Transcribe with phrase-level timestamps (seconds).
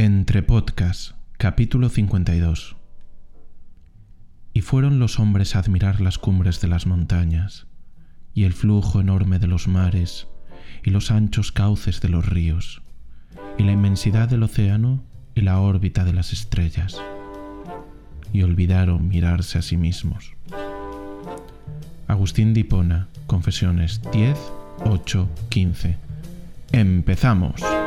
[0.00, 2.76] Entre Podcast, capítulo 52.
[4.52, 7.66] Y fueron los hombres a admirar las cumbres de las montañas,
[8.32, 10.28] y el flujo enorme de los mares,
[10.84, 12.80] y los anchos cauces de los ríos,
[13.58, 15.02] y la inmensidad del océano
[15.34, 17.02] y la órbita de las estrellas,
[18.32, 20.32] y olvidaron mirarse a sí mismos.
[22.06, 24.38] Agustín de Hipona, Confesiones 10,
[24.84, 25.96] 8, 15.
[26.70, 27.77] Empezamos.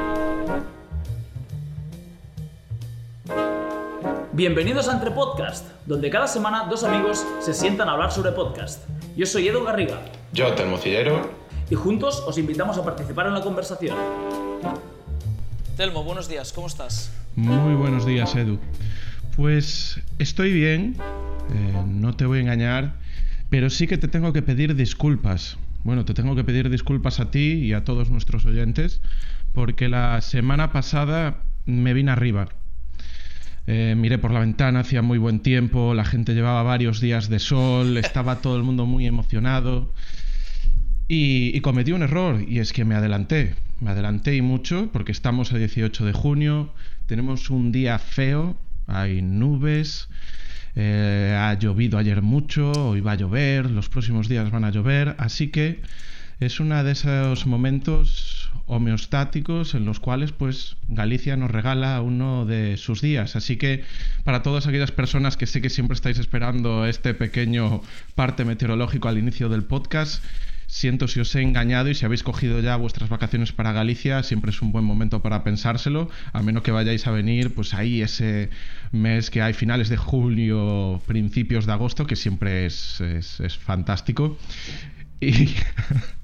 [4.33, 8.87] Bienvenidos a Entre Podcast, donde cada semana dos amigos se sientan a hablar sobre podcast.
[9.15, 11.29] Yo soy Edu Garriga Yo, Termocillero.
[11.69, 13.97] y juntos os invitamos a participar en la conversación.
[15.75, 17.11] Telmo, buenos días, ¿cómo estás?
[17.35, 18.59] Muy buenos días, Edu.
[19.35, 20.95] Pues estoy bien,
[21.53, 22.95] eh, no te voy a engañar,
[23.49, 25.57] pero sí que te tengo que pedir disculpas.
[25.83, 29.01] Bueno, te tengo que pedir disculpas a ti y a todos nuestros oyentes,
[29.51, 32.49] porque la semana pasada me vine arriba.
[33.67, 37.39] Eh, miré por la ventana, hacía muy buen tiempo, la gente llevaba varios días de
[37.39, 39.93] sol, estaba todo el mundo muy emocionado.
[41.07, 43.55] Y, y cometí un error, y es que me adelanté.
[43.79, 46.73] Me adelanté y mucho, porque estamos a 18 de junio,
[47.07, 48.55] tenemos un día feo,
[48.87, 50.07] hay nubes,
[50.75, 55.15] eh, ha llovido ayer mucho, hoy va a llover, los próximos días van a llover,
[55.17, 55.81] así que
[56.39, 62.77] es uno de esos momentos homeostáticos en los cuales pues Galicia nos regala uno de
[62.77, 63.35] sus días.
[63.35, 63.83] Así que
[64.23, 67.81] para todas aquellas personas que sé que siempre estáis esperando este pequeño
[68.15, 70.23] parte meteorológico al inicio del podcast,
[70.71, 74.51] siento si os he engañado y si habéis cogido ya vuestras vacaciones para Galicia, siempre
[74.51, 78.49] es un buen momento para pensárselo, a menos que vayáis a venir pues ahí ese
[78.93, 84.37] mes que hay finales de julio, principios de agosto, que siempre es, es, es fantástico.
[85.19, 85.49] Y,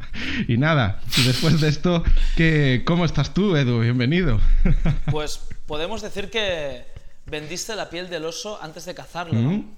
[0.48, 2.04] y nada, después de esto,
[2.36, 3.80] ¿qué, ¿cómo estás tú, Edu?
[3.82, 4.40] Bienvenido.
[5.12, 6.86] Pues podemos decir que
[7.26, 9.34] vendiste la piel del oso antes de cazarlo.
[9.40, 9.52] ¿no?
[9.52, 9.72] Mm,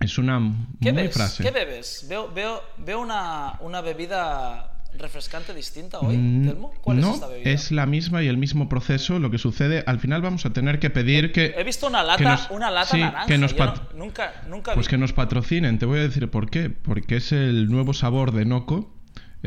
[0.00, 0.40] Es una
[0.80, 1.42] ¿Qué muy frase.
[1.42, 2.06] ¿Qué bebes?
[2.08, 6.72] Veo, veo, veo una, una bebida refrescante distinta hoy, Mm, Telmo.
[6.80, 7.50] ¿Cuál no, es esta bebida?
[7.50, 9.18] es la misma y el mismo proceso.
[9.18, 11.54] Lo que sucede, al final vamos a tener que pedir que...
[11.56, 13.26] He visto una lata, que nos- una lata sí, naranja.
[13.26, 14.90] que nos no- nunca, nunca Pues vi.
[14.90, 15.78] que nos patrocinen.
[15.78, 16.70] Te voy a decir por qué.
[16.70, 18.95] Porque es el nuevo sabor de Noco,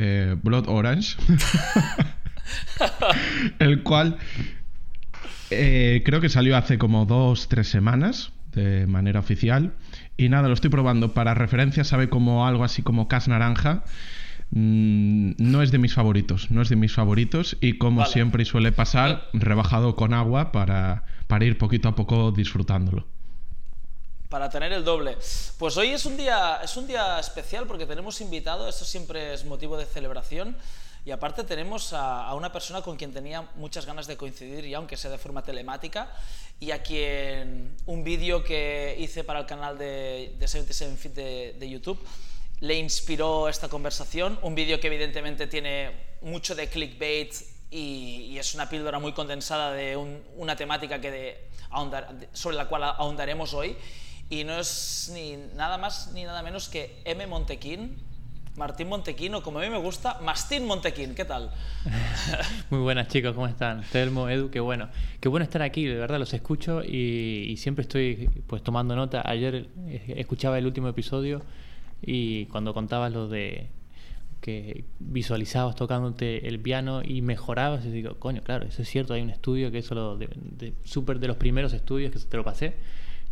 [0.02, 1.18] eh, Blood Orange,
[3.60, 4.18] el cual
[5.52, 9.74] eh, creo que salió hace como dos, tres semanas de manera oficial.
[10.16, 11.14] Y nada, lo estoy probando.
[11.14, 13.84] Para referencia, sabe como algo así como cas naranja.
[14.52, 17.58] Mm, no es de mis favoritos, no es de mis favoritos.
[17.60, 18.14] Y como Vale.
[18.14, 23.06] siempre suele pasar, rebajado con agua para, para ir poquito a poco disfrutándolo.
[24.30, 25.18] Para tener el doble.
[25.58, 29.44] Pues hoy es un día, es un día especial porque tenemos invitado, esto siempre es
[29.44, 30.56] motivo de celebración.
[31.04, 34.74] Y aparte tenemos a, a una persona con quien tenía muchas ganas de coincidir, y
[34.76, 36.12] aunque sea de forma telemática,
[36.60, 41.56] y a quien un vídeo que hice para el canal de, de 77 Feet de,
[41.58, 42.00] de YouTube
[42.60, 44.38] le inspiró esta conversación.
[44.44, 45.92] Un vídeo que evidentemente tiene
[46.22, 47.34] mucho de clickbait
[47.72, 51.50] y, y es una píldora muy condensada de un- una temática que de-
[52.34, 53.76] sobre la cual ahondaremos hoy.
[54.30, 57.26] Y no es ni nada más ni nada menos que M.
[57.26, 57.96] Montequín,
[58.58, 61.16] Martín Montequín, o como a mí me gusta, Mastín Montequín.
[61.16, 61.50] ¿Qué tal?
[62.70, 63.84] Muy buenas chicos, ¿cómo están?
[63.92, 64.90] Telmo, Edu, qué bueno.
[65.20, 69.24] Qué bueno estar aquí, de verdad los escucho y, siempre estoy pues tomando nota.
[69.26, 71.42] Ayer eh, escuchaba el último episodio
[72.02, 73.70] y cuando contabas lo de
[74.42, 79.22] que visualizabas tocándote el piano y mejorabas, y digo, coño, claro, eso es cierto, hay
[79.22, 82.44] un estudio que eso lo de, de- súper de los primeros estudios que te lo
[82.44, 82.76] pasé,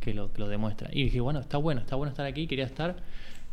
[0.07, 0.89] que lo, que lo demuestra.
[0.93, 2.95] Y dije, bueno, está bueno, está bueno estar aquí, quería estar.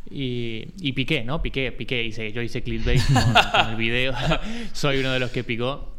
[0.09, 1.41] Y, y piqué, ¿no?
[1.41, 4.13] Piqué, piqué, hice, yo hice clickbait con, con el video,
[4.73, 5.91] soy uno de los que picó.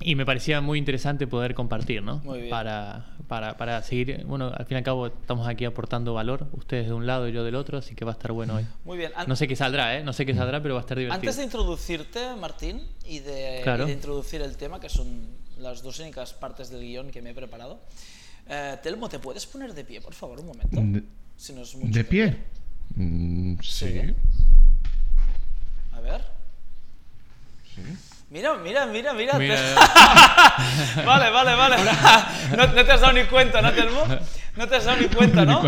[0.00, 2.18] Y me parecía muy interesante poder compartir, ¿no?
[2.18, 2.50] Muy bien.
[2.50, 6.86] Para, para, para seguir, bueno, al fin y al cabo estamos aquí aportando valor, ustedes
[6.86, 8.66] de un lado y yo del otro, así que va a estar bueno hoy.
[8.84, 9.10] Muy bien.
[9.26, 10.04] No sé qué saldrá, ¿eh?
[10.04, 11.18] No sé qué saldrá, pero va a estar divertido.
[11.18, 13.84] Antes de introducirte, Martín, y de, Claro.
[13.84, 15.26] y de introducir el tema, que son
[15.58, 17.80] las dos únicas partes del guion que me he preparado,
[18.48, 20.76] eh, Telmo, ¿te puedes poner de pie, por favor, un momento?
[20.80, 21.02] De-
[21.36, 22.36] Si no es mucho ¿De pie?
[22.96, 23.88] Mm, sí.
[23.92, 24.14] Sí.
[25.92, 26.22] A ver.
[28.30, 29.34] Mira, mira, mira, mira.
[31.06, 31.76] Vale, vale, vale.
[32.56, 34.04] No, no te has dado ni cuenta, ¿no, Telmo?
[34.56, 35.60] No te has dado ni cuenta, ¿no?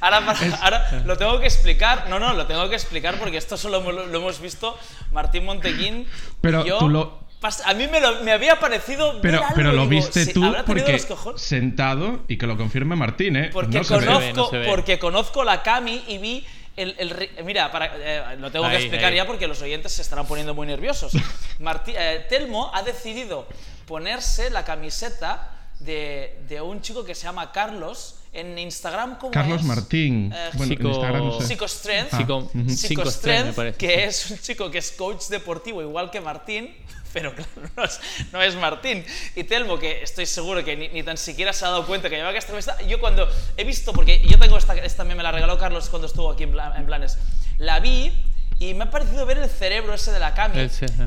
[0.00, 2.08] Ahora, para- ahora lo tengo que explicar.
[2.10, 4.76] No, no, lo tengo que explicar porque esto solo lo, hemos visto
[5.12, 6.06] Martín Montequín.
[6.40, 6.78] Pero y yo.
[6.78, 7.25] tú lo-
[7.64, 9.20] A mí me, lo- me había parecido.
[9.20, 12.96] Pero, algo, pero lo digo, viste tú ¿habrá tenido porque sentado y que lo confirme
[12.96, 13.50] Martín, ¿eh?
[13.52, 14.00] Porque, No se ve.
[14.00, 14.66] ve, no conozco, se ve.
[14.66, 16.46] porque conozco la Cami y vi
[16.76, 19.16] el, mira, para, eh, lo tengo que explicar ahí.
[19.16, 21.12] ya porque los oyentes se estarán poniendo muy nerviosos.
[21.60, 23.46] Martí- eh, Telmo ha decidido
[23.86, 25.50] ponerse la camiseta
[25.80, 28.16] de, de un chico que se llama Carlos.
[28.40, 29.66] En Instagram, ¿cómo Carlos es?
[29.66, 30.32] Martín.
[30.34, 31.46] Eh, bueno, en Psico- Instagram no sé.
[31.46, 32.14] Psicostrength.
[32.14, 36.20] Ah, Psico- Psicostrength, me parece, que es un chico que es coach deportivo igual que
[36.20, 36.74] Martín,
[37.12, 38.00] pero claro, no es,
[38.32, 39.04] no es Martín.
[39.34, 42.16] Y Telmo, que estoy seguro que ni, ni tan siquiera se ha dado cuenta que
[42.16, 42.82] llevaba esta camiseta.
[42.82, 46.30] Yo cuando he visto, porque yo tengo esta, esta me la regaló Carlos cuando estuvo
[46.30, 47.18] aquí en, en Planes,
[47.58, 48.12] la vi
[48.58, 50.58] y me ha parecido ver el cerebro ese de la cami.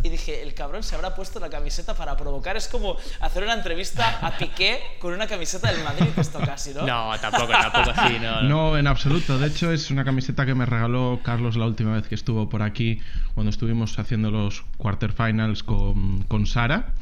[0.04, 2.56] Y dije, el cabrón se habrá puesto la camiseta para provocar.
[2.56, 6.86] Es como hacer una entrevista a Piqué con una camiseta del Madrid, esto casi, ¿no?
[6.86, 8.44] No, tampoco, tampoco así, no.
[8.44, 8.50] no.
[8.50, 9.40] No, en absoluto.
[9.40, 12.62] De hecho, es una camiseta que me regaló Carlos la última vez que estuvo por
[12.62, 13.02] aquí,
[13.34, 16.94] cuando estuvimos haciendo los quarterfinals con, con Sara.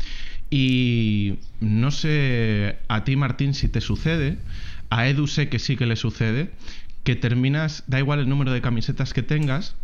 [0.50, 4.38] Y no sé a ti, Martín, si te sucede.
[4.90, 6.52] A Edu sé que sí que le sucede.
[7.04, 9.76] Que terminas, da igual el número de camisetas que tengas,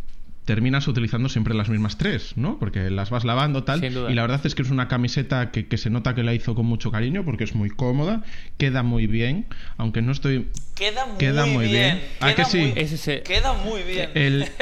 [0.44, 2.58] terminas utilizando siempre las mismas tres, ¿no?
[2.58, 3.80] Porque las vas lavando tal.
[3.80, 4.10] Sin duda.
[4.10, 6.54] Y la verdad es que es una camiseta que, que se nota que la hizo
[6.54, 8.22] con mucho cariño porque es muy cómoda,
[8.58, 9.46] queda muy bien,
[9.78, 12.00] aunque no estoy Queda muy, Queda muy bien.
[12.20, 12.58] ¿A Queda que sí?
[12.58, 14.10] muy- Ese es el- Queda muy bien.
[14.14, 14.44] El-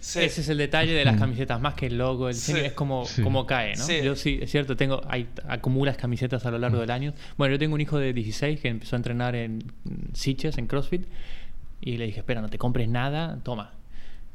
[0.00, 0.18] Sí.
[0.18, 2.64] Ese es el detalle de las camisetas, más que el logo, el diseño, Sí.
[2.66, 3.22] es como, Sí.
[3.22, 3.84] como cae, ¿no?
[3.84, 4.00] Sí.
[4.02, 7.14] Yo sí, es cierto, tengo, hay, acumulas camisetas a lo largo del año.
[7.38, 10.66] Bueno, yo tengo un hijo de 16 que empezó a entrenar en mm, Sitges, en
[10.66, 11.04] CrossFit,
[11.80, 13.74] y le dije, espera, no te compres nada, toma.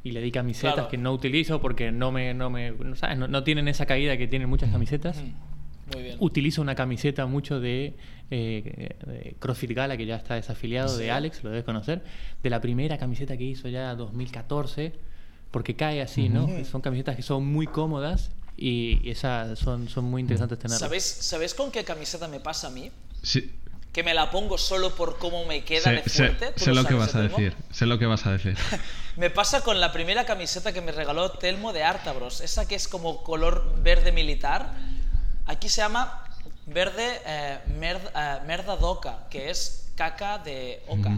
[0.08, 0.90] Y le di camisetas Claro.
[0.90, 3.18] que no utilizo porque no me, no me, no, ¿sabes?
[3.18, 5.18] No, no tienen esa caída que tienen muchas camisetas.
[5.18, 6.16] Mm, Muy bien.
[6.20, 7.96] Utilizo una camiseta mucho de,
[8.32, 11.04] eh, de CrossFit Gala, que ya está desafiliado, Sí.
[11.04, 12.04] de Alex, lo debes conocer,
[12.42, 14.94] de la primera camiseta que hizo ya 2014,
[15.52, 16.48] porque cae así, ¿no?
[16.66, 20.80] Son camisetas que son muy cómodas y esas son, son muy interesantes tenerlas.
[20.80, 22.92] ¿Sabéis, ¿Sabéis con qué camiseta me pasa a mí?
[23.24, 23.52] Sí,
[23.98, 26.52] Que me la pongo solo por cómo me queda sé, de sé- fuerte.
[26.56, 27.56] ¿Tú sé lo que vas a decir.
[27.72, 28.56] Sé lo que vas a decir.
[29.16, 32.88] Me pasa con la primera camiseta que me regaló Telmo de Artabros, esa que es
[32.88, 34.72] como color verde militar.
[35.48, 36.24] Aquí se llama
[36.68, 41.10] verde eh, merd- eh, merda d'oca, que es caca de oca.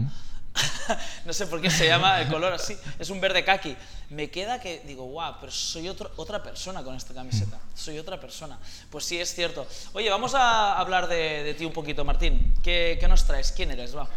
[1.24, 3.76] no sé por qué se llama el color así, es un verde kaki.
[4.10, 8.58] Me queda que digo, guau, pero soy otra persona con esta camiseta, soy otra persona.
[8.90, 9.66] Pues sí, es cierto.
[9.92, 12.54] Oye, vamos a hablar de, ti un poquito, Martín.
[12.62, 13.52] ¿Qué, qué nos traes?
[13.52, 13.96] ¿Quién eres?
[13.96, 14.08] Va.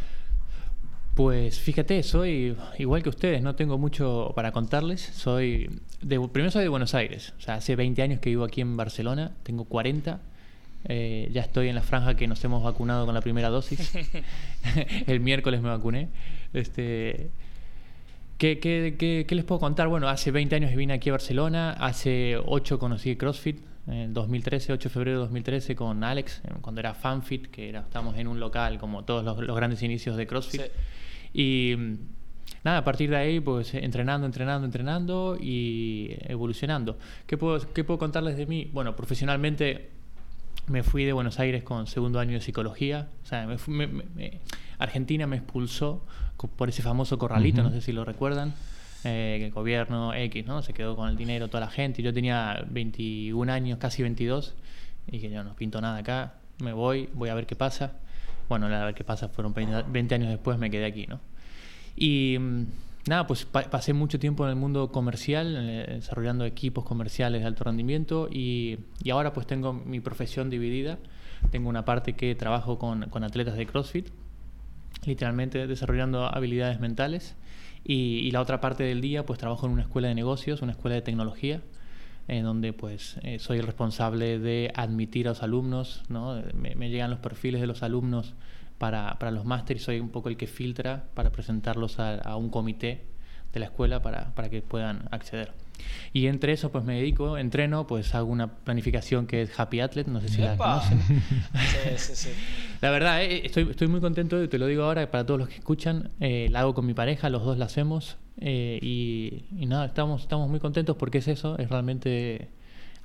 [1.14, 5.12] Pues fíjate, soy igual que ustedes, no tengo mucho para contarles.
[5.14, 5.70] Soy
[6.02, 8.76] de, primero soy de Buenos Aires, o sea, hace 20 años que vivo aquí en
[8.76, 10.20] Barcelona, tengo 40.
[10.86, 13.94] Eh, ya estoy en la franja que nos hemos vacunado con la primera dosis.
[15.08, 16.10] El miércoles me vacuné.
[16.54, 17.30] Este,
[18.38, 19.88] ¿qué, qué, qué- qué les puedo contar?
[19.88, 24.90] Bueno, hace 20 años vine aquí a Barcelona, hace 8 conocí CrossFit, en 2013, 8
[24.90, 28.40] de febrero de 2013 con Alex, eh, cuando era FanFit, que era, estábamos en un
[28.40, 30.62] local como todos los, los grandes inicios de CrossFit.
[30.62, 30.68] Sí.
[31.34, 31.96] Y mm,
[32.64, 36.98] nada, a partir de ahí, pues entrenando, entrenando, entrenando y evolucionando.
[37.28, 38.70] ¿Qué puedo, qué puedo contarles de mí?
[38.72, 39.90] Bueno, profesionalmente
[40.68, 43.08] me fui de Buenos Aires con segundo año de psicología.
[43.24, 44.40] O sea, me fui- me- me-
[44.80, 46.06] Argentina me expulsó
[46.58, 47.70] por ese famoso corralito, Ujú.
[47.70, 48.54] no sé si lo recuerdan.
[49.06, 50.62] eh, que el gobierno X, ¿no?
[50.62, 52.02] Se quedó con el dinero toda la gente.
[52.02, 54.56] Yo tenía 21 años, casi 22,
[55.12, 56.36] y que yo no pinto nada acá.
[56.60, 57.92] Me voy, voy a ver qué pasa.
[58.48, 61.20] Bueno, a ver qué pasa, fueron 20 20 años después, me quedé aquí, ¿no?
[61.98, 62.64] Y mm,
[63.08, 67.48] nada, pues pa- pasé mucho tiempo en el mundo comercial, eh, desarrollando equipos comerciales de
[67.48, 70.98] alto rendimiento y, y ahora pues tengo mi profesión dividida.
[71.52, 74.08] Tengo una parte que trabajo con, con atletas de CrossFit,
[75.06, 77.36] literalmente desarrollando habilidades mentales
[77.84, 80.72] y, y la otra parte del día pues trabajo en una escuela de negocios, una
[80.72, 81.62] escuela de tecnología
[82.30, 86.42] en donde pues eh, soy el responsable de admitir a los alumnos, ¿no?
[86.54, 88.34] me, me llegan los perfiles de los alumnos
[88.84, 92.50] para, para los másteres soy un poco el que filtra para presentarlos a, a un
[92.50, 93.06] comité
[93.54, 95.54] de la escuela para, para que puedan acceder.
[96.12, 100.12] Y entre eso pues me dedico, entreno, pues hago una planificación que es Happy Athlete,
[100.12, 100.82] no sé si la ¡Epa!
[100.82, 101.00] conocen.
[101.72, 102.30] Sí, sí, sí.
[102.82, 105.56] La verdad, eh, estoy, estoy muy contento, te lo digo ahora para todos los que
[105.56, 106.12] escuchan.
[106.20, 108.18] eh, la hago con mi pareja, los dos la hacemos.
[108.38, 112.50] eh, y, y nada, estamos, estamos muy contentos porque es eso, es realmente.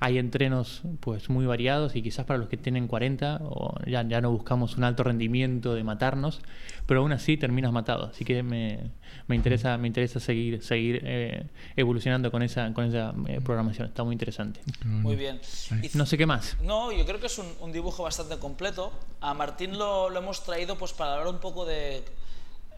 [0.01, 4.21] Hay entrenos pues muy variados y quizás para los que tienen 40 o ya, ya
[4.21, 6.39] no buscamos un alto rendimiento de matarnos,
[6.85, 8.05] pero aún así terminas matado.
[8.05, 8.91] Así que me,
[9.27, 13.87] me interesa, me interesa seguir, seguir eh, evolucionando con esa, con esa eh, programación.
[13.89, 14.61] Está muy interesante.
[14.85, 15.41] Muy bien.
[15.83, 16.55] Y No sé qué más.
[16.63, 18.93] No, yo creo que es un, un dibujo bastante completo.
[19.19, 22.05] A Martín lo, lo hemos traído pues para hablar un poco de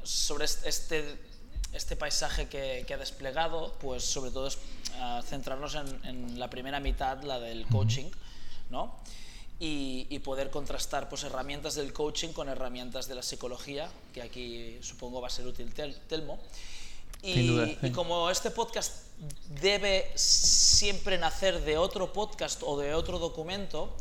[0.03, 1.03] sobre est- este,
[1.73, 4.57] este paisaje que, que ha desplegado, pues sobre todo es
[4.99, 8.09] ah, centrarnos en, en la primera mitad, la del coaching,
[8.69, 8.95] ¿no?
[9.59, 14.77] Y, y poder contrastar pues herramientas del coaching con herramientas de la psicología, que aquí
[14.81, 16.39] supongo va a ser útil Tel- Telmo.
[17.21, 19.05] Y, Sin duda, y como este podcast
[19.61, 23.95] debe siempre nacer de otro podcast o de otro documento,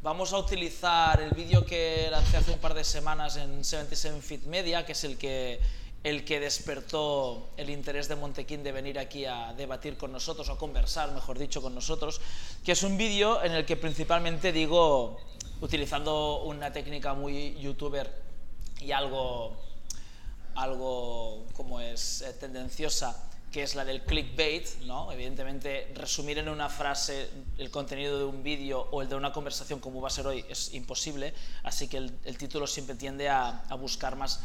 [0.00, 4.44] Vamos a utilizar el vídeo que lancé hace un par de semanas en 77 Fit
[4.44, 5.58] Media, que es el que,
[6.04, 10.52] el que despertó el interés de Montequín de venir aquí a debatir con nosotros, o
[10.52, 12.20] a conversar, mejor dicho, con nosotros,
[12.64, 15.18] que es un vídeo en el que principalmente digo,
[15.60, 18.12] utilizando una técnica muy youtuber
[18.80, 19.56] y algo,
[20.54, 25.10] algo como es eh, tendenciosa, que es la del clickbait, ¿no?
[25.10, 29.80] Evidentemente, resumir en una frase el contenido de un vídeo o el de una conversación
[29.80, 34.16] como va a ser hoy es imposible, así que el, título siempre tiende a, buscar
[34.16, 34.40] más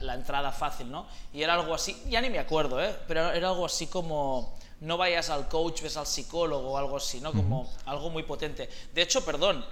[0.00, 1.06] la, entrada fácil, ¿no?
[1.32, 2.96] Y era algo así, ya ni me acuerdo, ¿eh?
[3.08, 7.20] Pero era algo así como no vayas al coach, ves al psicólogo o algo así,
[7.20, 7.32] ¿no?
[7.32, 8.68] Como algo muy potente.
[8.94, 9.64] De hecho, perdón,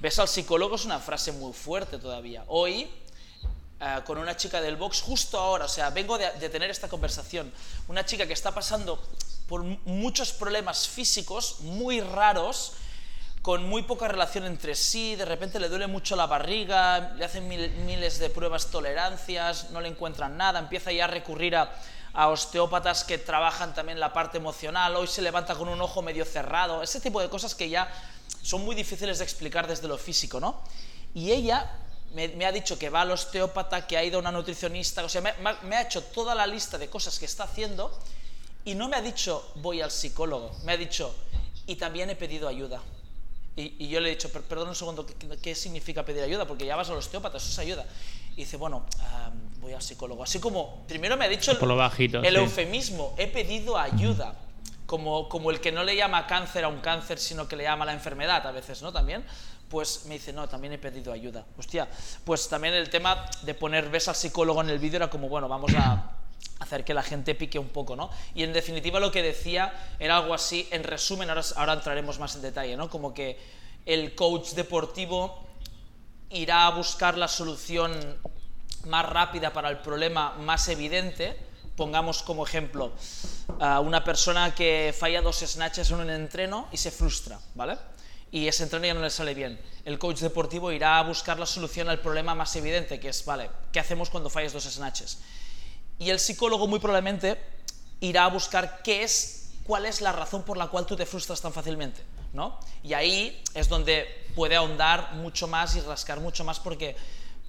[0.00, 2.44] ves al psicólogo es una frase muy fuerte todavía.
[2.48, 2.90] Hoy
[3.80, 7.52] eh, con una chica del box justo ahora, o sea, vengo de, tener esta conversación,
[7.88, 9.02] una chica que está pasando
[9.48, 12.74] por muchos problemas físicos muy raros,
[13.44, 17.46] con muy poca relación entre sí, de repente le duele mucho la barriga, le hacen
[17.46, 21.70] miles de pruebas, tolerancias, no le encuentran nada, empieza ya a recurrir a,
[22.14, 26.24] a, osteópatas que trabajan también la parte emocional, hoy se levanta con un ojo medio
[26.24, 27.86] cerrado, ese tipo de cosas que ya
[28.40, 30.62] son muy difíciles de explicar desde lo físico, ¿no?
[31.12, 31.70] Y ella
[32.14, 35.20] me, ha dicho que va al osteópata, que ha ido a una nutricionista, o sea,
[35.20, 37.94] me, ha hecho toda la lista de cosas que está haciendo
[38.64, 41.14] y no me ha dicho voy al psicólogo, me ha dicho
[41.66, 42.80] y también he pedido ayuda.
[43.56, 45.06] Y, yo le he dicho, perdón un segundo,
[45.40, 46.44] ¿qué, significa pedir ayuda?
[46.46, 47.86] Porque ya vas al osteópata, eso es ayuda.
[48.32, 48.84] Y dice, bueno,
[49.60, 50.24] voy al psicólogo.
[50.24, 54.34] Así como, primero me ha dicho el, eufemismo, he pedido ayuda.
[54.86, 57.86] Como, como el que no le llama cáncer a un cáncer, sino que le llama
[57.86, 58.92] la enfermedad a veces, ¿no?
[58.92, 59.24] También
[59.68, 61.44] pues me dice, no, también he pedido ayuda.
[61.58, 61.88] Hostia,
[62.24, 65.48] pues también el tema de poner ves al psicólogo en el vídeo era como, bueno,
[65.48, 66.12] vamos a
[66.60, 68.10] hacer que la gente pique un poco, ¿no?
[68.34, 72.34] Y en definitiva lo que decía era algo así, en resumen, ahora, ahora entraremos más
[72.36, 72.88] en detalle, ¿no?
[72.88, 73.38] Como que
[73.86, 75.46] el coach deportivo
[76.30, 77.92] irá a buscar la solución
[78.86, 81.36] más rápida para el problema más evidente.
[81.76, 82.92] Pongamos como ejemplo
[83.58, 87.76] a una persona que falla dos snatches en un entreno y se frustra, ¿vale?
[88.34, 89.60] y ese entreno ya no le sale bien.
[89.84, 93.48] El coach deportivo irá a buscar la solución al problema más evidente, que es, vale,
[93.70, 95.18] ¿qué hacemos cuando fallas dos snatches?
[95.98, 97.40] Y el psicólogo muy probablemente
[98.00, 101.40] irá a buscar qué es, cuál es la razón por la cual tú te frustras
[101.40, 102.58] tan fácilmente, ¿no?
[102.82, 106.96] Y ahí es donde puede ahondar mucho más y rascar mucho más porque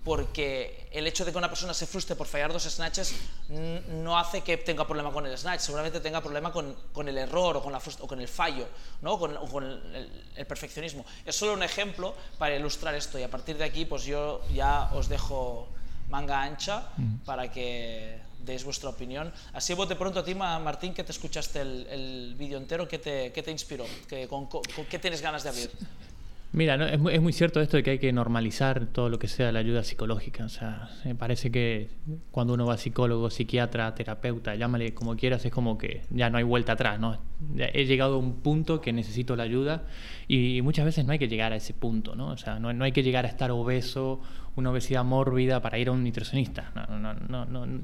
[0.05, 3.15] porque el hecho de que una persona se frustre por fallar dos snatches
[3.49, 7.57] no hace que tenga problema con el snatch, seguramente tenga problema con, con el error
[7.57, 8.67] o con, la o con el fallo,
[9.01, 9.17] ¿no?
[9.17, 11.03] con, con el, perfeccionismo.
[11.25, 14.91] Es solo un ejemplo para ilustrar esto y a partir de aquí pues yo ya
[14.93, 15.69] os dejo
[16.07, 17.15] manga ancha mm.
[17.25, 19.31] para que deis vuestra opinión.
[19.53, 23.31] Así bote pronto a ti, Martín, que te escuchaste el, el vídeo entero, ¿qué te,
[23.31, 23.85] qué te inspiró?
[24.07, 24.47] ¿Qué, con,
[24.89, 25.71] ¿Qué tienes ganas de abrir?
[26.55, 29.27] Mira, es, muy, es, muy, cierto esto de que hay que normalizar todo lo que
[29.27, 30.45] sea la ayuda psicológica.
[30.45, 31.89] O sea, me parece que
[32.31, 36.37] cuando uno va a psicólogo, psiquiatra, terapeuta, llámale como quieras, es como que ya no
[36.37, 37.17] hay vuelta atrás, ¿no?
[37.57, 39.83] He llegado a un punto que necesito la ayuda
[40.29, 42.29] y muchas veces no hay que llegar a ese punto, ¿no?
[42.29, 44.21] O sea, no, no hay que llegar a estar obeso,
[44.55, 46.71] una obesidad mórbida para ir a un nutricionista.
[46.75, 47.81] No, no, no, no,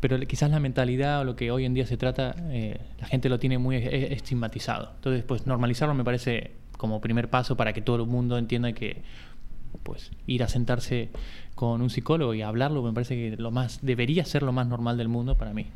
[0.00, 3.28] Pero quizás la mentalidad o lo que hoy en día se trata, eh, la gente
[3.28, 4.92] lo tiene muy estigmatizado.
[4.96, 9.02] Entonces, pues normalizarlo me parece como primer paso para que todo el mundo entienda que
[9.82, 11.10] pues ir a sentarse
[11.54, 14.96] con un psicólogo y hablarlo me parece que lo más debería ser lo más normal
[14.96, 15.66] del mundo para mí.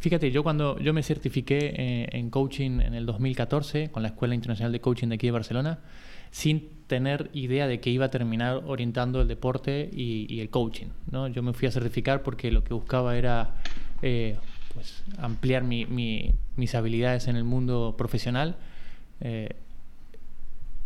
[0.00, 4.34] Fíjate, yo cuando yo me certifiqué eh, en coaching en el 2014 con la Escuela
[4.34, 5.78] Internacional de Coaching de aquí de Barcelona,
[6.30, 10.88] sin tener idea de que iba a terminar orientando el deporte y, el coaching.
[11.10, 11.28] ¿no?
[11.28, 13.54] Yo me fui a certificar porque lo que buscaba era
[14.02, 14.36] eh,
[14.74, 18.56] pues, ampliar mis habilidades en el mundo profesional
[19.20, 19.50] eh,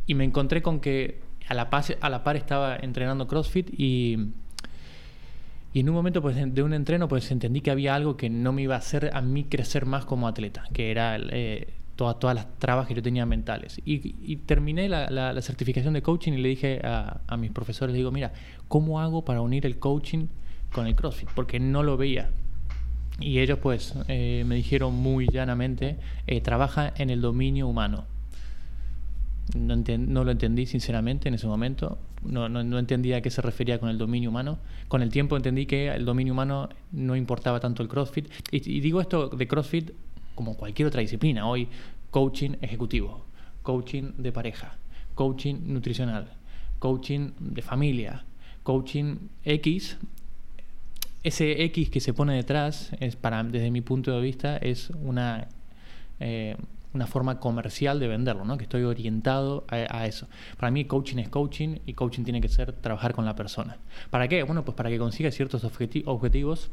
[0.06, 1.70] y me encontré con que a la,
[2.00, 4.32] a la par estaba entrenando CrossFit y,
[5.72, 8.52] y en un momento pues, de un entreno pues entendí que había algo que no
[8.52, 12.34] me iba a hacer a mí crecer más como atleta, que era eh, todas, todas
[12.34, 13.80] las trabas que yo tenía mentales.
[13.84, 17.98] Y, terminé la, la, certificación de coaching y le dije a, a mis profesores, le
[17.98, 18.32] digo, mira,
[18.68, 20.26] ¿cómo hago para unir el coaching
[20.72, 21.28] con el CrossFit?
[21.34, 22.30] Porque no lo veía.
[23.20, 25.98] Y ellos pues eh, me dijeron muy llanamente,
[26.42, 28.06] trabaja en el dominio humano.
[29.54, 33.78] No, no, lo entendí sinceramente en ese momento, no, no, entendía a qué se refería
[33.78, 34.58] con el dominio humano.
[34.88, 38.28] Con el tiempo entendí que el dominio humano no importaba tanto el CrossFit.
[38.50, 39.90] Y, digo esto de CrossFit
[40.34, 41.48] como cualquier otra disciplina.
[41.48, 41.68] Hoy
[42.10, 43.24] coaching ejecutivo,
[43.62, 44.76] coaching de pareja,
[45.14, 46.32] coaching nutricional,
[46.78, 48.24] coaching de familia,
[48.62, 49.96] coaching X.
[51.22, 55.48] Ese X que se pone detrás, es para, desde mi punto de vista, es una...
[56.20, 56.56] Eh,
[56.94, 58.56] una forma comercial de venderlo, ¿no?
[58.56, 60.28] que estoy orientado a, eso.
[60.56, 63.78] Para mí coaching es coaching y coaching tiene que ser trabajar con la persona.
[64.10, 64.44] ¿Para qué?
[64.44, 66.70] Bueno, pues para que consiga ciertos objetivos.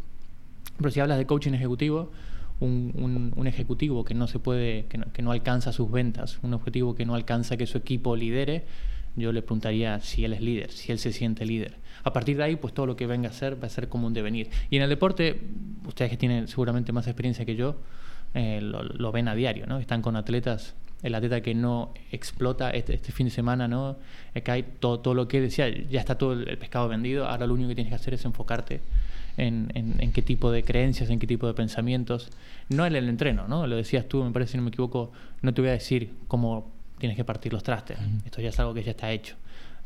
[0.78, 2.12] Pero si hablas de coaching ejecutivo,
[2.62, 6.96] un, ejecutivo que no se puede, que no, que no, alcanza sus ventas, un objetivo
[6.96, 8.64] que no alcanza que su equipo lidere,
[9.16, 11.76] yo le preguntaría si él es líder, si él se siente líder.
[12.04, 14.08] A partir de ahí, pues todo lo que venga a ser va a ser como
[14.08, 14.50] un devenir.
[14.70, 15.42] Y en el deporte,
[15.86, 17.76] ustedes que tienen seguramente más experiencia que yo,
[18.34, 19.80] eh, lo, ven a diario, ¿no?
[19.80, 23.98] Están con atletas, el atleta que no explota este, este fin de semana, ¿no?
[24.46, 27.70] Hay todo, todo lo que decía, ya está todo el pescado vendido, ahora lo único
[27.70, 28.80] que tienes que hacer es enfocarte
[29.38, 32.30] en, en, qué tipo de creencias, en qué tipo de pensamientos,
[32.70, 33.68] no en el entreno, ¿no?
[33.68, 35.12] Lo decías tú, me parece, si no me equivoco,
[35.42, 38.74] no te voy a decir cómo tienes que partir los trastes, esto ya es algo
[38.74, 39.36] que ya está hecho,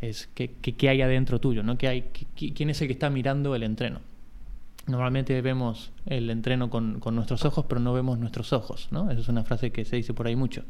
[0.01, 1.77] es qué, qué, hay adentro tuyo, ¿no?
[1.77, 2.01] ¿Qué hay,
[2.35, 4.01] ¿Quién es el que está mirando el entreno?
[4.87, 9.09] Normalmente vemos el entreno con, con, nuestros ojos, pero no vemos nuestros ojos, ¿no?
[9.09, 10.63] Esa es una frase que se dice por ahí mucho.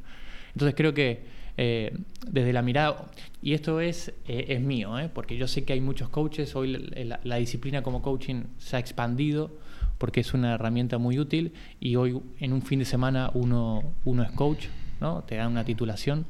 [0.54, 1.26] Entonces creo que
[1.58, 1.98] eh,
[2.28, 3.06] desde la mirada,
[3.42, 5.10] y esto es, eh, es mío, ¿eh?
[5.14, 6.92] porque yo sé que hay muchos coaches, hoy
[7.24, 9.52] la, disciplina como coaching se ha expandido
[9.98, 14.24] porque es una herramienta muy útil y hoy en un fin de semana uno, uno
[14.24, 14.66] es coach,
[15.00, 15.24] ¿no?
[15.24, 16.26] te dan una titulación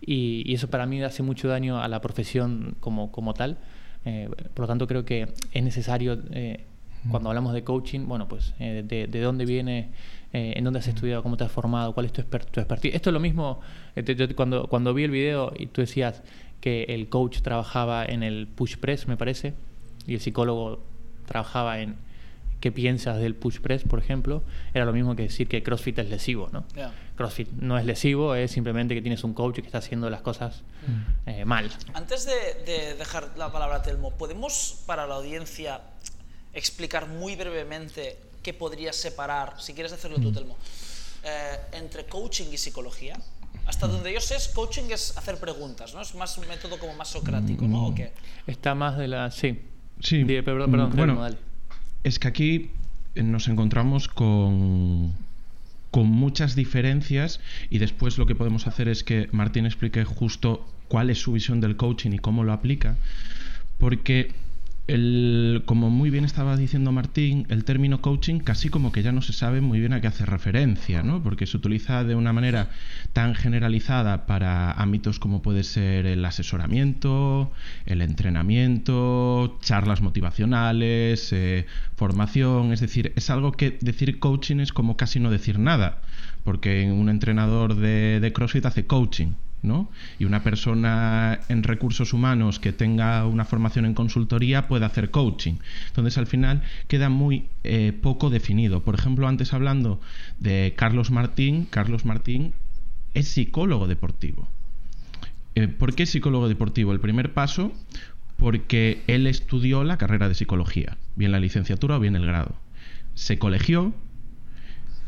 [0.00, 3.58] y, y, eso para mí hace mucho daño a la profesión como, como tal.
[4.54, 6.22] por lo tanto creo que es necesario
[7.10, 9.90] cuando hablamos de coaching, bueno, pues eh, de, dónde viene,
[10.32, 12.94] eh, en dónde has estudiado, cómo te has formado, cuál es tu, expertise.
[12.94, 13.60] Esto es lo mismo,
[13.96, 16.22] eh, cuando, cuando vi el video y tú decías
[16.60, 19.54] que el coach trabajaba en el push press, me parece,
[20.06, 20.82] y el psicólogo
[21.26, 21.96] trabajaba en
[22.60, 24.42] qué piensas del push press, por ejemplo,
[24.74, 26.64] era lo mismo que decir que CrossFit es lesivo, ¿no?
[27.16, 30.62] CrossFit no es lesivo, es simplemente que tienes un coach que está haciendo las cosas
[31.26, 31.44] mm.
[31.44, 31.70] mal.
[31.94, 35.80] Antes de, de dejar la palabra a Telmo, ¿podemos para la audiencia
[36.52, 40.34] explicar muy brevemente qué podría separar, si quieres hacerlo tú, mm.
[40.34, 40.56] Telmo,
[41.24, 43.16] eh, entre coaching y psicología?
[43.68, 43.92] Hasta mm.
[43.92, 46.00] donde yo sé, coaching es hacer preguntas, ¿no?
[46.00, 47.86] Es más un método como más socrático, ¿no?
[47.88, 48.12] ¿O qué?
[48.46, 49.30] Está más de la...
[49.30, 49.60] Sí.
[50.00, 50.24] Sí.
[50.24, 51.28] perdón, perdón, bueno,
[52.04, 52.70] es que aquí
[53.14, 55.12] nos encontramos con,
[55.90, 61.10] con muchas diferencias y después lo que podemos hacer es que Martín explique justo cuál
[61.10, 62.96] es su visión del coaching y cómo lo aplica,
[63.78, 64.32] porque
[64.88, 69.20] el, como muy bien estaba diciendo Martín, el término coaching casi como que ya no
[69.20, 71.22] se sabe muy bien a qué hace referencia, ¿no?
[71.22, 72.70] porque se utiliza de una manera
[73.12, 77.52] tan generalizada para ámbitos como puede ser el asesoramiento,
[77.84, 84.96] el entrenamiento, charlas motivacionales, eh, formación, es decir, es algo que decir coaching es como
[84.96, 86.00] casi no decir nada,
[86.44, 89.34] porque un entrenador de, de CrossFit hace coaching,
[90.18, 95.54] Y una persona en recursos humanos que tenga una formación en consultoría puede hacer coaching.
[95.88, 98.82] Entonces al final queda muy eh, poco definido.
[98.82, 100.00] Por ejemplo, antes hablando
[100.38, 102.52] de Carlos Martín, Carlos Martín
[103.14, 104.48] es psicólogo deportivo.
[105.54, 106.92] Eh, ¿Por qué psicólogo deportivo?
[106.92, 107.72] El primer paso,
[108.36, 112.54] porque él estudió la carrera de psicología, bien la licenciatura o bien el grado.
[113.14, 113.92] Se colegió,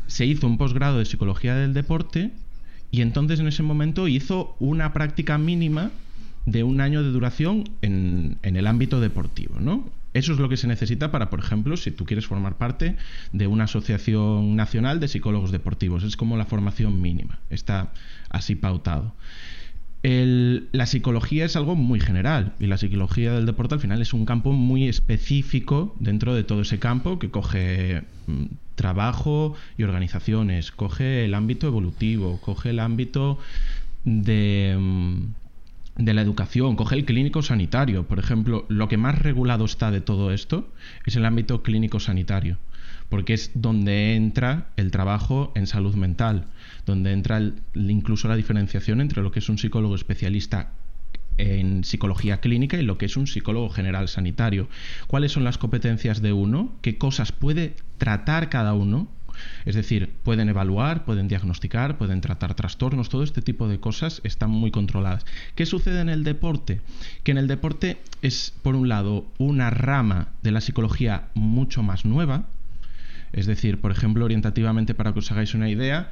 [0.07, 2.31] se hizo un posgrado de psicología del deporte
[2.91, 5.91] y entonces en ese momento hizo una práctica mínima
[6.45, 9.89] de un año de duración en, el ámbito deportivo, ¿no?
[10.13, 12.97] Eso es lo que se necesita para, por ejemplo, si tú quieres formar parte
[13.31, 16.03] de una asociación nacional de psicólogos deportivos.
[16.03, 17.39] Es como la formación mínima.
[17.49, 17.93] Está
[18.29, 19.15] así pautado.
[20.03, 24.25] La psicología es algo muy general y la psicología del deporte al final es un
[24.25, 31.25] campo muy específico dentro de todo ese campo que coge mm, trabajo y organizaciones, coge
[31.25, 33.37] el ámbito evolutivo, coge el ámbito
[34.05, 35.23] mm,
[35.97, 38.07] de la educación, coge el clínico sanitario.
[38.07, 40.67] Por ejemplo, lo que más regulado está de todo esto
[41.05, 42.57] es el ámbito clínico sanitario,
[43.09, 46.47] porque es donde entra el trabajo en salud mental,
[46.85, 47.41] donde entra
[47.75, 50.71] incluso la diferenciación entre lo que es un psicólogo especialista
[51.37, 54.67] en psicología clínica y lo que es un psicólogo general sanitario.
[55.07, 56.73] ¿Cuáles son las competencias de uno?
[56.81, 59.07] ¿Qué cosas puede tratar cada uno?
[59.65, 64.51] Es decir, pueden evaluar, pueden diagnosticar, pueden tratar trastornos, todo este tipo de cosas están
[64.51, 65.25] muy controladas.
[65.55, 66.81] ¿Qué sucede en el deporte?
[67.23, 72.05] Que en el deporte es, por un lado, una rama de la psicología mucho más
[72.05, 72.45] nueva.
[73.33, 76.11] Es decir, por ejemplo, orientativamente, para que os hagáis una idea,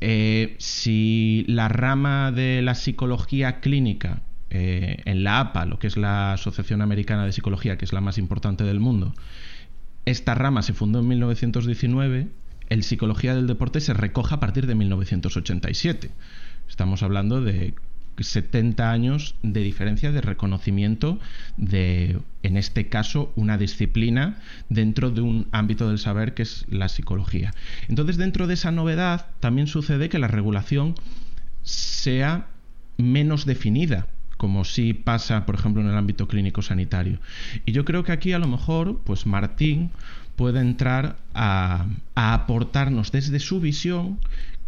[0.00, 5.96] eh, si la rama de la psicología clínica eh, en la APA, lo que es
[5.96, 9.14] la Asociación Americana de Psicología, que es la más importante del mundo,
[10.04, 12.28] esta rama se fundó en 1919,
[12.68, 16.10] el Psicología del Deporte se recoja a partir de 1987.
[16.68, 17.74] Estamos hablando de
[18.24, 21.18] 70 años de diferencia de reconocimiento
[21.56, 26.88] de, en este caso, una disciplina dentro de un ámbito del saber que es la
[26.88, 27.54] psicología.
[27.88, 30.94] Entonces, dentro de esa novedad, también sucede que la regulación
[31.62, 32.46] sea
[32.96, 34.06] menos definida
[34.38, 37.18] como si pasa, por ejemplo, en el ámbito clínico sanitario.
[37.66, 39.90] Y yo creo que aquí a lo mejor, pues Martín
[40.36, 44.20] puede entrar a, aportarnos desde su visión,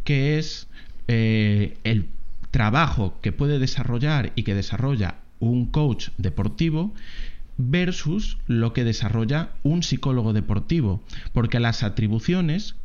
[0.03, 0.67] que es
[1.07, 2.09] eh, el
[2.51, 6.93] trabajo que puede desarrollar y que desarrolla un coach deportivo
[7.57, 12.77] versus lo que desarrolla un psicólogo deportivo, porque las atribuciones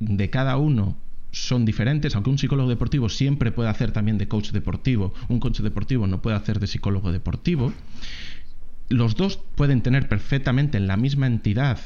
[0.00, 0.96] de cada uno
[1.30, 5.60] son diferentes, aunque un psicólogo deportivo siempre puede hacer también de coach deportivo, un coach
[5.60, 7.72] deportivo no puede hacer de psicólogo deportivo,
[8.88, 11.78] los dos pueden tener perfectamente en la misma entidad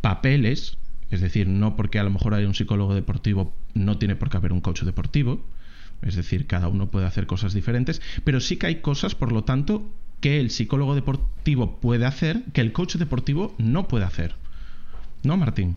[0.00, 0.76] papeles,
[1.10, 4.36] es decir, no porque a lo mejor hay un psicólogo deportivo no tiene por qué
[4.36, 5.44] haber un coach deportivo,
[6.04, 9.44] es decir, cada uno puede hacer cosas diferentes, pero sí que hay cosas, por lo
[9.44, 9.90] tanto,
[10.20, 14.34] que el psicólogo deportivo puede hacer que el coach deportivo no puede hacer.
[15.22, 15.76] ¿No, Martín?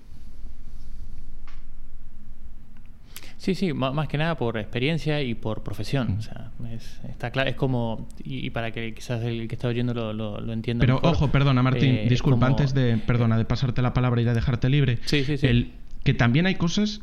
[3.38, 6.18] Sí, sí, más que nada por experiencia y por profesión.
[6.18, 9.94] O sea, es, está claro, es como, y, para que quizás el que está oyendo
[9.94, 10.82] lo, lo, entienda.
[10.82, 14.34] Pero ojo, perdona, Martín, eh, disculpa, antes de, perdona, de pasarte la palabra y de
[14.34, 15.00] dejarte libre.
[15.06, 15.48] Sí, sí, sí.
[15.48, 15.72] El,
[16.04, 17.02] que también hay cosas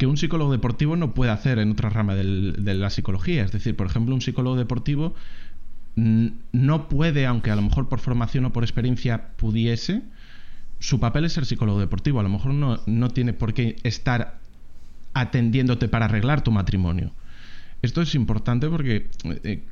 [0.00, 3.44] que un psicólogo deportivo no puede hacer en otra rama de la psicología.
[3.44, 5.14] Es decir, por ejemplo, un psicólogo deportivo
[5.94, 10.00] no puede, aunque a lo mejor por formación o por experiencia pudiese,
[10.78, 12.18] su papel es ser psicólogo deportivo.
[12.18, 14.38] A lo mejor no, no tiene por qué estar
[15.12, 17.12] atendiéndote para arreglar tu matrimonio.
[17.82, 19.06] Esto es importante porque
[19.44, 19.62] eh,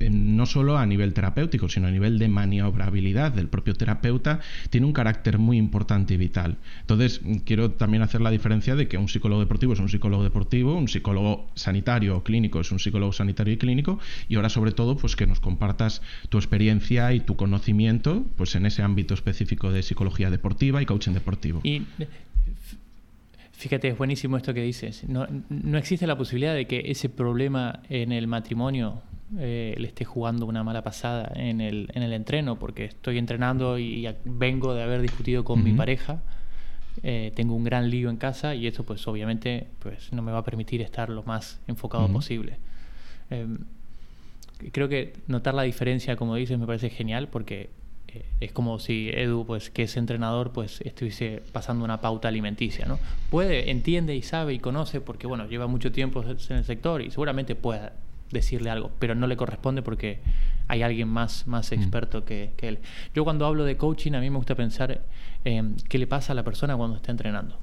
[0.00, 4.86] eh, no solo a nivel terapéutico, sino a nivel de maniobrabilidad del propio terapeuta, tiene
[4.86, 6.58] un carácter muy importante y vital.
[6.80, 10.74] Entonces, quiero también hacer la diferencia de que un psicólogo deportivo es un psicólogo deportivo,
[10.74, 14.96] un psicólogo sanitario o clínico es un psicólogo sanitario y clínico, y ahora sobre todo,
[14.96, 19.82] pues que nos compartas tu experiencia y tu conocimiento pues en ese ámbito específico de
[19.82, 21.60] psicología deportiva y coaching deportivo.
[23.56, 25.04] Fíjate, es buenísimo esto que dices.
[25.08, 29.00] No, no existe la posibilidad de que ese problema en el matrimonio
[29.38, 33.78] eh, le esté jugando una mala pasada en el, en el entreno, porque estoy entrenando
[33.78, 36.22] y vengo de haber discutido con mi pareja,
[37.02, 40.38] eh, tengo un gran lío en casa y esto pues obviamente pues, no me va
[40.38, 42.58] a permitir estar lo más enfocado posible.
[43.30, 43.58] Em,
[44.70, 47.70] creo que notar la diferencia, como dices, me parece genial porque
[48.40, 52.98] es como si Edu, pues, que es entrenador, pues estuviese pasando una pauta alimenticia, ¿no?
[53.30, 57.10] Puede, entiende y sabe y conoce porque, bueno, lleva mucho tiempo en el sector y
[57.10, 57.92] seguramente pueda
[58.30, 60.20] decirle algo, pero no le corresponde porque
[60.68, 61.74] hay alguien más, más mm.
[61.74, 62.78] experto que, él.
[63.14, 65.02] Yo cuando hablo de coaching, a mí me gusta pensar
[65.44, 67.58] en qué le pasa a la persona cuando está entrenando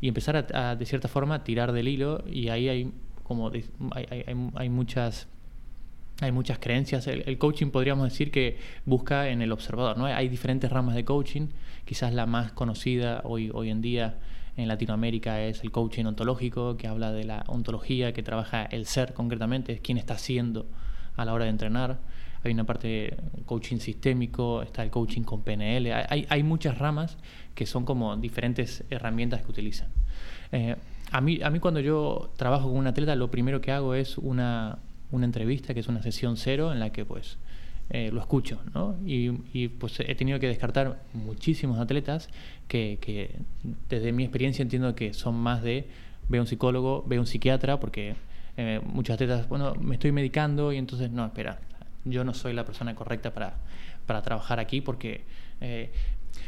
[0.00, 2.92] y empezar a, de cierta forma, tirar del hilo y ahí hay
[3.24, 4.24] como hay, hay,
[4.54, 5.28] hay muchas
[6.20, 7.06] hay muchas creencias.
[7.06, 9.96] El, coaching podríamos decir que busca en el observador.
[9.96, 10.06] ¿no?
[10.06, 11.48] Hay diferentes ramas de coaching.
[11.84, 14.18] Quizás la más conocida hoy, hoy en día
[14.56, 19.14] en Latinoamérica es el coaching ontológico, que habla de la ontología, que trabaja el ser
[19.14, 20.66] concretamente, es quién está haciendo
[21.16, 22.00] a la hora de entrenar.
[22.42, 25.92] Hay una parte coaching sistémico, está el coaching con PNL.
[26.08, 27.16] Hay, hay muchas ramas
[27.54, 29.88] que son como diferentes herramientas que utilizan.
[30.50, 30.74] Eh,
[31.12, 34.18] a, mí, a mí cuando yo trabajo con un atleta, lo primero que hago es
[34.18, 34.78] una,
[35.10, 37.38] una entrevista que es una sesión cero en la que pues
[37.90, 38.96] eh, lo escucho, ¿no?
[39.06, 42.28] Y, pues he tenido que descartar muchísimos atletas
[42.66, 43.34] que,
[43.88, 45.88] desde mi experiencia entiendo que son más de
[46.28, 48.14] veo un psicólogo, veo un psiquiatra, porque
[48.58, 51.60] eh, muchos atletas, bueno, me estoy medicando y entonces, no, espera,
[52.04, 53.56] yo no soy la persona correcta para,
[54.04, 55.22] para trabajar aquí porque
[55.62, 55.90] eh,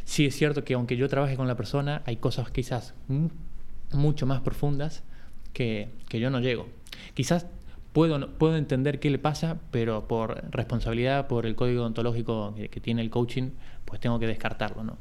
[0.05, 2.95] sí es cierto que aunque yo trabaje con la persona, hay cosas quizás
[3.93, 5.05] mucho más profundas
[5.55, 6.69] que, que yo no llego.
[7.15, 7.47] Quizás
[7.93, 13.03] puedo, puedo entender qué le pasa, pero por responsabilidad, por el código ontológico que, tiene
[13.03, 13.51] el coaching,
[13.85, 14.99] pues tengo que descartarlo, ¿no?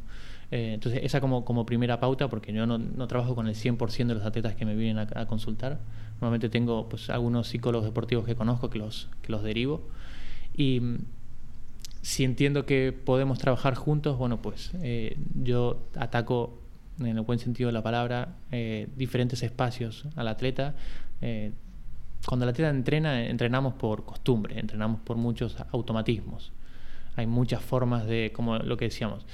[0.52, 4.08] Eh, entonces, esa como, como primera pauta, porque yo no, no trabajo con el 100%
[4.08, 5.80] de los atletas que me vienen a, consultar.
[6.14, 9.88] Normalmente tengo pues, algunos psicólogos deportivos que conozco que los, que los derivo.
[10.56, 10.98] Y mm,
[12.02, 16.60] si entiendo que podemos trabajar juntos, bueno, pues eh, yo ataco,
[17.00, 20.74] en el buen sentido de la palabra, eh, diferentes espacios al atleta
[22.26, 26.52] cuando la atleta entrena, entrenamos por costumbre, entrenamos por muchos automatismos.
[27.16, 29.26] Hay muchas formas de, como lo que decíamos,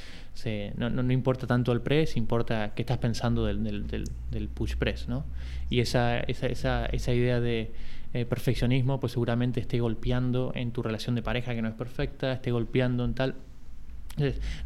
[0.76, 5.08] no, no, importa tanto el press, importa qué estás pensando del, del, del push press,
[5.08, 5.26] ¿no?
[5.70, 7.72] Y esa, esa, esa, esa idea de
[8.14, 12.34] eh, perfeccionismo, pues seguramente esté golpeando en tu relación de pareja que no es perfecta,
[12.34, 13.36] esté golpeando en tal.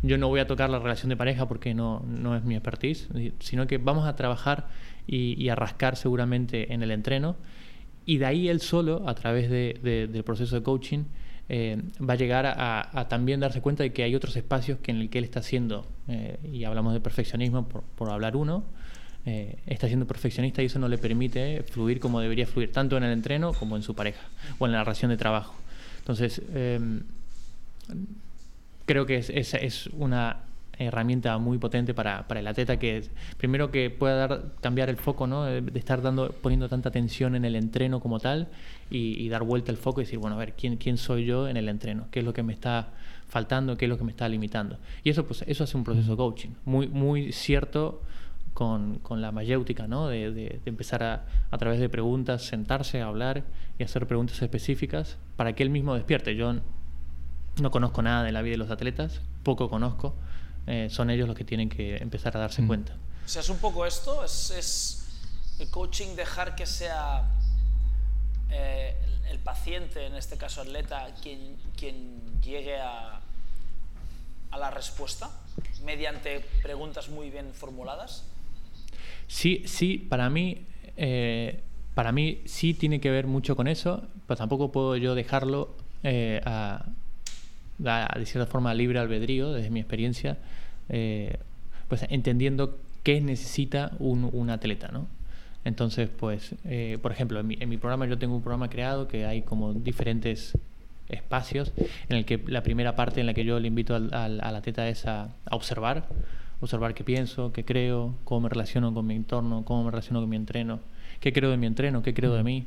[0.01, 3.09] yo no voy a tocar la relación de pareja porque no, no es mi expertise,
[3.39, 4.67] sino que vamos a trabajar
[5.07, 7.35] y, y a rascar seguramente en el entreno
[8.09, 11.03] y de ahí él solo, a través del proceso de coaching,
[11.47, 14.97] eh, va a llegar a, también darse cuenta de que hay otros espacios que en
[14.97, 18.63] el que él está haciendo, eh, y hablamos de perfeccionismo por, hablar uno,
[19.27, 23.03] eh, está siendo perfeccionista y eso no le permite fluir como debería fluir, tanto en
[23.03, 24.25] el entreno como en su pareja
[24.57, 25.53] o en la relación de trabajo.
[25.99, 27.03] Entonces, em,
[28.87, 30.37] creo que es, es, una
[30.79, 33.03] herramienta muy potente para, para, el atleta que
[33.37, 35.43] primero que pueda dar, cambiar el foco, ¿no?
[35.43, 38.47] de, estar dando, poniendo tanta atención en el entreno como tal
[38.89, 41.57] y, dar vuelta el foco y decir, bueno, a ver, ¿quién, ¿quién soy yo en
[41.57, 42.07] el entreno?
[42.09, 42.93] ¿Qué es lo que me está
[43.27, 43.77] faltando?
[43.77, 44.79] ¿Qué es lo que me está limitando?
[45.03, 48.01] Y eso, pues, eso hace un proceso de coaching, muy, muy cierto
[48.53, 50.07] con, con la mayéutica, ¿no?
[50.07, 53.43] De, de, empezar a, a través de preguntas, sentarse, a hablar
[53.77, 56.35] y hacer preguntas específicas para que él mismo despierte.
[56.35, 56.55] Yo
[57.61, 60.15] no conozco nada de la vida de los atletas, poco conozco,
[60.69, 62.67] eh, son ellos los que tienen que empezar a darse mm.
[62.67, 62.95] cuenta.
[63.25, 65.07] O sea, es un poco esto, es, es
[65.57, 67.27] el coaching dejar que sea
[68.51, 68.95] eh,
[69.31, 73.19] el paciente, en este caso atleta, quien, quien llegue a,
[74.51, 75.31] a la respuesta
[75.83, 78.25] mediante preguntas muy bien formuladas.
[79.27, 81.63] Sí, sí, para mí, eh,
[81.95, 86.85] para mí sí tiene que ver mucho con eso, pero tampoco puedo yo dejarlo a,
[87.79, 90.37] de cierta forma libre albedrío, desde mi experiencia,
[90.89, 91.37] eh,
[91.87, 95.07] pues entendiendo qué necesita un, atleta, ¿no?
[95.65, 99.41] Entonces, pues, eh, por ejemplo, en mi, programa yo tengo un programa creado que hay
[99.41, 100.57] como diferentes
[101.07, 101.73] espacios
[102.07, 105.05] en el que la primera parte en la que yo le invito al, atleta es
[105.05, 106.07] a, observar,
[106.61, 110.29] observar qué pienso, qué creo, cómo me relaciono con mi entorno, cómo me relaciono con
[110.29, 110.79] mi entreno,
[111.19, 112.65] qué creo de mi entreno, qué creo de mí.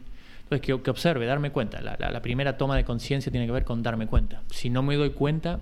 [0.52, 1.80] Entonces, que, que observe, darme cuenta.
[1.80, 4.42] La, la primera toma de conciencia tiene que ver con darme cuenta.
[4.50, 5.60] Si no me doy cuenta,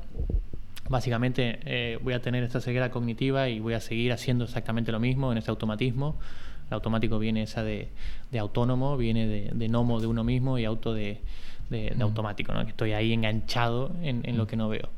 [0.89, 4.99] básicamente eh, voy a tener esta ceguera cognitiva y voy a seguir haciendo exactamente lo
[4.99, 6.19] mismo en ese automatismo.
[6.67, 7.91] El automático viene esa de,
[8.37, 11.21] autónomo, viene de, nomo de uno mismo y auto de,
[11.71, 12.03] mm.
[12.03, 12.65] automático, ¿no?
[12.65, 14.89] que estoy ahí enganchado en, en, lo que no veo.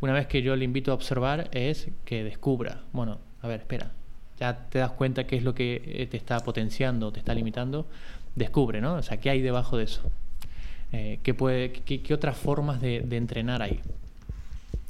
[0.00, 3.92] Una vez que yo le invito a observar es que descubra, bueno, a ver, espera,
[4.38, 7.86] ya te das cuenta qué es lo que eh, te está potenciando, te está limitando,
[8.34, 8.94] descubre, ¿no?
[8.94, 10.02] O sea, ¿qué hay debajo de eso?
[10.92, 13.80] Eh, ¿qué, puede, qué, otras formas de, entrenar hay?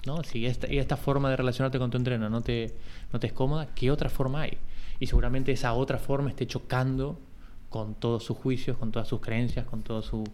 [0.06, 0.22] ¿no?
[0.22, 2.74] Si esta, esta forma de relacionarte con tu entreno no te,
[3.12, 4.58] no es cómoda, ¿qué otra forma hay?
[5.00, 7.18] Y seguramente esa otra forma esté chocando
[7.68, 10.24] con todos sus juicios, con todas sus creencias, con todo su,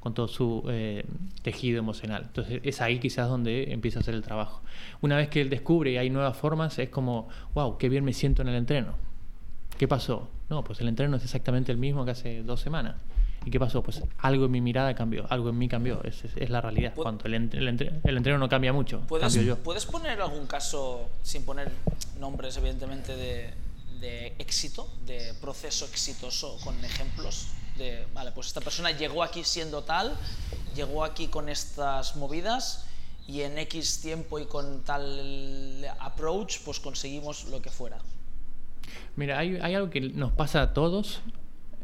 [0.00, 1.04] con todo su eh,
[1.42, 2.24] tejido emocional.
[2.26, 4.62] Entonces es ahí quizás donde empieza a hacer el trabajo.
[5.00, 8.12] Una vez que él descubre y hay nuevas formas, es como, wow, qué bien me
[8.12, 8.94] siento en el entreno.
[9.78, 10.28] ¿Qué pasó?
[10.52, 12.96] No, pues el entreno es exactamente el mismo que hace dos semanas.
[13.46, 13.82] ¿Y qué pasó?
[13.82, 16.92] Pues algo en mi mirada cambió, algo en mí cambió, es, es, la realidad.
[16.94, 17.68] Cuando el, el,
[18.04, 19.56] el, entreno no cambia mucho, ¿Puedes, yo.
[19.56, 21.72] ¿Puedes poner algún caso, sin poner
[22.20, 23.54] nombres evidentemente, de,
[23.98, 27.46] de éxito, de proceso exitoso con ejemplos?
[27.78, 30.14] De, vale, pues esta persona llegó aquí siendo tal,
[30.76, 32.84] llegó aquí con estas movidas
[33.26, 37.96] y en X tiempo y con tal approach, pues conseguimos lo que fuera.
[39.16, 41.22] Mira, hay, hay algo que nos pasa a todos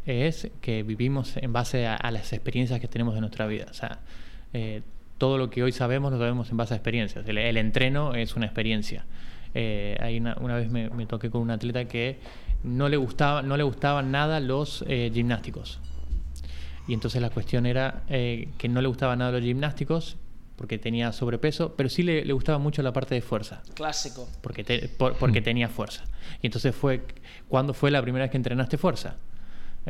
[0.09, 3.66] es que vivimos en base a, las experiencias que tenemos de nuestra vida.
[3.71, 4.01] O sea,
[4.53, 4.83] eh,
[5.18, 7.29] todo lo que hoy sabemos lo sabemos en base a experiencias.
[7.29, 9.05] El, entreno es una experiencia.
[9.55, 12.18] Eh, una, vez me, toqué con un atleta que
[12.62, 15.81] no le, gustaba, no le gustaban nada los eh, gimnásticos.
[16.87, 20.16] Y entonces la cuestión era que no le gustaban nada los gimnásticos
[20.59, 23.62] porque tenía sobrepeso, pero sí le, gustaba mucho la parte de fuerza.
[23.75, 24.29] Clásico.
[24.42, 26.05] Porque, porque tenía fuerza.
[26.42, 27.05] Y entonces fue,
[27.49, 29.16] ¿cuándo fue la primera vez que entrenaste fuerza?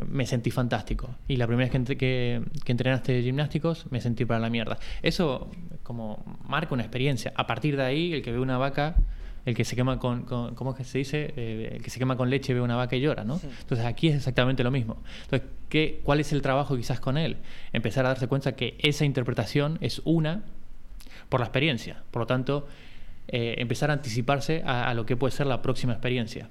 [0.07, 1.09] me sentí fantástico.
[1.27, 4.77] Y la primera vez que, que, que, entrenaste gimnásticos, me sentí para la mierda.
[5.01, 5.51] Eso
[5.83, 7.33] como marca una experiencia.
[7.35, 8.95] A partir de ahí, el que ve una vaca,
[9.45, 11.33] el que se quema con, ¿cómo es que se dice?
[11.35, 13.39] Eh, el que se quema con leche ve una vaca y llora, ¿no?
[13.61, 15.01] Entonces aquí es exactamente lo mismo.
[15.23, 17.37] Entonces, ¿qué, ¿cuál es el trabajo quizás con él?
[17.73, 20.43] Empezar a darse cuenta que esa interpretación es una
[21.29, 22.03] por la experiencia.
[22.11, 22.67] Por lo tanto,
[23.27, 26.49] eh, empezar a anticiparse a, lo que puede ser la próxima experiencia.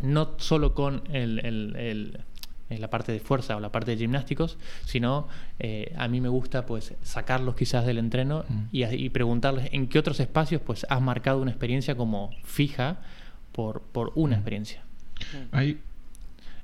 [0.00, 2.18] No solo con el
[2.80, 5.28] la parte de fuerza o la parte de gimnásticos, sino
[5.58, 8.64] eh, a mí me gusta pues sacarlos quizás del entreno mm.
[8.72, 12.98] y, preguntarles en qué otros espacios pues has marcado una experiencia como fija
[13.52, 14.38] por, por una mm.
[14.38, 14.82] experiencia.
[15.50, 15.80] Ahí.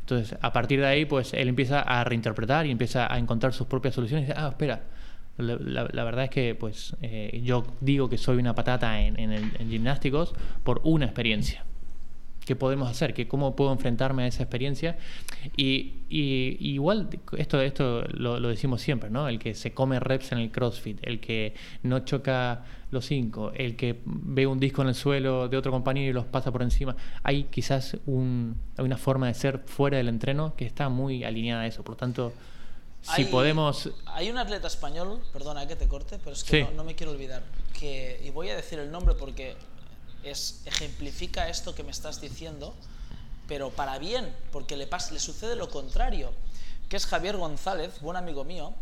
[0.01, 3.67] Entonces, a partir de ahí, pues él empieza a reinterpretar y empieza a encontrar sus
[3.67, 4.25] propias soluciones.
[4.25, 4.83] Y dice, ah, espera,
[5.39, 10.35] la, verdad es que pues eh, yo digo que soy una patata en, en gimnásticos
[10.65, 11.65] por una experiencia
[12.49, 14.97] qué podemos hacer, que cómo puedo enfrentarme a esa experiencia.
[15.55, 19.29] Y, igual, esto, esto lo, decimos siempre, ¿no?
[19.29, 23.77] El que se come reps en el CrossFit, el que no choca los cinco, el
[23.77, 26.97] que ve un disco en el suelo de otro compañero y los pasa por encima.
[27.23, 31.67] Hay quizás un, una forma de ser fuera del entreno que está muy alineada a
[31.67, 31.85] eso.
[31.85, 32.33] Por lo tanto,
[33.15, 33.91] si podemos...
[34.07, 37.43] Hay un atleta español, perdona que te corte, pero es que no, me quiero olvidar,
[37.79, 39.57] que, y voy a decir el nombre porque
[40.23, 42.75] es, ejemplifica esto que me estás diciendo,
[43.47, 46.33] pero para bien, porque le, pasa, le sucede lo contrario,
[46.89, 48.75] que es Javier González, buen amigo mío,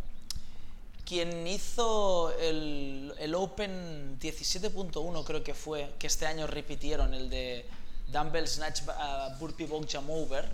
[1.05, 7.65] quien hizo el, el Open 17.1 creo que fue, que este año repitieron, el de
[8.09, 10.49] Dumbbell Snatch uh, Burpee Box Jump Over,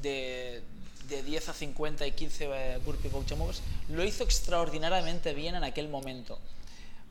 [0.00, 0.62] de,
[1.08, 5.54] de 10 a 50 y 15 eh, burpee box jump overs, lo hizo extraordinariamente bien
[5.54, 6.38] en aquel momento.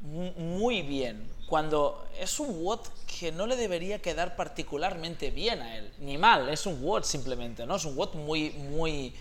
[0.02, 1.30] muy bien.
[1.46, 2.80] Cuando es un WOD
[3.20, 7.66] que no le debería quedar particularmente bien a él, ni mal, es un WOD simplemente,
[7.66, 7.76] ¿no?
[7.76, 9.14] Es un WOD muy, muy,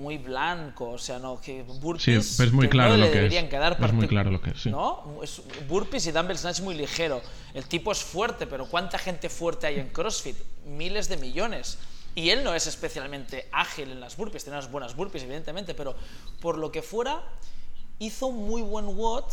[0.00, 3.44] muy blanco, o sea, no, que burpees sí, es muy claro no lo que deberían
[3.44, 3.50] es.
[3.50, 4.70] quedar es muy claro lo que es, sí.
[4.70, 5.20] ¿no?
[5.22, 7.22] Es burpees y dumbbell snatch muy ligero.
[7.54, 10.36] El tipo es fuerte, pero ¿cuánta gente fuerte hay en CrossFit?
[10.66, 11.78] Miles de millones.
[12.14, 15.94] Y él no es especialmente ágil en las burpees, tiene unas buenas burpees, evidentemente, pero
[16.40, 17.22] por lo que fuera,
[17.98, 19.24] hizo un muy buen WOD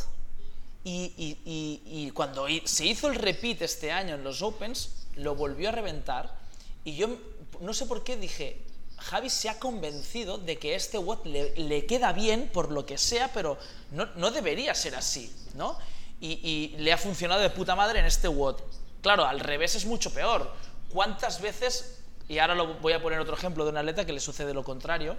[0.83, 5.69] y, y, y, cuando se hizo el repeat este año en los Opens, lo volvió
[5.69, 6.33] a reventar.
[6.85, 7.09] Y yo
[7.59, 8.61] no sé por qué dije,
[8.97, 12.97] Javi se ha convencido de que este WOD le, le queda bien por lo que
[12.97, 13.57] sea, pero
[13.91, 15.77] no, no debería ser así, ¿no?
[16.19, 18.61] Y, le ha funcionado de puta madre en este WOD.
[19.01, 20.51] Claro, al revés es mucho peor.
[20.89, 21.96] ¿Cuántas veces
[22.27, 24.63] y ahora lo voy a poner otro ejemplo de un atleta que le sucede lo
[24.63, 25.15] contrario,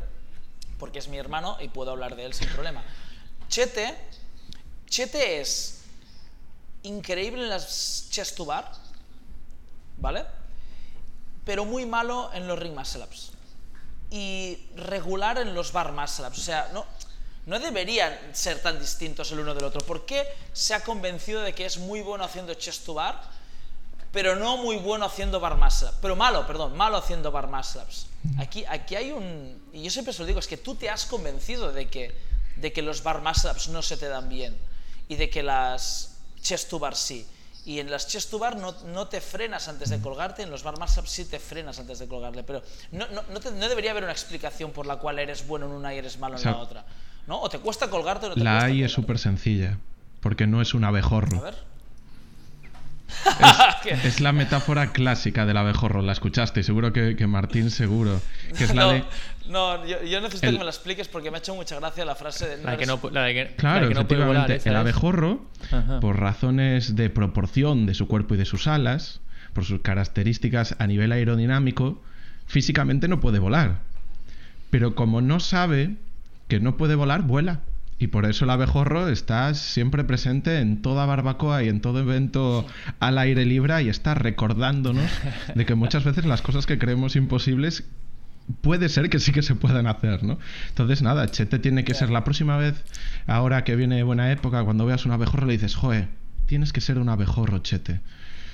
[0.79, 2.85] porque es mi hermano y puedo hablar de él sin problema.
[3.49, 3.95] Chete,
[4.87, 5.83] Chete es
[6.83, 8.71] increíble en las chest to bar,
[9.97, 10.25] ¿vale?
[11.45, 13.33] Pero muy malo en los ring muscle ups.
[14.11, 16.27] Y regular en los bar muscle.
[16.27, 16.87] O sea, no,
[17.47, 19.81] no deberían ser tan distintos el uno del otro.
[19.81, 23.38] ¿Por qué se ha convencido de que es muy bueno haciendo chest to bar?
[24.13, 27.83] Pero no muy bueno haciendo bar muscle pero malo, perdón, malo haciendo bar muscle
[28.39, 31.07] Aquí, aquí hay un, y yo siempre se lo digo, es que tú te has
[31.07, 32.13] convencido de que,
[32.57, 34.57] de que los bar muscle no se te dan bien
[35.09, 37.27] y de que las chest to bar sí.
[37.65, 40.63] Y en las chest to bar no, no te frenas antes de colgarte, en los
[40.63, 44.13] bar muscle sí te frenas antes de colgarle, pero no, no, no, debería haber una
[44.13, 46.85] explicación por la cual eres bueno en una y eres malo en la otra.
[47.27, 47.41] ¿No?
[47.41, 49.79] O te cuesta colgarte o no te La cuesta AI es súper sencilla,
[50.21, 51.39] porque no es un abejorro.
[51.39, 51.69] A ver.
[54.05, 58.21] Es, la metáfora clásica del abejorro, la escuchaste, seguro que, Martín seguro.
[58.57, 59.05] Que es la
[59.49, 62.57] no, yo, necesito que me la expliques porque me ha hecho mucha gracia la frase
[62.57, 62.63] de...
[62.63, 65.47] la que no, claro, efectivamente, el abejorro,
[66.01, 69.21] por razones de proporción de su cuerpo y de sus alas,
[69.55, 72.03] por sus características a nivel aerodinámico,
[72.47, 73.81] físicamente no puede volar.
[74.71, 75.97] Pero como no sabe
[76.49, 77.61] que no puede volar, vuela.
[77.99, 82.65] Y por eso el abejorro está siempre presente en toda barbacoa y en todo evento
[83.01, 85.11] al aire libre y está recordándonos
[85.55, 87.85] de que muchas veces las cosas que creemos imposibles
[88.61, 90.39] puede ser que sí que se puedan hacer, ¿no?
[90.69, 92.83] Entonces, nada, Chete tiene que ser la próxima vez,
[93.27, 96.09] ahora que viene buena época, cuando veas un abejorro le dices, joe,
[96.47, 98.01] tienes que ser un abejorro, Chete.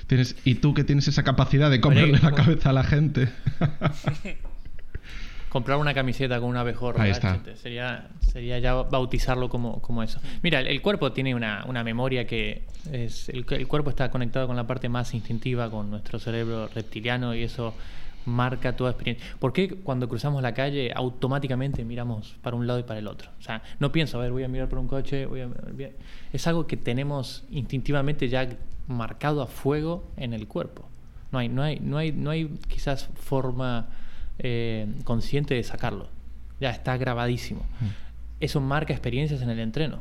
[0.07, 3.29] Tienes, y tú que tienes esa capacidad de comerle la cabeza a la gente.
[5.55, 7.01] comprar una camiseta con un abejorro.
[7.01, 7.41] Ahí está.
[7.55, 10.19] Sería, sería ya bautizarlo como, como eso.
[10.43, 13.29] Mira, el, cuerpo tiene una, una, memoria que es.
[13.29, 17.45] El, el, cuerpo está conectado con la parte más instintiva, con nuestro cerebro reptiliano, y
[17.45, 17.73] eso
[18.25, 19.25] marca toda experiencia.
[19.39, 23.31] ¿Por qué cuando cruzamos la calle automáticamente miramos para un lado y para el otro?
[23.39, 25.49] O sea, no pienso, a ver, voy a mirar por un coche, voy a...
[26.33, 28.49] Es algo que tenemos instintivamente ya
[28.89, 30.89] marcado a fuego en el cuerpo.
[31.31, 33.87] No hay, no hay, no hay, no hay quizás forma
[34.39, 36.09] eh, consciente de sacarlo.
[36.61, 37.61] Ya está grabadísimo.
[37.81, 38.05] Mm.
[38.41, 39.99] Eso marca experiencias en el entreno.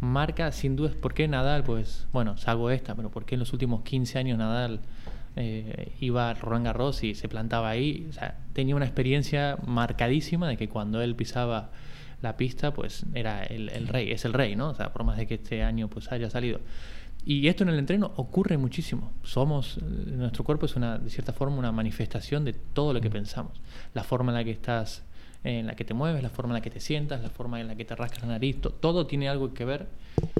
[0.00, 3.52] marca sin duda por qué Nadal, pues bueno, salvo esta, pero por qué en los
[3.52, 4.80] últimos 15 años Nadal
[5.36, 8.06] eh, iba a Roland Garros y se plantaba ahí.
[8.08, 11.70] O sea, tenía una experiencia marcadísima de que cuando él pisaba
[12.22, 14.70] la pista, pues era el, el, rey, es el rey, ¿no?
[14.70, 16.60] O sea, por más de que este año pues haya salido.
[17.24, 19.12] Y esto en el entreno ocurre muchísimo.
[19.22, 19.80] Somos, eh,
[20.16, 23.60] nuestro cuerpo es una, de cierta forma una manifestación de todo lo que pensamos.
[23.94, 25.02] La forma en la que estás,
[25.44, 27.68] en la que te mueves, la forma en la que te sientas, la forma en
[27.68, 29.86] la que te rascas la nariz, todo tiene algo que ver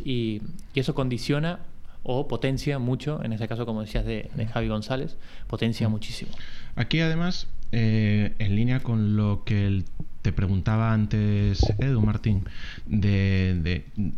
[0.05, 0.43] y,
[0.75, 1.61] eso condiciona
[2.03, 5.17] o potencia mucho, en ese caso como decías de, Javi González,
[5.47, 6.33] potencia muchísimo.
[6.75, 9.85] Aquí además, eh, en línea con lo que
[10.23, 12.45] te preguntaba antes Edu Martín,
[12.87, 14.13] de, de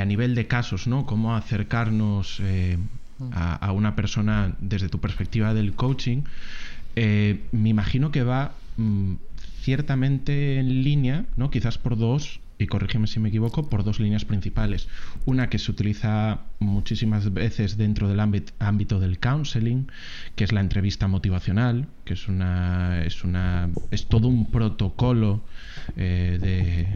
[0.00, 1.06] a nivel de casos, ¿no?
[1.06, 2.78] Cómo acercarnos eh,
[3.32, 6.22] a, una persona desde tu perspectiva del coaching.
[6.96, 9.14] Eh, me imagino que va mm,
[9.60, 11.50] ciertamente en línea, ¿no?
[11.50, 14.88] Quizás por dos y corrígeme si me equivoco, por dos líneas principales.
[15.24, 19.88] Una que se utiliza muchísimas veces dentro del ámbito del counseling,
[20.36, 25.42] que es la entrevista motivacional, que es una es una es todo un protocolo
[25.96, 26.86] eh, de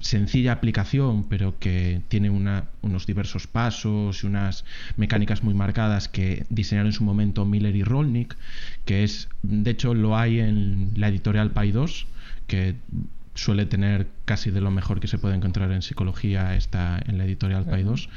[0.00, 4.64] sencilla aplicación, pero que tiene una, unos diversos pasos y unas
[4.96, 8.36] mecánicas muy marcadas que diseñaron en su momento Miller y Rolnick,
[8.84, 12.06] que es de hecho lo hay en la editorial Pay 2,
[12.46, 12.76] que
[13.34, 17.24] suele tener casi de lo mejor que se puede encontrar en psicología está en la
[17.24, 18.08] editorial Pay 2.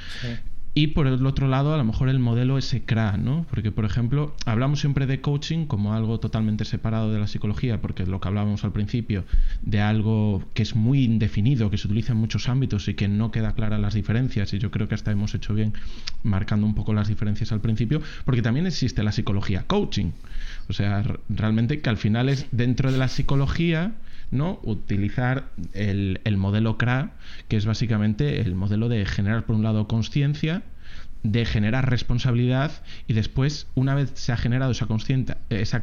[0.76, 3.46] Y por el otro lado, a lo mejor el modelo SCRA, ¿no?
[3.52, 8.08] Porque, por ejemplo, hablamos siempre de coaching como algo totalmente separado de la psicología, porque
[8.08, 9.24] lo que hablábamos al principio,
[9.62, 13.30] de algo que es muy indefinido, que se utiliza en muchos ámbitos y que no
[13.30, 15.74] queda clara las diferencias, y yo creo que hasta hemos hecho bien
[16.24, 20.12] marcando un poco las diferencias al principio, porque también existe la psicología coaching.
[20.70, 23.94] O sea, realmente que al final es dentro de la psicología
[24.32, 24.60] ¿no?
[24.64, 27.14] utilizar el, el, modelo CRA,
[27.48, 30.64] que es básicamente el modelo de generar por un lado conciencia,
[31.24, 32.72] de generar responsabilidad
[33.08, 35.80] y después, una vez se ha generado esa conciencia, esa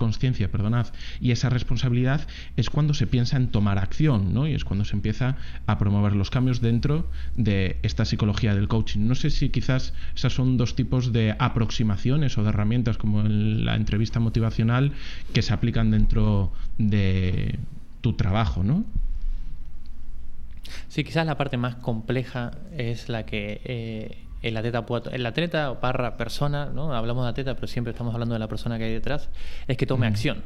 [0.51, 0.88] perdonad,
[1.20, 2.26] y esa responsabilidad,
[2.57, 4.47] es cuando se piensa en tomar acción, ¿no?
[4.47, 5.36] Y es cuando se empieza
[5.66, 9.01] a promover los cambios dentro de esta psicología del coaching.
[9.01, 13.76] No sé si quizás esas son dos tipos de aproximaciones o de herramientas como la
[13.76, 14.93] entrevista motivacional
[15.32, 17.59] que se aplican dentro de
[18.01, 18.84] tu trabajo, ¿no?
[20.88, 25.80] Sí, quizás la parte más compleja es la que eh, el atleta el atleta o
[25.80, 26.94] barra persona, ¿no?
[26.94, 29.28] Hablamos de atleta, pero siempre estamos hablando de la persona que hay detrás,
[29.68, 30.42] es que tome acción.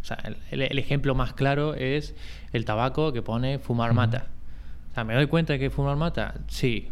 [0.00, 0.18] O sea,
[0.50, 2.14] el, ejemplo más claro es
[2.52, 4.26] el tabaco que pone fumar mata.
[4.90, 6.34] O sea, ¿me doy cuenta de que fumar mata?
[6.48, 6.88] Sí,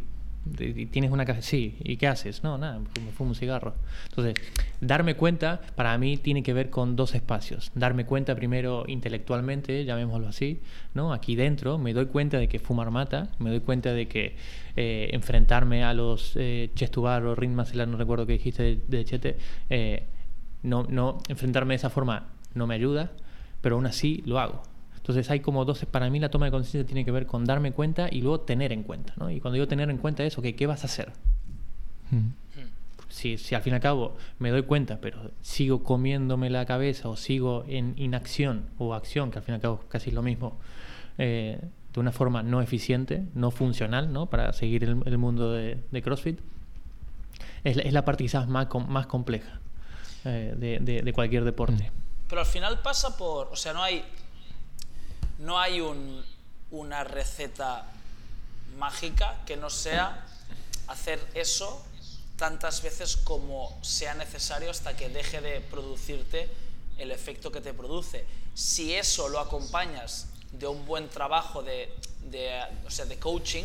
[0.90, 2.42] tienes una casa, sí, ¿y qué haces?
[2.42, 3.74] No, nada, me fumo un cigarro.
[4.08, 4.34] Entonces,
[4.80, 7.72] darme cuenta para mí tiene que ver con dos espacios.
[7.74, 10.60] Darme cuenta primero intelectualmente, llamémoslo así,
[10.94, 11.12] ¿no?
[11.12, 14.36] Aquí dentro me doy cuenta de que fumar mata, me doy cuenta de que
[14.76, 19.36] eh, enfrentarme a los eh, Chestubar o Rin no recuerdo qué dijiste de, de Chete,
[19.70, 20.06] eh,
[20.62, 23.12] no, no, enfrentarme de esa forma no me ayuda,
[23.60, 24.62] pero aún así lo hago.
[25.06, 27.70] Entonces hay como dos, para mí la toma de conciencia tiene que ver con darme
[27.70, 29.30] cuenta y luego tener en cuenta, ¿no?
[29.30, 31.12] Y cuando digo tener en cuenta es, ok, ¿qué vas a hacer?
[32.10, 32.30] Hmm.
[33.08, 37.08] Si, si, al fin y al cabo me doy cuenta, pero sigo comiéndome la cabeza
[37.08, 40.22] o sigo en inacción o acción, que al fin y al cabo casi es lo
[40.22, 40.58] mismo,
[41.18, 41.60] eh,
[41.94, 44.26] de una forma no eficiente, no funcional, ¿no?
[44.26, 46.40] Para seguir el, mundo de, CrossFit,
[47.62, 49.60] es, es, la parte quizás más, más compleja
[50.24, 51.92] eh, de, de, cualquier deporte.
[52.28, 54.02] Pero al final pasa por, o sea, no hay
[55.38, 55.80] no hay
[56.70, 57.86] una receta
[58.76, 60.26] mágica que no sea
[60.88, 61.84] hacer eso
[62.36, 66.50] tantas veces como sea necesario hasta que deje de producirte
[66.98, 68.26] el efecto que te produce.
[68.54, 71.92] Si eso lo acompañas de un buen trabajo de,
[72.86, 73.64] o sea, de coaching,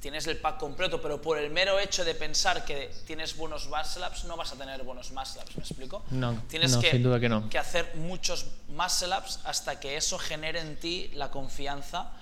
[0.00, 4.06] tienes el pack completo, pero por el mero hecho de pensar que tienes buenos muscle
[4.06, 6.04] ups, no vas a tener buenos muscle ups, ¿me explico?
[6.10, 7.48] No, tienes que, sin duda que, no.
[7.48, 12.12] que hacer muchos muscle ups hasta que eso genere en ti la confianza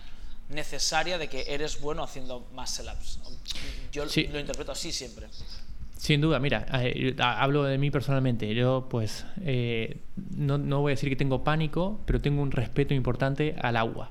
[0.49, 3.19] necesaria de que eres bueno haciendo muscle ups.
[3.93, 5.29] Yo lo interpreto así siempre.
[5.97, 8.55] Sin duda, mira, eh, hablo de mí personalmente.
[8.55, 10.03] Yo, pues, eh,
[10.37, 14.11] no, no voy a decir que tengo pánico, pero tengo un respeto importante al agua.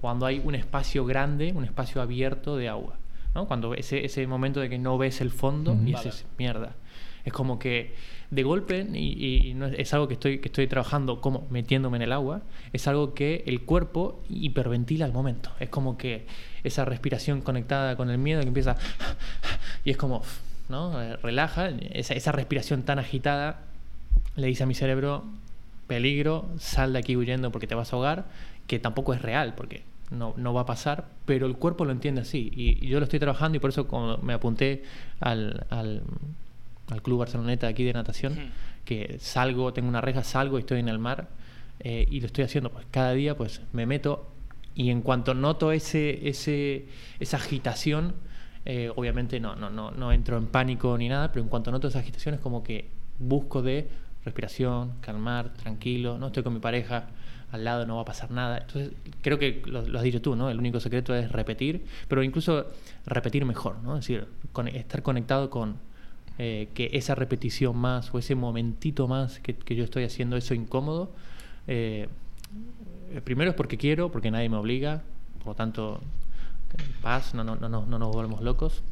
[0.00, 2.96] Cuando hay un espacio grande, un espacio abierto de agua.
[3.44, 6.72] Cuando ese, ese momento de que no ves el fondo y dices, mierda.
[7.24, 7.94] Es como que
[8.30, 12.12] de golpe, y, no es, algo que estoy, que estoy trabajando como metiéndome en el
[12.12, 12.42] agua,
[12.72, 15.50] es algo que el cuerpo hiperventila al momento.
[15.60, 16.26] Es como que
[16.64, 18.76] esa respiración conectada con el miedo que empieza
[19.84, 20.22] y es como,
[20.68, 21.00] ¿no?
[21.02, 23.60] Eh, relaja, esa, esa respiración tan agitada
[24.36, 25.24] le dice a mi cerebro,
[25.86, 28.26] peligro, sal de aquí huyendo porque te vas a ahogar,
[28.66, 32.20] que tampoco es real, porque no, no, va a pasar, pero el cuerpo lo entiende
[32.20, 32.50] así.
[32.54, 34.84] Y, yo lo estoy trabajando y por eso cuando me apunté
[35.20, 36.02] al, al,
[37.02, 38.36] Club Barceloneta aquí de natación,
[38.84, 41.28] que salgo, tengo una reja, salgo y estoy en el mar
[41.80, 42.70] eh, y lo estoy haciendo.
[42.70, 44.30] Pues cada día pues me meto
[44.76, 46.86] y en cuanto noto ese, ese,
[47.18, 48.14] esa agitación,
[48.66, 51.88] eh, obviamente no, no, no, no entro en pánico ni nada, pero en cuanto noto
[51.88, 52.88] esa agitación es como que
[53.18, 53.88] busco de
[54.24, 57.06] respiración, calmar, tranquilo, no estoy con mi pareja,
[57.52, 58.58] al lado no va a pasar nada.
[58.58, 58.92] Entonces,
[59.22, 60.50] creo que lo, has dicho tú, ¿no?
[60.50, 62.66] El único secreto es repetir, pero incluso
[63.06, 63.96] repetir mejor, ¿no?
[63.96, 64.26] Es decir,
[64.74, 65.76] estar conectado con
[66.38, 71.10] eh, que esa repetición más o ese momentito más que, yo estoy haciendo eso incómodo,
[71.66, 72.08] eh,
[73.24, 75.02] primero es porque quiero, porque nadie me obliga,
[75.38, 76.00] por lo tanto,
[77.00, 78.82] paz, no, no, no, no, no nos volvemos locos.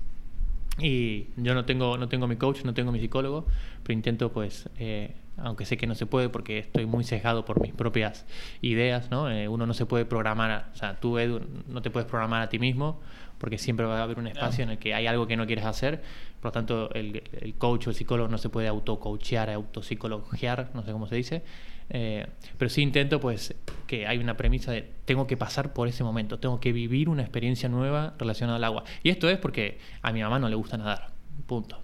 [0.78, 3.46] Y yo no tengo, no tengo mi coach, no tengo mi psicólogo,
[3.82, 7.61] pero intento pues eh, aunque sé que no se puede porque estoy muy sesgado por
[7.61, 8.26] mis propias
[8.62, 9.30] ideas, ¿no?
[9.30, 12.49] Eh, uno no se puede programar, o sea, tú, Edu, no te puedes programar a
[12.49, 13.01] ti mismo
[13.39, 15.64] porque siempre va a haber un espacio en el que hay algo que no quieres
[15.64, 16.03] hacer,
[16.41, 20.82] por lo tanto el, el coach o el psicólogo no se puede autocoachear, autopsicologiar, no
[20.82, 21.43] sé cómo se dice,
[21.91, 22.26] eh,
[22.57, 23.55] pero sí intento pues
[23.87, 27.22] que hay una premisa de tengo que pasar por ese momento, tengo que vivir una
[27.22, 28.85] experiencia nueva relacionada al agua.
[29.03, 31.09] Y esto es porque a mi mamá no le gusta nadar,
[31.47, 31.84] punto.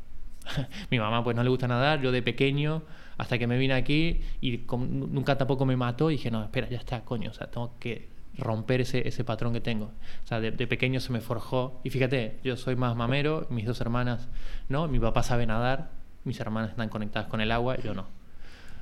[0.90, 2.82] mi mamá pues no le gusta nadar, yo de pequeño
[3.18, 6.78] hasta que me vine aquí y nunca tampoco me mató y dije, no, espera, ya
[6.78, 9.86] está, coño, o sea, tengo que romper ese, ese patrón que tengo.
[10.24, 11.80] O sea, de, de, pequeño se me forjó.
[11.84, 14.28] Y fíjate, yo soy más mamero, mis dos hermanas
[14.68, 15.90] no, mi papá sabe nadar,
[16.24, 18.06] mis hermanas están conectadas con el agua, yo no.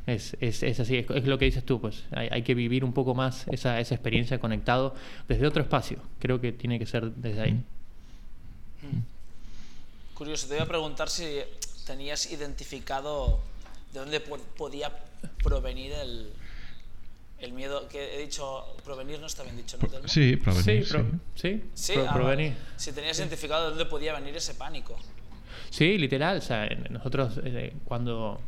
[0.06, 2.94] Es, es, es así, es, lo que dices tú, pues hay, hay, que vivir un
[2.94, 4.94] poco más esa, esa experiencia conectado
[5.26, 5.98] desde otro espacio.
[6.18, 7.52] Creo que tiene que ser desde ahí.
[7.52, 9.17] Mm.
[10.18, 11.38] Curioso, te voy a preguntar si
[11.86, 13.38] tenías identificado
[13.92, 14.90] de dónde podía
[15.44, 16.32] provenir el,
[17.38, 20.08] el miedo que he dicho, provenir no está bien dicho, ¿no?
[20.08, 20.84] Sí, provenir.
[20.84, 21.62] Sí, sí.
[21.72, 22.56] sí, ah, provenir.
[22.74, 24.96] Si tenías identificado de dónde podía venir ese pánico.
[25.70, 26.38] Sí, literal.
[26.38, 28.40] O sea, nosotros eh, cuando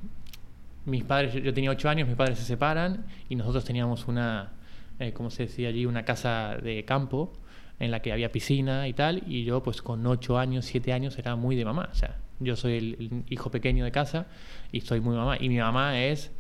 [0.87, 4.55] mis padres, yo tenía ocho años, mis padres se separan y nosotros teníamos una,
[4.99, 7.33] eh, como se decía allí, una casa de campo
[7.81, 11.19] en la que había piscina y tal, y yo pues con ocho años, siete años
[11.19, 14.27] era muy de mamá, o sea, yo soy el, hijo pequeño de casa
[14.71, 16.31] y soy muy mamá, y mi mamá es,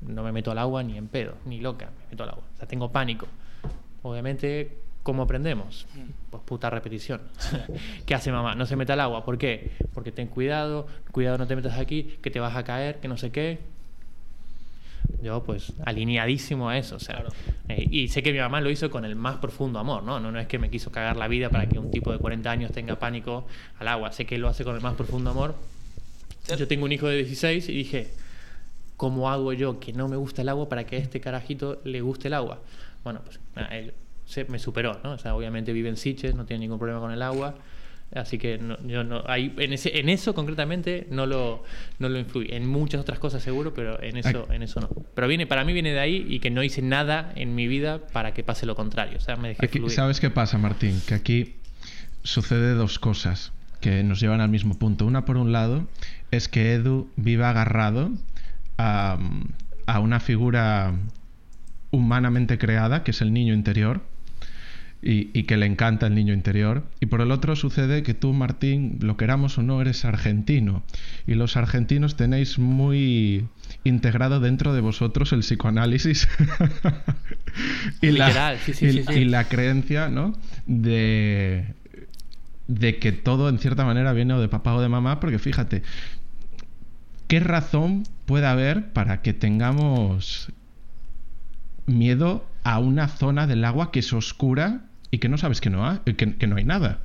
[0.00, 2.56] no me meto al agua ni en pedo, ni loca, me meto al agua, o
[2.56, 3.26] sea, tengo pánico.
[4.02, 5.86] Obviamente ¿Cómo aprendemos?
[6.30, 7.20] Pues puta repetición.
[8.06, 8.54] ¿Qué hace mamá?
[8.54, 9.22] No se mete al agua.
[9.22, 9.72] ¿Por qué?
[9.92, 13.18] Porque ten cuidado, cuidado no te metas aquí, que te vas a caer, que no
[13.18, 13.58] sé qué.
[15.22, 16.96] Yo, pues, alineadísimo a eso.
[16.96, 17.24] O sea,
[17.68, 20.20] eh, y sé que mi mamá lo hizo con el más profundo amor, ¿no?
[20.20, 20.30] ¿no?
[20.30, 22.72] No es que me quiso cagar la vida para que un tipo de 40 años
[22.72, 23.46] tenga pánico
[23.78, 24.12] al agua.
[24.12, 25.54] Sé que lo hace con el más profundo amor.
[26.58, 28.10] Yo tengo un hijo de 16 y dije,
[28.96, 32.02] ¿cómo hago yo que no me gusta el agua para que a este carajito le
[32.02, 32.60] guste el agua?
[33.02, 33.40] Bueno, pues
[33.70, 33.94] él
[34.26, 35.12] se, me superó, ¿no?
[35.12, 37.54] O sea, obviamente vive en Siches, no tiene ningún problema con el agua.
[38.14, 41.64] Así que yo no, ahí, en, ese, en eso concretamente no lo,
[41.98, 42.56] no lo influye.
[42.56, 44.88] En muchas otras cosas seguro, pero en eso, en eso no.
[45.14, 47.98] Pero viene, para mí viene de ahí y que no hice nada en mi vida
[48.12, 49.18] para que pase lo contrario.
[49.18, 49.90] O sea, me dejé fluir.
[49.90, 51.02] ¿Sabes qué pasa, Martín?
[51.06, 51.56] Que aquí
[52.22, 55.06] sucede dos cosas que nos llevan al mismo punto.
[55.06, 55.86] Una, por un lado,
[56.30, 58.12] es que Edu vive agarrado
[58.78, 59.18] a,
[59.86, 60.94] a una figura
[61.90, 64.02] humanamente creada, que es el niño interior,
[65.06, 66.84] y, que le encanta el niño interior.
[66.98, 70.82] Y por el otro sucede que tú, Martín, lo queramos o no, eres argentino.
[71.26, 73.46] Y los argentinos tenéis muy
[73.84, 76.26] integrado dentro de vosotros el psicoanálisis
[78.00, 80.38] y, la, y, la creencia ¿no?
[80.66, 81.74] de,
[82.66, 85.82] de que todo en cierta manera viene o de papá o de mamá, porque fíjate,
[87.28, 90.50] ¿qué razón puede haber para que tengamos
[91.84, 96.02] miedo a una zona del agua que es oscura y que no sabes que no,
[96.04, 96.98] que, no hay nada.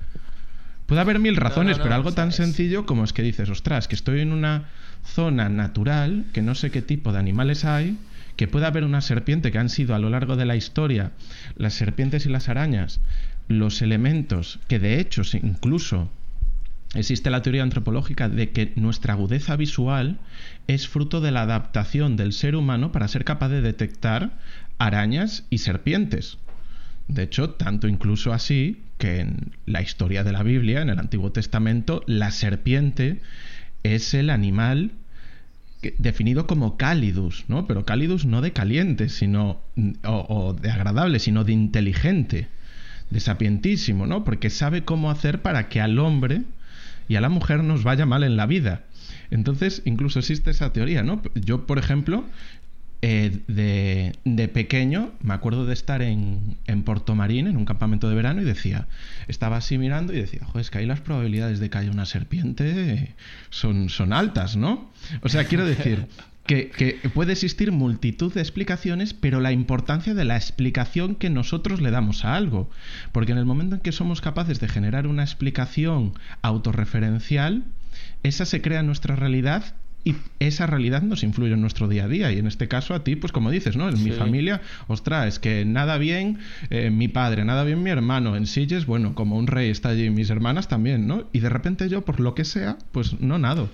[0.88, 4.22] Puede haber mil razones, pero algo tan sencillo como es que dices, ostras, que estoy
[4.22, 4.70] en una
[5.06, 7.98] zona natural, que no sé qué tipo de animales hay,
[8.36, 11.12] que puede haber una serpiente que han sido a lo largo de la historia,
[11.56, 13.00] las serpientes y las arañas,
[13.48, 16.10] los elementos que de hecho incluso
[16.96, 20.18] existe la teoría antropológica de que nuestra agudeza visual
[20.68, 24.32] es fruto de la adaptación del ser humano para ser capaz de detectar
[24.80, 26.40] arañas y serpientes.
[27.10, 31.32] De hecho, tanto incluso así que en la historia de la Biblia, en el Antiguo
[31.32, 33.20] Testamento, la serpiente
[33.82, 34.92] es el animal
[35.98, 37.66] definido como cálidus, ¿no?
[37.66, 39.62] Pero cálidus no de caliente, sino
[40.04, 42.48] o, de agradable, sino de inteligente,
[43.10, 44.24] de sapientísimo, ¿no?
[44.24, 46.44] Porque sabe cómo hacer para que al hombre
[47.08, 48.84] y a la mujer nos vaya mal en la vida.
[49.32, 51.24] Entonces, incluso existe esa teoría, ¿no?
[51.34, 52.26] Yo, por ejemplo,
[53.02, 58.16] eh, de, pequeño me acuerdo de estar en, en Porto Marín, en un campamento de
[58.16, 58.88] verano, y decía,
[59.28, 62.06] estaba así mirando y decía, joder, es que ahí las probabilidades de que haya una
[62.06, 63.16] serpiente
[63.50, 64.92] son, son altas, ¿no?
[65.22, 66.08] O sea, quiero decir
[66.46, 71.80] que, que puede existir multitud de explicaciones, pero la importancia de la explicación que nosotros
[71.80, 72.70] le damos a algo.
[73.14, 77.64] Porque en el momento en que somos capaces de generar una explicación autorreferencial,
[78.24, 82.08] esa se crea en nuestra realidad y esa realidad nos influye en nuestro día a
[82.08, 82.32] día.
[82.32, 83.90] Y en este caso a ti, pues como dices, ¿no?
[83.90, 86.40] En mi familia, ostras, es que nada bien
[86.70, 88.36] eh, mi padre, nada bien mi hermano.
[88.36, 91.28] En Silles, bueno, como un rey está allí, mis hermanas también, ¿no?
[91.34, 93.70] Y de repente yo, por lo que sea, pues no nado.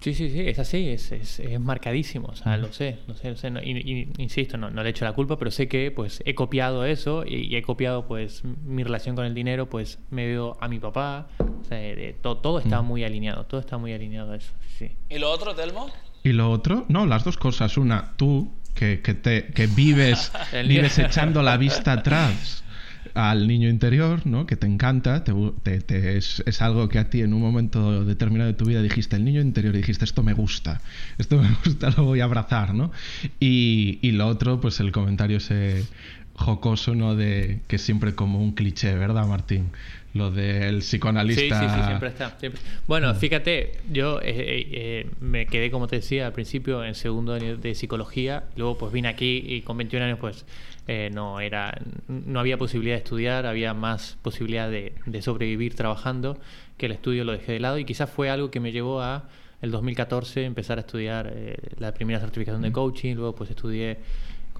[0.00, 3.30] Sí, sí, sí, es así, es, es, es marcadísimo, o sea, lo sé, lo sé,
[3.30, 5.90] lo sé, no, y, y- insisto, no, no le echo la culpa, pero sé que
[5.90, 9.98] pues he copiado eso y, y he copiado pues mi relación con el dinero, pues
[10.10, 13.76] me veo a mi papá, o sea, de- to- todo está muy alineado, todo está
[13.76, 14.90] muy alineado a eso, sí.
[15.10, 15.90] ¿Y lo otro, Telmo?
[16.22, 17.76] Y lo otro, no, las dos cosas.
[17.76, 20.32] Una, tú, que, que, te, que vives,
[20.66, 22.64] vives echando la vista atrás
[23.14, 24.46] al niño interior, ¿no?
[24.46, 28.54] Que te encanta, te, es, es algo que a ti en un momento determinado de
[28.54, 30.80] tu vida dijiste, el niño interior, y dijiste, esto me gusta,
[31.18, 32.92] esto me gusta, lo voy a abrazar, ¿no?
[33.38, 35.84] Y, y lo otro, pues el comentario ese
[36.34, 37.14] jocoso, ¿no?
[37.16, 39.70] De que siempre como un cliché, ¿verdad, Martín?
[40.12, 41.60] Lo del Sí, psicoanalista.
[41.60, 42.36] sí, sí, siempre está.
[42.40, 42.60] siempre.
[42.88, 47.32] Bueno, fíjate, yo eh, eh, eh, me quedé, como te decía al principio, en segundo
[47.34, 48.44] año de psicología.
[48.56, 50.44] Luego, pues vine aquí y con 21 años, pues
[50.88, 51.78] eh, no era,
[52.08, 56.40] no había posibilidad de estudiar, había más posibilidad de, de sobrevivir trabajando,
[56.76, 59.28] que el estudio lo dejé de lado y quizás fue algo que me llevó a
[59.62, 63.14] el 2014 empezar a estudiar eh, la primera certificación de coaching.
[63.14, 63.98] Luego, pues estudié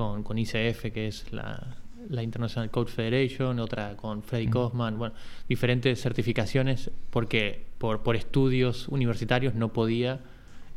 [0.00, 1.76] con, con ICF, que es la,
[2.08, 5.14] la International Coach Federation, otra con Freddy Kaufman, bueno,
[5.46, 10.20] diferentes certificaciones porque por, por estudios universitarios no podía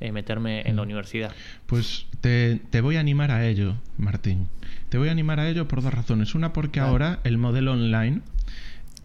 [0.02, 1.32] eh, meterme en la universidad.
[1.68, 4.50] Pues te, te voy a animar a ello, Martín.
[4.90, 6.36] Te voy a animar a ello por dos razones.
[6.36, 8.24] Una, porque ahora el modelo online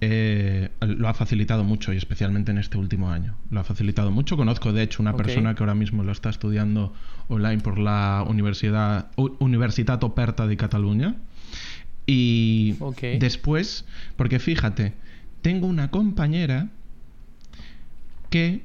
[0.00, 3.36] eh, lo ha facilitado mucho y especialmente en este último año.
[3.50, 4.36] Lo ha facilitado mucho.
[4.36, 6.92] Conozco, de hecho, una persona que ahora mismo lo está estudiando
[7.28, 11.16] online por la Universidad Universitat Operta de Cataluña.
[12.06, 12.76] Y
[13.18, 13.84] después,
[14.16, 14.94] porque fíjate,
[15.42, 16.68] tengo una compañera
[18.30, 18.62] que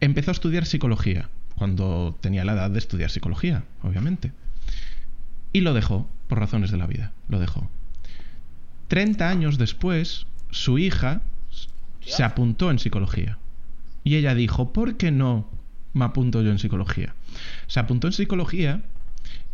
[0.00, 4.32] empezó a estudiar psicología cuando tenía la edad de estudiar psicología, obviamente.
[5.52, 7.68] Y lo dejó, por razones de la vida, lo dejó.
[8.88, 11.22] 30 años después, su hija
[12.00, 13.38] se apuntó en psicología.
[14.02, 15.48] Y ella dijo, ¿por qué no
[15.92, 17.14] me apunto yo en psicología?
[17.66, 18.82] Se apuntó en psicología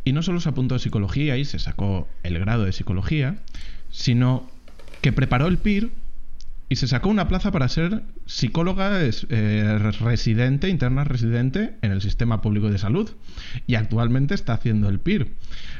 [0.04, 3.36] y no solo se apuntó en psicología y se sacó el grado de psicología,
[3.90, 4.50] sino
[5.00, 5.90] que preparó el PIR
[6.68, 12.40] y se sacó una plaza para ser psicóloga eh, residente, interna residente en el sistema
[12.40, 13.10] público de salud.
[13.66, 15.34] Y actualmente está haciendo el PIR.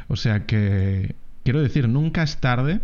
[0.08, 2.80] O sea que, quiero decir, nunca es tarde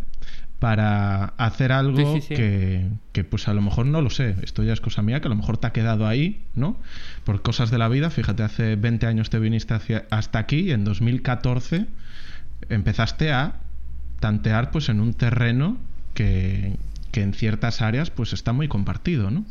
[0.59, 2.35] para hacer algo Sí, sí, sí.
[2.35, 5.27] Que, que, pues a lo mejor no lo sé, esto ya es cosa mía, que
[5.27, 6.77] a lo mejor te ha quedado ahí, ¿no?
[7.25, 10.73] Por cosas de la vida, fíjate, hace 20 años te viniste hacia- hasta aquí y
[10.73, 11.87] en 2014
[12.71, 13.57] empezaste a
[14.21, 15.77] tantear pues en un terreno
[16.15, 16.77] que,
[17.13, 19.45] que en ciertas áreas pues está muy compartido, ¿no?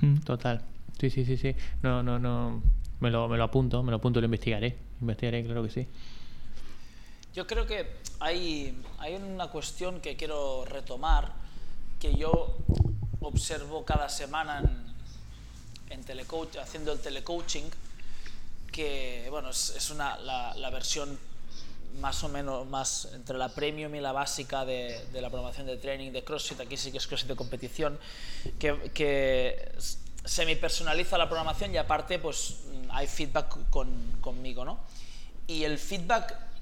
[0.00, 0.16] Mm.
[0.24, 0.62] Total.
[0.98, 1.54] Sí, sí, sí, sí.
[1.82, 2.62] No, no, no.
[3.00, 4.76] Me lo, me lo apunto, me lo apunto y lo investigaré.
[5.00, 5.86] Investigaré, claro que sí.
[7.34, 11.32] Yo creo que hay, hay una cuestión que quiero retomar,
[11.98, 12.56] que yo
[13.20, 14.94] observo cada semana en,
[15.90, 17.64] en telecoach, haciendo el telecoaching,
[18.70, 21.18] que bueno, es, es una, la, la versión
[21.98, 25.76] más o menos más entre la premium y la básica de, de la programación de
[25.76, 27.98] training de CrossFit, aquí sí que es CrossFit de competición,
[28.60, 29.72] que, que
[30.24, 32.58] semi personaliza la programación y aparte pues
[32.90, 33.88] hay feedback con,
[34.20, 34.78] conmigo, ¿no?
[35.48, 36.53] Y el feedback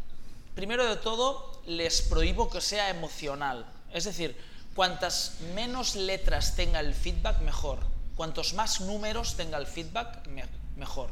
[0.54, 3.66] primero de todo, les prohíbo que sea emocional.
[3.92, 4.36] Es decir,
[4.74, 7.78] cuantas menos letras tenga el feedback, mejor.
[8.16, 11.10] Cuantos más números tenga el feedback, me- mejor.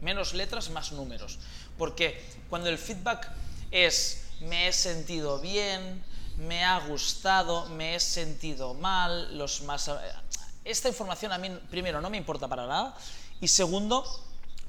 [0.00, 1.38] Menos letras, más números.
[1.78, 3.30] Porque cuando el feedback
[3.70, 6.02] es me he sentido bien,
[6.36, 9.90] me ha gustado, me he sentido mal, los más...
[10.64, 12.96] Esta información a mí, primero, no me importa para nada.
[13.40, 14.04] Y segundo,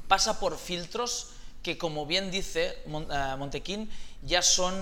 [0.07, 1.27] pasa por filtros
[1.63, 3.89] que, como bien dice eh, Montequín,
[4.25, 4.73] ya son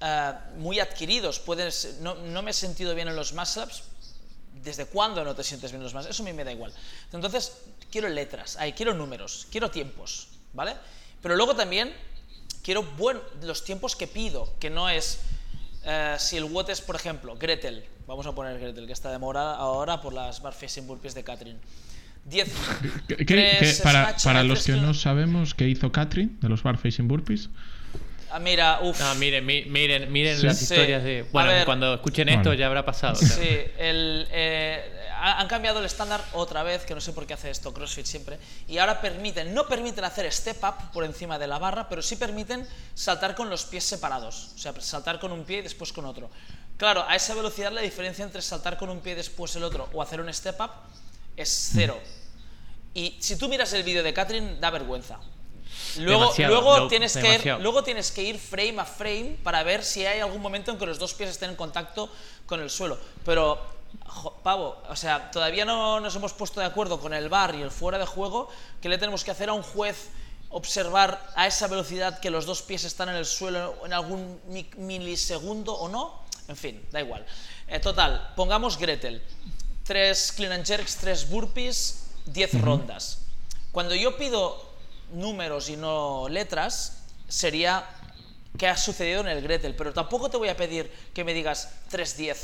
[0.00, 1.38] eh, muy adquiridos.
[1.40, 3.82] Puedes, no, no me he sentido bien en los muscle-ups.
[4.62, 6.72] ¿Desde cuándo no te sientes bien en los muscle Eso a mí me da igual.
[7.12, 7.52] Entonces,
[7.90, 10.74] quiero letras, ay, quiero números, quiero tiempos, ¿vale?
[11.22, 11.92] Pero luego también
[12.62, 15.20] quiero buen, los tiempos que pido, que no es
[15.84, 19.18] eh, si el WOT es, por ejemplo, Gretel, vamos a poner Gretel, que está de
[19.18, 21.58] moda ahora por las bar facing burpees de Catherine.
[22.24, 22.48] 10
[23.06, 26.64] ¿Qué- qué- tres qué- para, para los que no sabemos qué hizo Catherine de los
[26.64, 27.50] Bar Facing Burpees,
[28.30, 28.98] Ah, mira, uff.
[29.00, 30.46] No, miren, mi- miren, miren Sí.
[30.46, 30.64] las Sí.
[30.64, 31.20] historias de.
[31.20, 31.64] A Bueno, ver.
[31.64, 32.54] cuando escuchen esto Bueno.
[32.58, 33.14] ya habrá pasado.
[33.18, 33.34] claro.
[33.34, 33.48] Sí,
[33.78, 37.50] el, eh, ha- han cambiado el estándar otra vez, que no sé por qué hace
[37.50, 41.58] esto CrossFit siempre, y ahora permiten, no permiten hacer step up por encima de la
[41.58, 45.58] barra, pero sí permiten saltar con los pies separados, o sea, saltar con un pie
[45.58, 46.28] y después con otro.
[46.76, 49.88] Claro, a esa velocidad la diferencia entre saltar con un pie y después el otro
[49.92, 50.70] o hacer un step up
[51.36, 51.98] es cero.
[52.92, 55.18] Y si tú miras el vídeo de Catherine, da vergüenza.
[55.98, 59.62] Luego, Demasiado, luego, lo- tienes que ir, luego tienes que ir frame a frame para
[59.62, 62.10] ver si hay algún momento en que los dos pies estén en contacto
[62.46, 62.98] con el suelo.
[63.24, 63.58] Pero
[64.42, 67.70] pavo, o sea, todavía no nos hemos puesto de acuerdo con el bar y el
[67.70, 68.48] fuera de juego,
[68.82, 70.08] ¿qué le tenemos que hacer a un juez
[70.50, 74.40] observar a esa velocidad que los dos pies están en el suelo en algún
[74.76, 76.22] milisegundo o no?
[76.48, 77.24] En fin, da igual.
[77.68, 79.22] Eh, total, pongamos Gretel.
[79.84, 83.22] Tres clean and jerks, tres burpees, diez rondas.
[83.72, 84.65] Cuando yo pido
[85.12, 87.86] números y no letras, sería
[88.58, 91.70] qué ha sucedido en el Gretel, pero tampoco te voy a pedir que me digas
[91.90, 92.36] 3-10.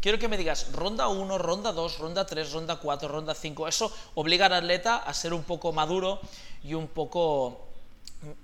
[0.00, 3.68] Quiero que me digas ronda 1, ronda 2, ronda 3, ronda 4, ronda 5.
[3.68, 6.20] Eso obliga al atleta a ser un poco maduro
[6.64, 7.66] y un poco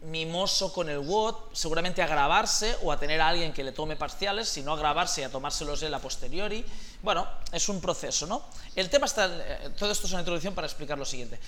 [0.03, 3.97] mimoso con el WOD, seguramente a grabarse o a tener a alguien que le tome
[3.97, 6.64] parciales, sino a grabarse y a tomárselos él a posteriori.
[7.03, 8.43] Bueno, es un proceso, ¿no?
[8.74, 11.39] El tema está, eh, todo esto es una introducción para explicar lo siguiente.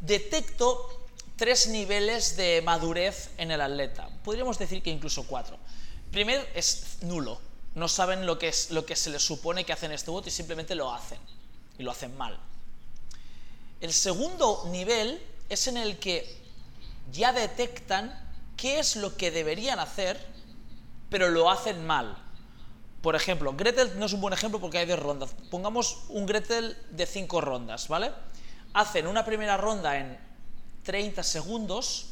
[0.00, 1.04] Detecto
[1.36, 4.08] tres niveles de madurez en el atleta.
[4.24, 5.58] Podríamos decir que incluso cuatro.
[6.10, 7.40] Primero es nulo.
[7.74, 10.32] No saben lo que, es, lo que se les supone que hacen este voto y
[10.32, 11.18] simplemente lo hacen.
[11.78, 12.38] Y lo hacen mal.
[13.80, 16.24] El segundo nivel es en el que
[17.12, 18.18] ya detectan
[18.56, 20.24] qué es lo que deberían hacer,
[21.10, 22.16] pero lo hacen mal.
[23.02, 25.34] Por ejemplo, Gretel no es un buen ejemplo porque hay dos rondas.
[25.50, 28.12] Pongamos un Gretel de cinco rondas, ¿vale?
[28.74, 30.18] Hacen una primera ronda en
[30.82, 32.10] 30 segundos,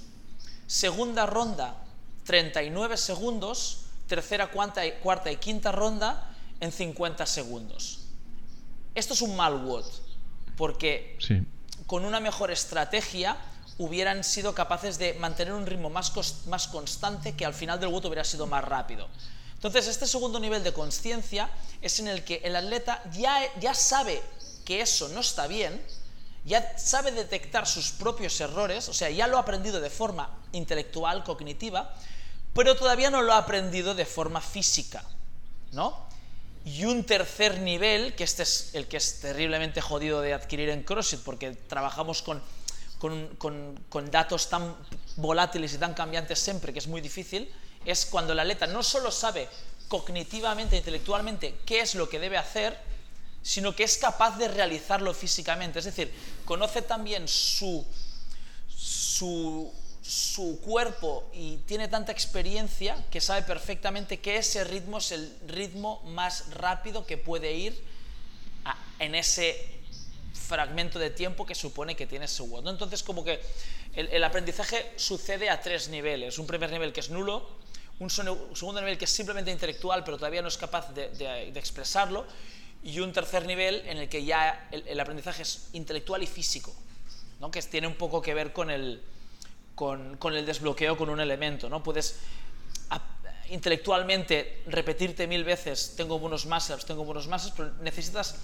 [0.66, 1.76] segunda ronda
[2.24, 8.00] 39 segundos, tercera, cuarta y, cuarta y quinta ronda en 50 segundos.
[8.94, 9.86] Esto es un mal WOD,
[10.56, 11.18] porque
[11.86, 13.36] con una mejor estrategia
[13.78, 16.12] hubieran sido capaces de mantener un ritmo más,
[16.46, 19.08] más constante que al final del WOD hubiera sido más rápido.
[19.54, 21.48] Entonces, este segundo nivel de conciencia
[21.80, 24.22] es en el que el atleta ya, ya sabe
[24.64, 25.82] que eso no está bien,
[26.44, 31.22] ya sabe detectar sus propios errores, o sea, ya lo ha aprendido de forma intelectual,
[31.24, 31.94] cognitiva,
[32.54, 35.04] pero todavía no lo ha aprendido de forma física,
[35.72, 36.06] ¿no?
[36.64, 40.82] Y un tercer nivel, que este es el que es terriblemente jodido de adquirir en
[40.82, 42.42] CrossFit, porque trabajamos con,
[43.38, 44.76] con, datos tan
[45.16, 47.52] volátiles y tan cambiantes siempre, que es muy difícil,
[47.84, 49.48] es cuando el atleta no solo sabe
[49.88, 52.78] cognitivamente, intelectualmente, qué es lo que debe hacer,
[53.42, 55.80] sino que es capaz de realizarlo físicamente.
[55.80, 56.12] Es decir,
[56.44, 57.84] conoce también su,
[58.68, 59.72] su,
[60.02, 66.02] su cuerpo y tiene tanta experiencia que sabe perfectamente que ese ritmo es el ritmo
[66.06, 67.82] más rápido que puede ir
[68.98, 69.82] en ese
[70.32, 72.68] fragmento de tiempo que supone que tiene su WOD.
[72.68, 73.40] Entonces, como que
[73.94, 76.38] el, aprendizaje sucede a tres niveles.
[76.38, 77.48] Un primer nivel que es nulo,
[77.98, 82.26] un segundo nivel que es simplemente intelectual, pero todavía no es capaz de expresarlo,
[82.82, 86.74] y un tercer nivel en el que ya el, aprendizaje es intelectual y físico,
[87.40, 87.50] ¿no?
[87.50, 89.02] que tiene un poco que ver con el,
[89.74, 91.68] con, con el desbloqueo con un elemento.
[91.68, 91.82] ¿no?
[91.82, 92.16] Puedes
[93.52, 98.36] intelectualmente repetirte mil veces tengo buenos muscle tengo buenos muscle pero necesitas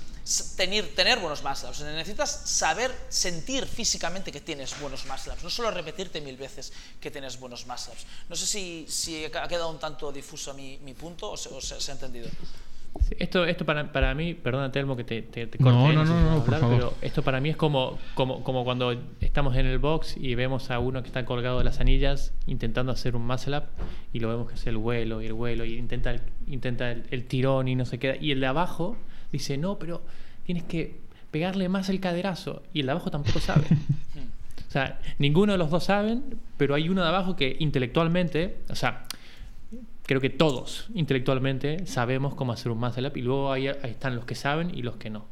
[0.55, 6.20] tener, tener buenos muscle necesitas saber sentir físicamente que tienes buenos muscle no solo repetirte
[6.20, 7.95] mil veces que tienes buenos muscle
[8.28, 11.61] No sé si, si ha quedado un tanto difuso mi, mi punto o se, o
[11.61, 12.28] se ha entendido.
[13.18, 16.94] Esto, esto para, para mí, perdona Telmo que te, te, corte, no, no, no, pero
[17.01, 20.78] esto para mí es como, como, como cuando estamos en el box y vemos a
[20.78, 23.64] uno que está colgado de las anillas intentando hacer un muscle up
[24.12, 27.24] y lo vemos que hace el vuelo y el vuelo y intenta, el, intenta el,
[27.24, 28.16] tirón y no se queda.
[28.20, 28.96] Y el de abajo
[29.32, 30.03] dice, no, pero
[30.44, 33.64] tienes que pegarle más el caderazo y el de abajo tampoco sabe.
[34.68, 38.74] o sea, ninguno de los dos saben, pero hay uno de abajo que intelectualmente, o
[38.74, 39.05] sea,
[40.09, 44.24] creo que todos intelectualmente sabemos cómo hacer un muscle up y luego ahí, están los
[44.24, 45.26] que saben y los que no.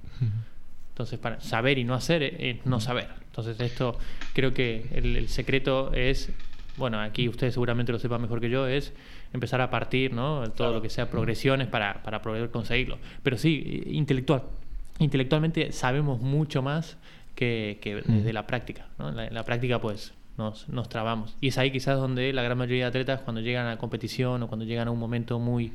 [0.90, 3.08] Entonces, para saber y no hacer es no saber.
[3.24, 3.98] Entonces, esto
[4.34, 6.30] creo que el, secreto es,
[6.76, 8.92] bueno, aquí ustedes seguramente lo sepan mejor que yo, es
[9.32, 10.44] empezar a partir, ¿no?
[10.50, 12.98] Todo lo que sea progresiones para, para poder conseguirlo.
[13.22, 14.42] Pero sí, intelectual.
[14.98, 16.98] Intelectualmente sabemos mucho más
[17.34, 18.88] que, que desde la práctica.
[18.98, 19.10] ¿no?
[19.10, 21.36] la práctica, pues, nos, nos trabamos.
[21.40, 24.42] Y es ahí quizás donde la gran mayoría de atletas cuando llegan a la competición
[24.42, 25.72] o cuando llegan a un momento muy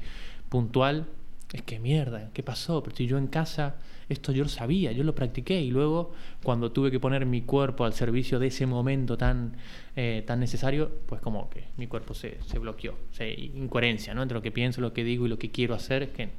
[0.50, 1.08] puntual,
[1.54, 2.82] es que mierda, ¿qué pasó?
[2.82, 3.76] Pero si yo en casa
[4.12, 6.12] esto yo lo sabía, yo lo practiqué y luego
[6.44, 9.56] cuando tuve que poner mi cuerpo al servicio de ese momento tan,
[9.96, 14.22] eh, tan necesario, pues como que mi cuerpo se, se bloqueó, o incoherencia, ¿no?
[14.22, 16.30] Entre lo que pienso, lo que digo y lo que quiero hacer, es que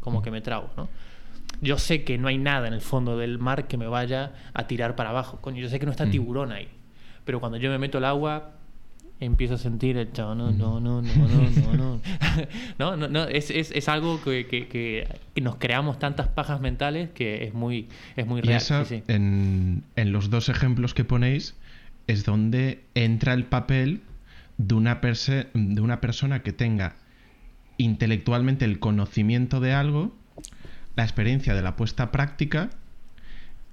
[0.00, 0.88] como que me trago, ¿no?
[1.60, 4.66] Yo sé que no hay nada en el fondo del mar que me vaya a
[4.66, 6.68] tirar para abajo, coño, yo sé que no está tiburón ahí,
[7.26, 8.52] pero cuando yo me meto al agua,
[9.20, 12.00] empiezo a sentir el chavo, no, no, no, no, no, no,
[12.78, 12.96] no.
[12.96, 17.44] no, no, es, es, es, algo que, que, que, nos creamos tantas pajas mentales que
[17.44, 18.62] es muy, es muy y real.
[19.08, 21.56] En, en, los dos ejemplos que ponéis
[22.06, 24.02] es donde entra el papel
[24.56, 26.94] de una, perse de una persona que tenga
[27.78, 30.14] intelectualmente el conocimiento de algo,
[30.94, 32.70] la experiencia de la puesta práctica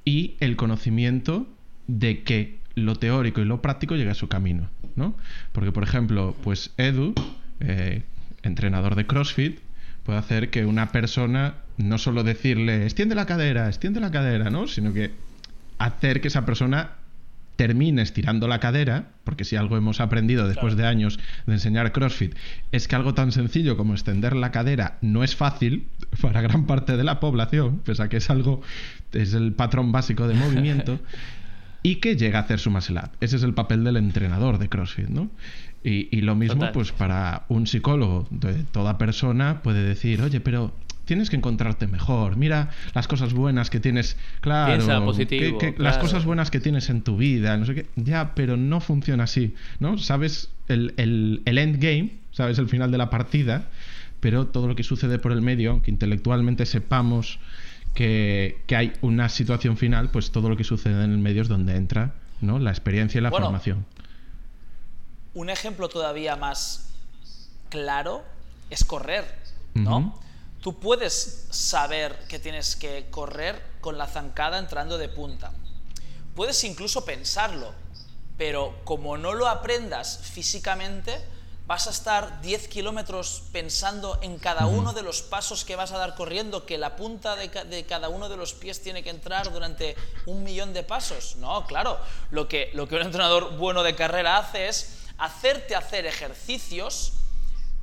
[0.05, 1.47] y el conocimiento
[1.87, 5.15] de que lo teórico y lo práctico llega a su camino, ¿no?
[5.51, 7.13] Porque, por ejemplo, pues Edu,
[7.59, 8.03] eh,
[8.41, 9.59] entrenador de CrossFit,
[10.03, 14.67] puede hacer que una persona no solo decirle extiende la cadera, extiende la cadera, ¿no?
[14.67, 15.11] Sino que
[15.77, 16.91] hacer que esa persona
[17.55, 22.35] termine estirando la cadera, porque si algo hemos aprendido después de años de enseñar CrossFit,
[22.71, 25.87] es que algo tan sencillo como extender la cadera no es fácil
[26.21, 28.61] para gran parte de la población, pese a que es algo,
[29.11, 30.99] es el patrón básico de movimiento,
[31.83, 33.09] y que llega a hacer su muscle up.
[33.19, 35.29] Ese es el papel del entrenador de CrossFit, ¿no?
[35.85, 40.73] Y, lo mismo, pues para un psicólogo de toda persona puede decir, oye, pero
[41.03, 42.37] tienes que encontrarte mejor.
[42.37, 44.81] Mira las cosas buenas que tienes, claro,
[45.77, 47.85] las cosas buenas que tienes en tu vida, no sé qué.
[47.97, 49.97] Ya, pero no funciona así, ¿no?
[49.97, 53.67] Sabes el, el, el endgame, sabes el final de la partida,
[54.21, 57.39] pero todo lo que sucede por el medio, aunque intelectualmente sepamos
[57.93, 61.75] que, hay una situación final, pues todo lo que sucede en el medio es donde
[61.75, 62.59] entra ¿no?
[62.59, 63.85] la experiencia y la formación.
[65.33, 66.89] Un ejemplo todavía más
[67.69, 68.23] claro
[68.69, 69.25] es correr,
[69.73, 70.19] ¿no?
[70.61, 75.51] Tú puedes saber que tienes que correr con la zancada entrando de punta.
[76.35, 77.73] Puedes incluso pensarlo,
[78.37, 81.13] pero como no lo aprendas físicamente,
[81.65, 85.97] vas a estar 10 kilómetros pensando en cada uno de los pasos que vas a
[85.97, 89.95] dar corriendo, que la punta de, cada uno de los pies tiene que entrar durante
[90.25, 91.37] un millón de pasos.
[91.37, 91.99] No, claro,
[92.31, 97.13] lo que, lo que un entrenador bueno de carrera hace es hacerte hacer ejercicios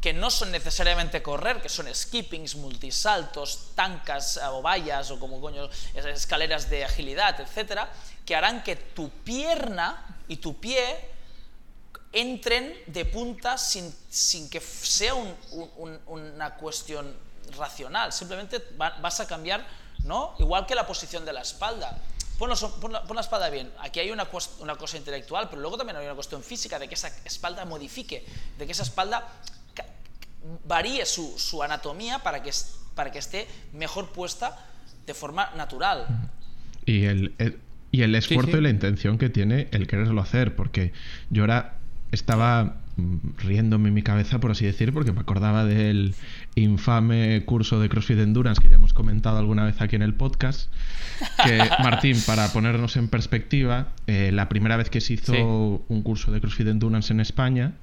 [0.03, 5.69] que no son necesariamente correr, que son skippings, multisaltos, tancas o vallas o como coño,
[5.95, 7.91] escaleras de agilidad, etcétera,
[8.25, 11.10] que harán que tu pierna y tu pie
[12.13, 13.93] entren de punta sin,
[14.51, 17.15] que sea una cuestión
[17.57, 19.67] racional, simplemente vas a cambiar,
[20.05, 20.35] ¿no?
[20.39, 22.03] Igual que la posición de la espalda.
[22.39, 23.71] Pon, la, espalda bien.
[23.81, 24.27] Aquí hay una,
[24.61, 28.25] una, cosa intelectual, pero luego también hay una cuestión física de que esa espalda modifique,
[28.57, 29.29] de que esa espalda
[30.65, 32.51] varíe su, anatomía para que,
[32.95, 34.59] para que esté mejor puesta
[35.07, 36.07] de forma natural.
[36.87, 37.35] Y el,
[37.93, 40.93] y el esfuerzo y la intención que tiene el quererlo hacer, porque
[41.29, 41.80] yo ahora
[42.13, 46.15] estaba mm, riéndome en mi cabeza, por así decir, porque me acordaba del
[46.55, 50.71] infame curso de CrossFit Endurance que ya hemos comentado alguna vez aquí en el podcast.
[51.45, 56.33] Que, Martín, para ponernos en perspectiva, eh, la primera vez que se hizo un curso
[56.33, 57.75] de CrossFit Endurance en España,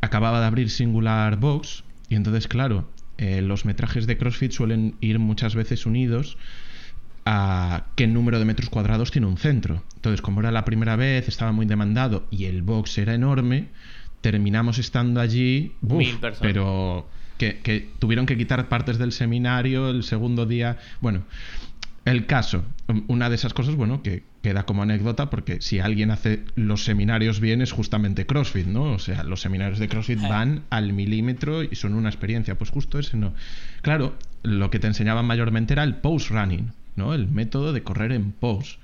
[0.00, 5.18] acababa de abrir Singular Box, y entonces, claro, eh, los metrajes de CrossFit suelen ir
[5.18, 6.36] muchas veces unidos
[7.26, 9.82] a qué número de metros cuadrados tiene un centro.
[9.96, 13.68] Entonces, como era la primera vez, estaba muy demandado y el box era enorme,
[14.20, 15.72] terminamos estando allí,
[16.40, 17.08] pero
[17.38, 20.78] que, tuvieron que quitar partes del seminario el segundo día.
[21.00, 21.22] Bueno,
[22.04, 22.64] el caso,
[23.08, 27.40] una de esas cosas, bueno, que queda como anécdota porque si alguien hace los seminarios
[27.40, 28.92] bien es justamente CrossFit, ¿no?
[28.92, 32.58] O sea, los seminarios de CrossFit van al milímetro y son una experiencia.
[32.58, 33.32] Pues justo ese no.
[33.80, 37.14] Claro, lo que te enseñaban mayormente era el post running ¿no?
[37.14, 38.78] El método de correr en pos.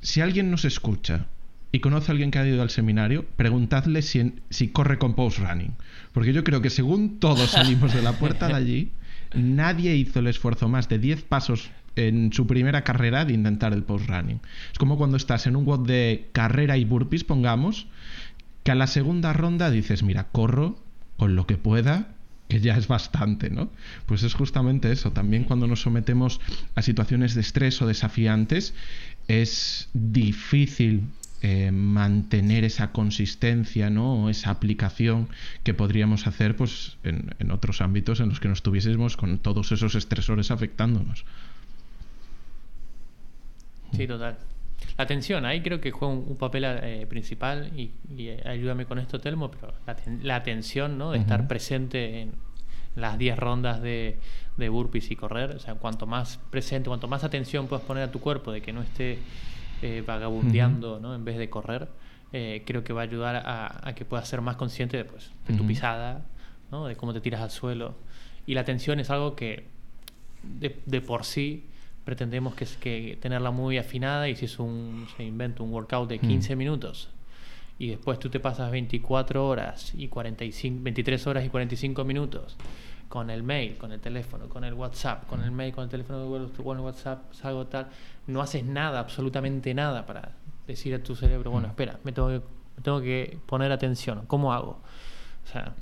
[0.00, 1.26] Si alguien nos escucha
[1.72, 5.38] y conoce a alguien que ha ido al seminario, preguntadle si, si corre con post
[5.38, 5.74] running.
[6.12, 8.92] Porque yo creo que según todos salimos de la puerta de allí,
[9.34, 13.82] nadie hizo el esfuerzo más de 10 pasos en su primera carrera de intentar el
[13.82, 14.40] post running.
[14.72, 17.86] Es como cuando estás en un WOD de carrera y burpees, pongamos,
[18.62, 20.78] que a la segunda ronda dices, mira, corro
[21.16, 22.14] con lo que pueda
[22.50, 23.70] que ya es bastante, ¿no?
[24.04, 25.12] Pues es justamente eso.
[25.12, 26.40] También cuando nos sometemos
[26.74, 28.74] a situaciones de estrés o desafiantes,
[29.28, 31.04] es difícil
[31.40, 34.24] eh, mantener esa consistencia, ¿no?
[34.24, 35.28] O esa aplicación
[35.62, 39.72] que podríamos hacer, pues, en, en otros ámbitos en los que nos estuviésemos con todos
[39.72, 41.24] esos estresores afectándonos.
[43.96, 44.36] Sí, total.
[44.96, 49.18] La atención, ahí creo que juega un, papel eh, principal y, eh, ayúdame con esto,
[49.18, 49.72] Telmo, pero
[50.22, 51.12] la, atención, ¿no?
[51.12, 52.32] De estar presente en
[52.96, 54.18] las 10 rondas de,
[54.56, 55.56] de, burpees y correr.
[55.56, 58.72] O sea, cuanto más presente, cuanto más atención puedas poner a tu cuerpo de que
[58.72, 59.18] no esté
[59.82, 61.14] eh, vagabundeando, ¿no?
[61.14, 61.88] En vez de correr,
[62.30, 65.66] creo que va a ayudar a, que puedas ser más consciente de, pues, de tu
[65.66, 66.26] pisada,
[66.70, 66.86] ¿no?
[66.86, 67.94] De cómo te tiras al suelo.
[68.46, 69.64] Y la atención es algo que
[70.42, 71.69] de, de por sí
[72.04, 76.18] pretendemos que, que tenerla muy afinada y si es un, se inventa un workout de
[76.18, 76.58] 15 mm.
[76.58, 77.10] minutos
[77.80, 82.56] y después tú te pasas 24 horas y 45, 23 horas y 45 minutos
[83.08, 86.28] con el mail, con el teléfono, con el WhatsApp, con el mail, con el teléfono,
[86.62, 87.88] con el WhatsApp, algo tal,
[88.26, 90.32] no haces nada, absolutamente nada para
[90.66, 91.70] decir a tu cerebro, bueno, mm.
[91.70, 92.42] espera, me tengo que,
[92.76, 94.80] me tengo que poner atención, ¿cómo hago?
[95.44, 95.74] O sea,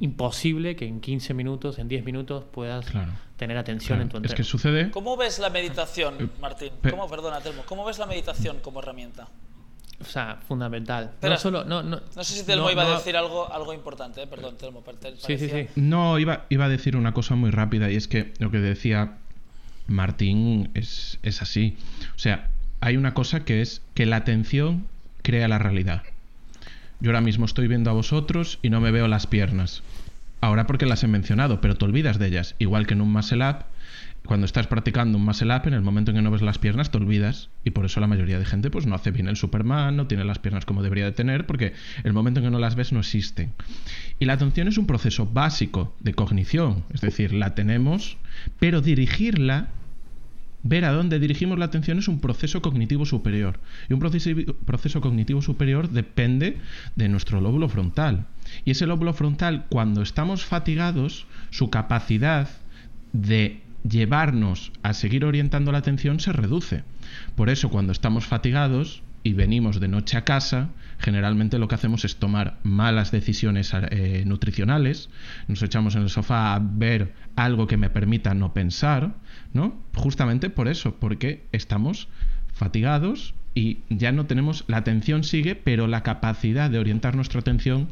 [0.00, 3.12] imposible que en 15 minutos, en 10 minutos puedas Claro.
[3.36, 4.36] tener atención Claro, en tu Es entreno.
[4.36, 4.90] que sucede.
[4.90, 6.68] ¿Cómo ves la meditación, Martín?
[6.68, 9.28] Eh, pe- ¿Cómo, perdona, Telmo, ¿cómo ves la meditación como herramienta?
[10.00, 11.04] O sea, fundamental.
[11.12, 13.52] Espera, no solo, no, no, No sé si Telmo no- iba no- a decir algo,
[13.52, 14.26] algo importante, ¿eh?
[14.26, 14.82] perdón, Telmo.
[14.82, 15.66] te- Sí, sí, sí.
[15.76, 19.18] No, iba, iba a decir una cosa muy rápida y es que lo que decía
[19.86, 21.76] Martín es, es así.
[22.16, 22.48] O sea,
[22.80, 24.86] hay una cosa que es que la atención
[25.22, 26.02] crea la realidad.
[27.00, 29.82] Yo ahora mismo estoy viendo a vosotros y no me veo las piernas.
[30.42, 32.54] Ahora porque las he mencionado, pero te olvidas de ellas.
[32.58, 33.64] Igual que en un muscle up,
[34.26, 36.90] cuando estás practicando un muscle up, en el momento en que no ves las piernas
[36.90, 37.48] te olvidas.
[37.64, 40.24] Y por eso la mayoría de gente pues no hace bien el Superman, no tiene
[40.24, 41.72] las piernas como debería de tener, porque
[42.04, 43.52] el momento en que no las ves no existen.
[44.18, 48.18] Y la atención es un proceso básico de cognición, es decir, la tenemos,
[48.58, 49.68] pero dirigirla
[50.62, 53.60] Ver a dónde dirigimos la atención es un proceso cognitivo superior.
[53.88, 56.58] Y un proceso, cognitivo superior depende
[56.96, 58.26] de nuestro lóbulo frontal.
[58.64, 62.48] Y ese lóbulo frontal, cuando estamos fatigados, su capacidad
[63.12, 66.84] de llevarnos a seguir orientando la atención se reduce.
[67.36, 72.04] Por eso, cuando estamos fatigados y venimos de noche a casa, generalmente lo que hacemos
[72.04, 75.10] es tomar malas decisiones eh, nutricionales,
[75.48, 79.14] nos echamos en el sofá a ver algo que me permita no pensar,
[79.52, 79.74] ¿no?
[79.94, 82.08] Justamente por eso, porque estamos
[82.52, 87.88] fatigados y ya no tenemos, la atención sigue, pero la capacidad de orientar nuestra atención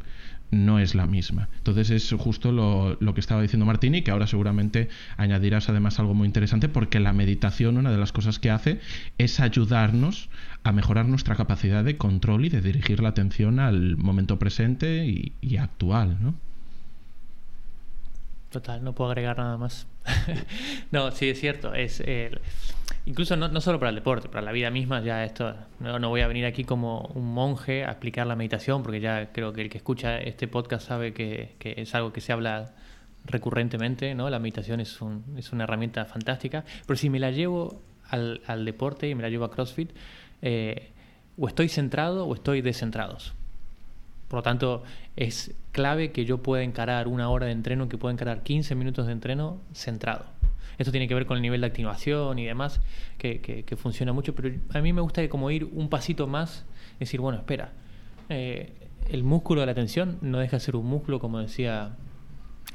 [0.51, 1.49] no es la misma.
[1.59, 6.15] Entonces es justo lo, lo, que estaba diciendo Martini, que ahora seguramente añadirás además algo
[6.15, 8.81] muy interesante, porque la meditación, una de las cosas que hace
[9.19, 10.31] es ayudarnos
[10.65, 15.33] a mejorar nuestra capacidad de control y de dirigir la atención al momento presente y,
[15.41, 16.35] y actual, ¿no?
[18.51, 19.87] Total, no puedo agregar nada más.
[20.91, 21.75] no, sí, es cierto.
[21.75, 22.31] Es, eh,
[23.05, 26.09] incluso no, no, solo para el deporte, para la vida misma, ya esto, no, no,
[26.09, 29.63] voy a venir aquí como un monje a explicar la meditación, porque ya creo que
[29.63, 32.75] el que escucha este podcast sabe que, que es algo que se habla
[33.27, 34.31] recurrentemente, ¿no?
[34.31, 38.65] La meditación es, un, es una herramienta fantástica, pero si me la llevo al, al
[38.65, 39.91] deporte y me la llevo a CrossFit,
[40.41, 40.93] eh,
[41.37, 43.19] o estoy centrado o estoy descentrado.
[44.29, 44.83] Por lo tanto,
[45.17, 49.07] es clave que yo pueda encarar una hora de entreno, que pueda encarar 15 minutos
[49.07, 50.27] de entreno centrado.
[50.77, 52.81] Esto tiene que ver con el nivel de activación y demás,
[53.17, 56.67] que, que, funciona mucho, pero a mí me gusta como ir un pasito más,
[57.01, 57.73] decir, bueno, espera,
[58.29, 58.73] eh,
[59.09, 61.97] el músculo de la atención no deja de ser un músculo, como decía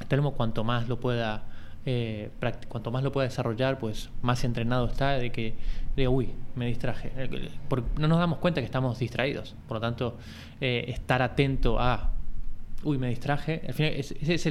[0.09, 1.45] Telmo, cuanto más lo pueda,
[1.85, 2.29] eh,
[2.67, 5.55] cuanto más lo pueda desarrollar, pues más entrenado está de que,
[5.95, 7.11] de, uy, me distraje.
[7.67, 9.55] Porque no nos damos cuenta que estamos distraídos.
[9.67, 10.17] Por lo tanto,
[10.61, 12.11] eh, estar atento a,
[12.83, 13.61] uy, me distraje.
[13.67, 14.45] Al final, ese es,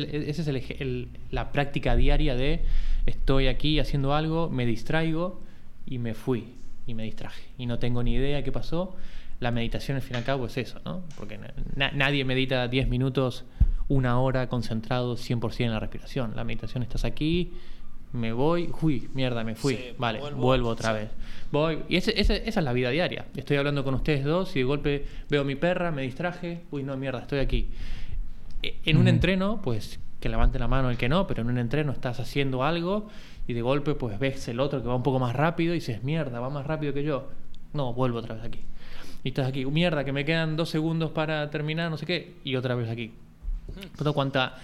[0.80, 2.62] el, la práctica diaria de
[3.07, 5.40] estoy aquí haciendo algo, me distraigo
[5.86, 6.55] y me fui
[6.86, 7.43] y me distraje.
[7.59, 8.97] Y no tengo ni idea qué pasó.
[9.40, 11.03] La meditación, al fin y al cabo, es eso, ¿no?
[11.16, 11.38] Porque
[11.74, 13.45] na nadie medita 10 minutos,
[13.88, 16.36] una hora concentrado 100% en la respiración.
[16.36, 17.53] La meditación, estás aquí,
[18.13, 20.99] me voy, uy, mierda, me fui, Sí, vale, vuelvo, vuelvo, otra sí.
[21.01, 21.11] vez.
[21.51, 23.27] Voy, y ese, ese, esa es la vida diaria.
[23.37, 26.83] Estoy hablando con ustedes dos y de golpe veo a mi perra, me distraje, uy,
[26.83, 27.69] no, mierda, estoy aquí.
[28.63, 31.59] E- En un entreno, pues que levante la mano el que no, pero en un
[31.59, 33.09] entreno estás haciendo algo
[33.49, 36.05] y de golpe pues ves el otro que va un poco más rápido y dices,
[36.05, 37.29] mierda, va más rápido que yo.
[37.73, 38.61] No, vuelvo otra vez aquí.
[39.25, 42.55] Y estás aquí, mierda, que me quedan dos segundos para terminar, no sé qué, y
[42.57, 43.13] otra vez aquí.
[43.97, 44.57] Por lo cuanta,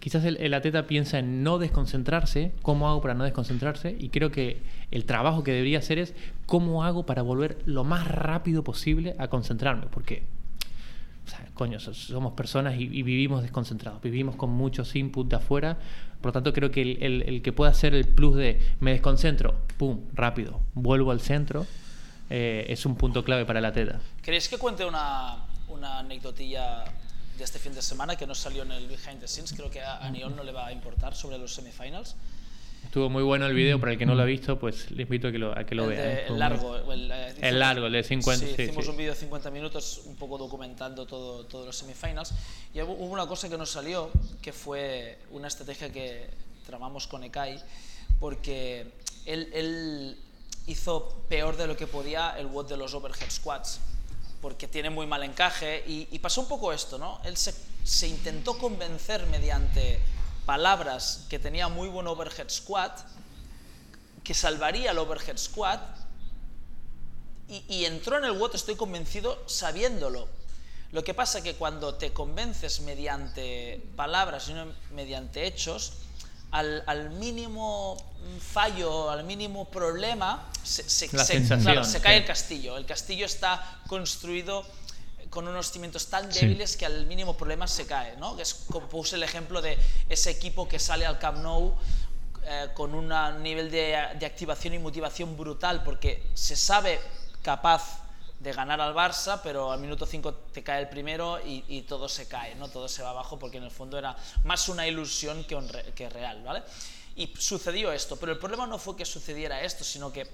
[0.00, 4.62] quizás el, el piensa en no desconcentrarse, cómo hago para no desconcentrarse, y creo que
[4.90, 6.14] el trabajo que debería hacer es
[6.46, 10.22] cómo hago para volver lo más rápido posible a concentrarme, porque,
[11.54, 15.76] coño, so- somos personas y, vivimos desconcentrados, vivimos con muchos inputs de afuera,
[16.20, 20.00] por lo tanto creo que el, que pueda hacer el plus de me desconcentro, pum,
[20.14, 21.66] rápido, vuelvo al centro,
[22.30, 24.00] eh, es un punto clave para el atleta.
[24.22, 25.36] ¿Queréis que cuente una,
[25.68, 26.02] una
[27.40, 29.52] de este fin de semana que no salió en el Behind the Scenes?
[29.54, 32.14] Creo que a, a Neon no le va a importar sobre los semifinals.
[32.84, 35.28] Estuvo muy bueno el video, para el que no lo ha visto, pues le invito
[35.28, 36.00] a que lo, a que lo el, vea.
[36.02, 36.26] de- ¿eh?
[36.28, 36.76] el largo.
[36.92, 38.90] El, eh, hicimos- largo, el de 50, Sí, sí, hicimos sí.
[38.90, 42.32] un vídeo de 50 minutos un poco documentando todo, todos los semifinals.
[42.74, 44.10] Y hubo hubo una cosa que nos salió,
[44.42, 46.28] que fue una estrategia que
[46.66, 47.58] tramamos con Ekai,
[48.18, 48.86] porque
[49.26, 50.16] él, él
[50.66, 53.80] hizo peor de lo que podía el WOD de los overhead squats,
[54.40, 55.84] porque tiene muy mal encaje.
[55.86, 57.20] Y, pasó un poco esto, ¿no?
[57.24, 60.00] Él se, se intentó convencer mediante
[60.46, 62.98] palabras que tenía muy buen overhead squat,
[64.24, 65.80] que salvaría el overhead squat
[67.48, 70.28] y, y entró en el WOT, estoy convencido, sabiéndolo.
[70.92, 75.94] Lo que pasa que cuando te convences mediante palabras y no mediante hechos,
[76.52, 77.96] al, al mínimo
[78.40, 82.20] fallo, al mínimo problema, se, se- se- sensación, claro, se cae sí.
[82.22, 82.76] el castillo.
[82.76, 84.64] El castillo está construido
[85.30, 88.38] con unos cimientos tan débiles que al mínimo problema se cae, ¿no?
[88.40, 89.78] Es como puse el ejemplo de
[90.08, 91.72] ese equipo que sale al Camp Nou
[92.44, 96.98] eh, con un nivel de, de, activación y motivación brutal porque se sabe
[97.42, 98.02] capaz
[98.40, 102.26] de ganar al Barça, pero al minuto 5 te cae el primero y, todo se
[102.26, 102.68] cae, ¿no?
[102.68, 105.92] todo se va abajo porque en el fondo era más una ilusión que, un re,
[105.94, 106.42] que real.
[106.42, 106.62] ¿vale?
[107.16, 110.26] Y sucedió esto, pero el problema no fue que sucediera esto, sino que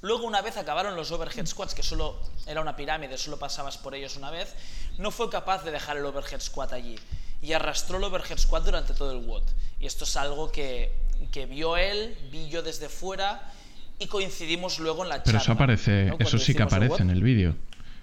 [0.00, 3.94] luego una vez acabaron los overhead squats, que solo era una pirámide, solo pasabas por
[3.94, 4.52] ellos una vez,
[4.98, 6.98] no fue capaz de dejar el overhead squat allí
[7.40, 9.44] y arrastró el overhead squat durante todo el WOD.
[9.78, 10.92] Y esto es algo que,
[11.30, 13.52] que vio él, vi yo desde fuera
[13.98, 15.24] y coincidimos luego en la charla.
[15.24, 16.16] Pero eso aparece, ¿no?
[16.18, 17.56] eso sí que aparece en el vídeo.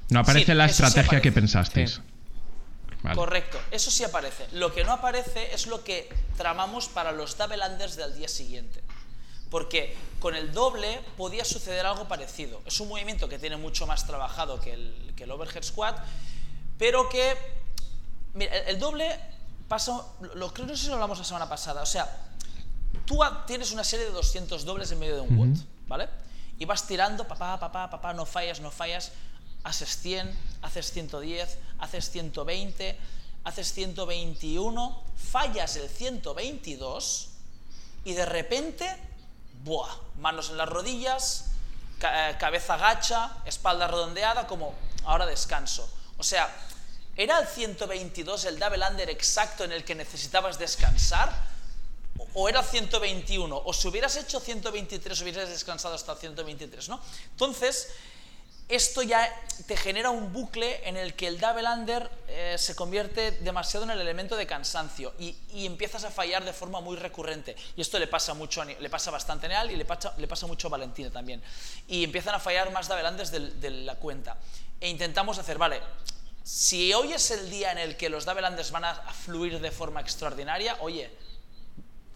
[0.09, 1.95] No aparece Sí, la sí estrategia que pensasteis.
[1.95, 2.01] Sí.
[3.01, 3.15] Vale.
[3.15, 4.47] Correcto, eso sí aparece.
[4.53, 8.81] Lo que no aparece es lo que tramamos para los double unders del día siguiente.
[9.51, 12.61] Porque con el doble podía suceder algo parecido.
[12.65, 15.99] Es un movimiento que tiene mucho más trabajado que el, que el overhead squat,
[16.79, 17.35] pero que
[18.33, 19.07] mira, el, el doble
[19.67, 20.01] pasa,
[20.35, 22.09] lo creo no sé si lo hablamos la semana pasada, o sea,
[23.05, 25.57] tú tienes una serie de 200 dobles en medio de un WOD,
[25.87, 26.09] ¿vale?
[26.57, 29.11] Y vas tirando, papá, papá, papá, no fallas, no fallas,
[29.63, 32.97] haces 100, haces 110, haces 120,
[33.43, 37.29] haces 121, fallas el 122
[38.05, 38.87] y de repente,
[39.63, 39.89] ¡buah!
[40.19, 41.51] Manos en las rodillas,
[42.01, 44.73] eh, cabeza gacha, espalda redondeada, como
[45.05, 45.89] ahora descanso.
[46.17, 46.47] O sea,
[47.15, 51.54] ¿era el 122 el double under exacto en el que necesitabas descansar?
[52.35, 53.63] ¿O- ¿O era 121?
[53.65, 57.01] O si hubieras hecho 123, hubieras descansado hasta el 123, ¿no?
[57.31, 57.89] Entonces,
[58.67, 59.31] esto ya
[59.67, 63.91] te genera un bucle en el que el double under eh, se convierte demasiado en
[63.91, 67.55] el elemento de cansancio y, empiezas a fallar de forma muy recurrente.
[67.77, 70.71] Y esto le pasa mucho, le pasa bastante a Neal y le pasa, mucho a
[70.71, 71.43] Valentina también.
[71.87, 74.37] Y empiezan a fallar más double unders de, la cuenta.
[74.81, 75.81] E intentamos hacer, vale,
[76.43, 79.71] si hoy es el día en el que los double unders van a fluir de
[79.71, 81.11] forma extraordinaria, oye,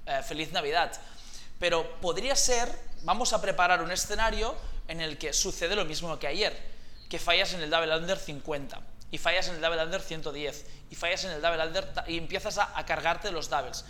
[0.09, 0.91] eh, feliz Navidad.
[1.59, 2.69] Pero podría ser,
[3.03, 4.55] vamos a preparar un escenario
[4.87, 6.57] en el que sucede lo mismo que ayer,
[7.09, 8.81] que fallas en el double under 50
[9.11, 12.57] y fallas en el double under 110 y fallas en el double under y empiezas
[12.57, 13.85] a, a cargarte los doubles.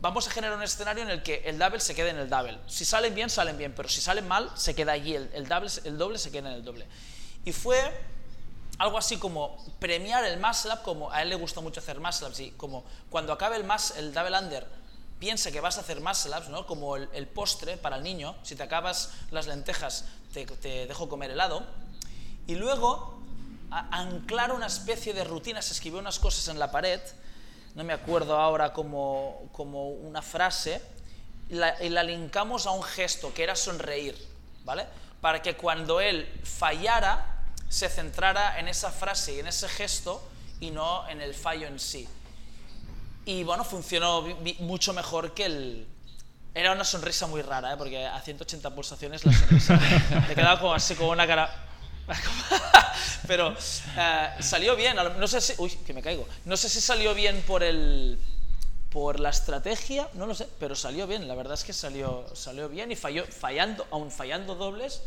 [0.00, 2.58] Vamos a generar un escenario en el que el double se quede en el double.
[2.68, 5.14] Si salen bien, salen bien, pero si salen mal, se queda allí.
[5.14, 6.86] El, el, double, doble se queda en el doble.
[7.44, 7.78] Y fue
[8.78, 12.28] algo así como premiar el muscle up, como a él le gusta mucho hacer muscle
[12.28, 14.66] ups, y como cuando acabe el, mus, el double under,
[15.18, 16.66] piensa que vas a hacer muscle ups, ¿no?
[16.66, 21.64] como el, postre para el niño, si te acabas las lentejas te, dejo comer helado,
[22.46, 23.20] y luego
[23.70, 27.00] anclar una especie de rutina, se escribió unas cosas en la pared,
[27.74, 30.80] no me acuerdo ahora como, como una frase,
[31.48, 34.16] y la, y linkamos a un gesto que era sonreír,
[34.64, 34.86] ¿vale?
[35.20, 37.38] Para que cuando él fallara,
[37.68, 40.22] se centrara en esa frase y en ese gesto
[40.60, 42.08] y no en el fallo en sí.
[43.28, 44.24] Y bueno, funcionó
[44.60, 45.86] mucho mejor que el...
[46.54, 47.76] Era una sonrisa muy rara, ¿eh?
[47.76, 49.78] porque a 180 pulsaciones la sonrisa
[50.28, 51.54] le quedaba como así, como una cara...
[53.26, 53.54] Pero
[53.98, 55.52] eh, salió bien, no sé si...
[55.58, 56.26] Uy, que me caigo.
[56.46, 58.18] No sé si salió bien por el...
[58.88, 62.70] Por la estrategia, no lo sé, pero salió bien, la verdad es que salió, salió
[62.70, 65.02] bien y falló, fallando, aún fallando dobles,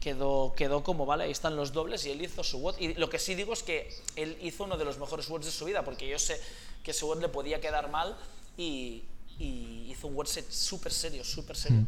[0.00, 2.78] quedó, quedó como, vale, ahí están los dobles y él hizo su WOD.
[2.80, 5.52] Y lo que sí digo es que él hizo uno de los mejores WODs de
[5.52, 6.40] su vida, porque yo sé
[6.82, 8.16] que ese WOD le podía quedar mal
[8.56, 9.02] y,
[9.38, 11.86] y hizo un WOD set súper serio, súper serio.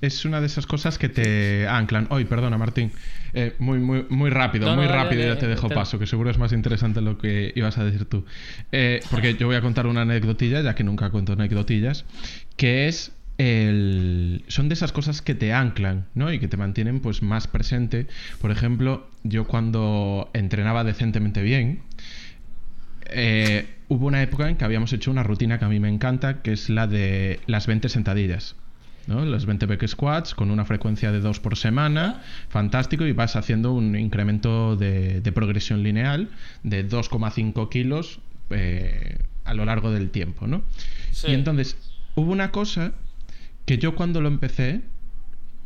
[0.00, 2.06] Es una de esas cosas que te anclan.
[2.10, 2.92] Hoy, perdona, Martín.
[3.34, 6.38] Eh, muy, muy, muy rápido, No, muy rápido, ya te dejo paso, que seguro es
[6.38, 8.24] más interesante lo que ibas a decir tú.
[8.72, 12.04] Eh, porque yo voy a contar una anecdotilla, ya que nunca cuento anecdotillas,
[12.56, 14.44] que es el...
[14.48, 16.32] son de esas cosas que te anclan, ¿no?
[16.32, 18.08] Y que te mantienen pues más presente.
[18.40, 21.82] Por ejemplo, yo cuando entrenaba decentemente bien,
[23.06, 26.42] eh, hubo una época en que habíamos hecho una rutina que a mí me encanta,
[26.42, 28.56] que es la de las 20 sentadillas.
[29.06, 29.24] ¿no?
[29.24, 33.72] Los 20 back squats con una frecuencia de 2 por semana, fantástico, y vas haciendo
[33.72, 36.28] un incremento de, de progresión lineal
[36.62, 38.20] de 2,5 kilos
[38.50, 40.46] eh, a lo largo del tiempo.
[40.46, 40.62] ¿no?
[41.10, 41.28] Sí.
[41.30, 41.78] Y entonces,
[42.16, 42.92] hubo una cosa
[43.68, 44.80] que yo cuando lo empecé,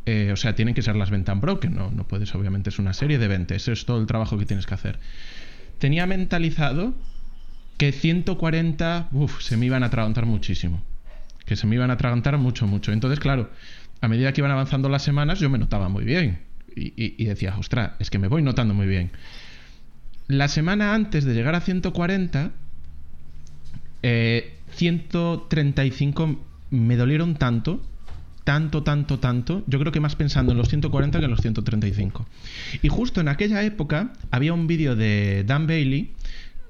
[0.05, 2.91] eh, o sea, tienen que ser las 20 unbroken, no, no puedes, obviamente, es una
[2.91, 4.99] serie de 20, eso es todo el trabajo que tienes que hacer.
[5.77, 6.95] Tenía mentalizado
[7.77, 10.83] que 140, uff, se me iban a atragantar muchísimo.
[11.45, 12.91] Que se me iban a atragantar mucho, mucho.
[12.91, 13.49] Entonces, claro,
[14.01, 16.41] a medida que iban avanzando las semanas, yo me notaba muy bien.
[16.75, 19.11] Y, decía, ostras, es que me voy notando muy bien.
[20.27, 22.51] La semana antes de llegar a 140,
[24.01, 27.81] eh, 135 me dolieron tanto
[28.43, 32.27] tanto, tanto, tanto, yo creo que más pensando en los 140 que en los 135.
[32.81, 36.13] Y justo en aquella época había un vídeo de Dan Bailey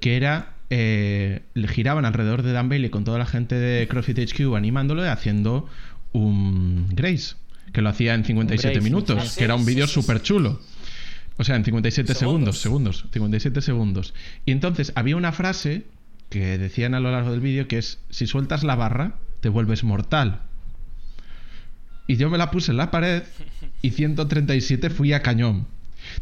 [0.00, 4.18] que era eh, le giraban alrededor de Dan Bailey con toda la gente de CrossFit
[4.18, 5.68] HQ animándolo y haciendo
[6.12, 7.36] un Grace,
[7.72, 9.38] que lo hacía en 57 Grace, minutos, sí, sí.
[9.38, 10.00] que era un vídeo sí, sí.
[10.00, 10.60] súper chulo.
[11.36, 12.98] O sea, en 57 segundos, Segundos.
[12.98, 14.14] segundos, 57 segundos.
[14.46, 15.84] Y entonces había una frase
[16.28, 19.84] que decían a lo largo del vídeo que es, si sueltas la barra, te vuelves
[19.84, 20.42] mortal.
[22.06, 23.22] Y yo me la puse en la pared
[23.82, 25.66] y 137 fui a cañón.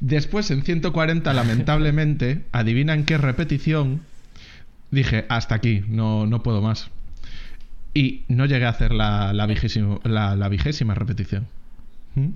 [0.00, 4.02] Después en 140, lamentablemente, adivina en qué repetición,
[4.90, 6.88] dije, hasta aquí, no, no puedo más.
[7.94, 11.46] Y no llegué a hacer la, la, vigésimo- la, la vigésima repetición.
[12.14, 12.28] ¿Mm?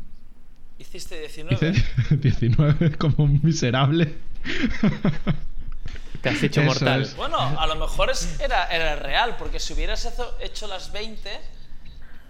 [0.78, 1.54] Hiciste 19.
[1.54, 4.14] Hice 19 como un miserable.
[6.20, 7.02] Te has hecho Eso mortal.
[7.02, 7.16] es.
[7.16, 11.30] Bueno, a lo mejor es- era, era real, porque si hubieras hecho, hecho las 20,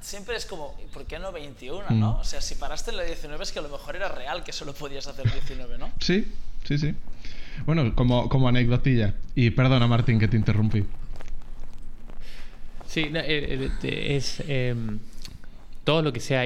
[0.01, 2.13] siempre es como, ¿y por qué no 21, no?
[2.13, 2.21] Mm.
[2.21, 4.53] O sea, si paraste en la 19 es que a lo mejor era real que
[4.53, 5.91] solo podías hacer 19, ¿no?
[6.01, 6.27] Sí,
[6.65, 6.95] sí, sí.
[7.65, 9.15] Bueno, como, como anecdotilla.
[9.35, 10.85] Y perdona, Martín, que te interrumpí.
[12.87, 14.99] Sí, no, eh, eh, es em,
[15.85, 16.45] todo lo que sea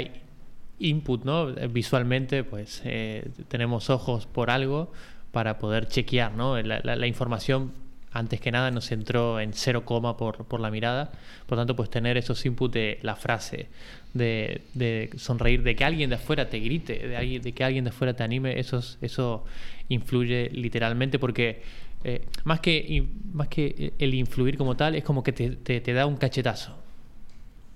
[0.78, 1.47] input, ¿no?
[1.68, 4.93] Visualmente, pues eh, tenemos ojos por algo
[5.32, 6.60] para poder chequear, ¿no?
[6.62, 7.72] La, la- la información,
[8.12, 11.12] antes que nada, nos entró en cero coma por, por la mirada.
[11.47, 13.69] Por tanto, pues tener esos inputs de la frase,
[14.15, 17.91] de, sonreír, de que alguien de afuera te grite, de, alguien, de que alguien de
[17.91, 19.45] afuera te anime, eso, es- eso
[19.89, 21.62] influye literalmente porque
[22.05, 26.07] eh, más, que, más que el influir como tal, es como que te, te- da
[26.07, 26.74] un cachetazo.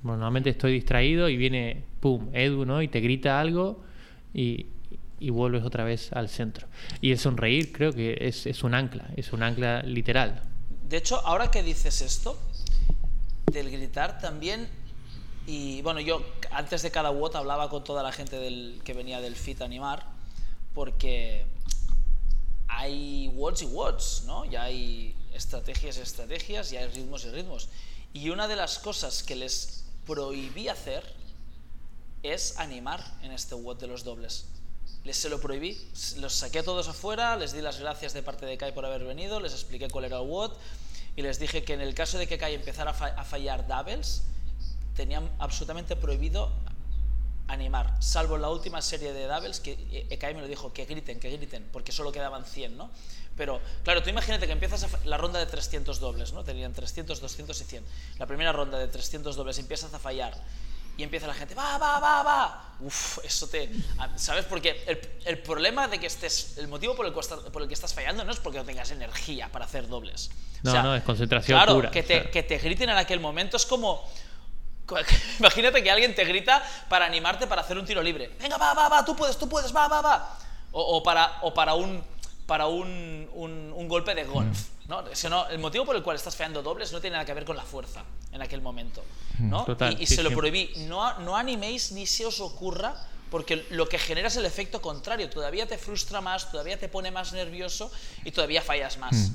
[0.02, 2.82] Normalmente estoy distraído y viene, pum, Edu, ¿no?
[2.82, 3.82] Y te grita algo
[4.34, 4.66] y,
[5.18, 6.66] y vuelves otra vez al centro.
[7.00, 10.42] Y el sonreír creo que es, es un ancla, es un ancla literal.
[10.88, 12.38] De hecho, ahora que dices esto,
[13.52, 14.68] del gritar también,
[15.46, 19.20] y bueno, yo antes de cada WOT hablaba con toda la gente del, que venía
[19.20, 20.06] del FIT animar,
[20.74, 21.46] porque
[22.68, 24.44] hay WOTs y WOTs, ¿no?
[24.44, 27.68] Ya hay estrategias y estrategias, y hay ritmos y ritmos.
[28.12, 31.04] Y una de las cosas que les prohibí hacer
[32.22, 34.46] es animar en este WOT de los dobles.
[35.04, 35.76] Les se lo prohibí,
[36.16, 39.04] los saqué a todos afuera, les di las gracias de parte de Kai por haber
[39.04, 40.58] venido, les expliqué cuál era el WOT
[41.16, 43.66] y les dije que en el caso de que Kai empezara a, fa- a fallar
[43.68, 44.22] doubles,
[44.96, 46.50] tenían absolutamente prohibido
[47.48, 49.72] animar, salvo en la última serie de doubles que
[50.10, 52.90] eh, Kai me lo dijo, que griten, que griten, porque solo quedaban 100, ¿no?
[53.36, 56.44] Pero, claro, tú imagínate que empiezas la ronda de 300 dobles, ¿no?
[56.44, 57.84] Tenían 300, 200 y 100.
[58.18, 60.32] La primera ronda de 300 dobles empiezas a fallar
[60.96, 62.60] y empieza la gente, va, va, va, va.
[62.80, 63.70] Uf, eso te...
[63.98, 64.44] a- ¿Sabes?
[64.46, 66.56] Porque el, el problema de que estés...
[66.58, 68.90] El motivo por el, cual por el que estás fallando no es porque no tengas
[68.90, 70.30] energía para hacer dobles.
[70.62, 72.30] No, no, es concentración claro, pura, Que te, claro.
[72.30, 74.02] que te griten en aquel momento es como...
[75.38, 78.30] Imagínate que alguien te grita para animarte para hacer un tiro libre.
[78.40, 80.38] Venga, va, va, va, tú puedes, tú puedes, va, va, va.
[80.72, 82.02] O, o para, o para un
[82.46, 84.46] para un, un- un golpe de golf.
[84.58, 84.73] Mm.
[84.88, 85.02] ¿No?
[85.14, 87.44] Si no, el motivo por el cual estás fallando dobles no tiene nada que ver
[87.44, 89.02] con la fuerza en aquel momento.
[89.38, 89.62] ¿no?
[89.62, 90.72] Mm, Total, y y sí, se lo prohibí.
[90.88, 92.94] No, no animéis ni se os ocurra
[93.30, 95.28] porque lo que genera es el efecto contrario.
[95.28, 97.90] Todavía te frustra más, todavía te pone más nervioso
[98.24, 99.14] y todavía fallas más.
[99.14, 99.34] Mm.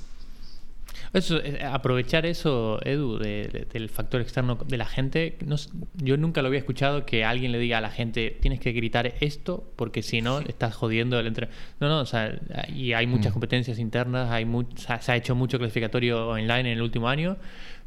[1.11, 5.37] Eso, eh, aprovechar eso, Edu, de- de- del factor externo de la gente.
[5.45, 8.59] no s- yo nunca lo había escuchado que alguien le diga a la gente, tienes
[8.59, 11.47] que gritar esto porque si no, estás jodiendo el entre...
[11.79, 12.37] No, no, o sea,
[12.75, 16.59] y hay muchas competencias internas, hay mu- se ha- se ha hecho mucho clasificatorio online
[16.71, 17.37] en el último año,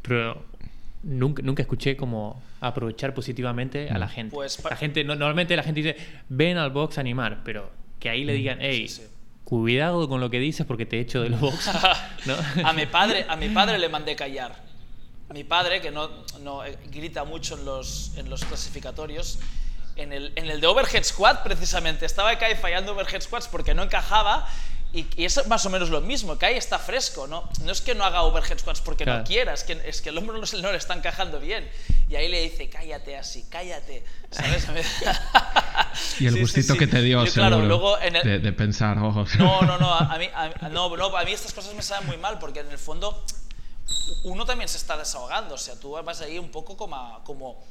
[0.03, 0.43] pero
[1.05, 4.35] nunca, nunca escuché como aprovechar positivamente a la gente.
[4.35, 5.97] Pues la gente no- normalmente la gente dice,
[6.29, 7.71] ven al box a animar, pero
[8.01, 9.03] que ahí le digan, hey, sí.
[9.45, 11.71] Cuidado con lo que dices porque te echo del box.
[12.27, 12.37] ¿no?
[12.65, 14.55] a mi padre, a mi padre le mandé callar.
[15.29, 16.11] A mi padre, que no,
[16.41, 19.39] no, eh, grita mucho en los, en los clasificatorios,
[19.97, 23.83] en el, en el de Overhead Squad precisamente, estaba Kai fallando Overhead Squads porque no
[23.83, 24.47] encajaba
[24.93, 27.49] y, y es más o menos lo mismo, Kai está fresco, ¿no?
[27.65, 29.21] No es que no haga Overhead Squads porque Claro.
[29.21, 31.71] no quiera, es que, es que el hombro no, se- no le está encajando bien.
[32.09, 34.67] Y ahí le dice, cállate así, cállate, ¿sabes?
[36.21, 36.79] Y el Sí, sí, gustito sí.
[36.79, 39.25] que te dio, Y claro, luego en el- de, de pensar, ojo.
[39.39, 42.07] no, no, no, a a mí, a, no, no, a mí estas cosas me saben
[42.07, 43.25] muy mal porque en el fondo
[44.25, 47.63] uno también se está desahogando, o sea, tú vas ahí un poco como, a- como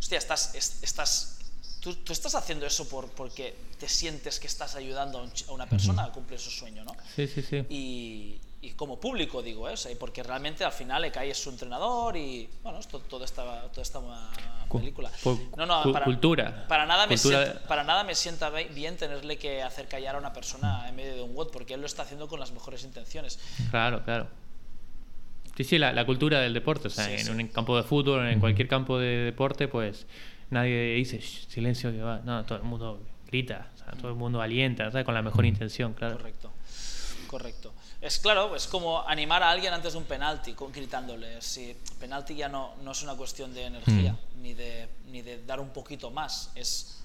[0.00, 1.38] hostia, estás, es- estás,
[1.84, 5.46] tú, tú estás haciendo eso por, porque te sientes que estás ayudando a, un ch-
[5.48, 6.96] a una persona a cumplir su sueño, ¿no?
[7.14, 7.58] Sí, sí, sí.
[7.68, 9.74] Y, y como público digo, ¿eh?
[9.74, 13.22] O sea, y porque realmente al final Ekai es su entrenador y bueno, esto, todo
[13.24, 14.00] esta, toda esta
[14.68, 15.10] Cu- película.
[15.58, 16.66] No, no, para, cultura.
[16.66, 20.18] Para nada, me Cultura- sienta, para nada me sienta bien tenerle que hacer callar a
[20.18, 22.82] una persona en medio de un WOD, porque él lo está haciendo con las mejores
[22.82, 23.38] intenciones.
[23.70, 24.26] Claro, claro.
[25.56, 26.88] Sí, sí, la, la cultura del deporte.
[26.88, 27.30] O sea, Sí, en sí.
[27.30, 30.06] un campo de fútbol, en cualquier campo de deporte, pues
[30.54, 32.20] nadie dice "Shh, silencio que va.
[32.24, 35.04] No, todo el mundo grita, o sea, todo el mundo alienta, ¿sabes?
[35.04, 36.16] con la mejor intención, claro.
[36.16, 36.50] Correcto,
[37.26, 37.72] correcto.
[38.00, 41.40] Es claro, es como animar a alguien antes de un penalti, con- gritándole.
[41.40, 45.58] Si penalti ya no, no es una cuestión de energía, ni, de, ni de dar
[45.58, 46.98] un poquito más, es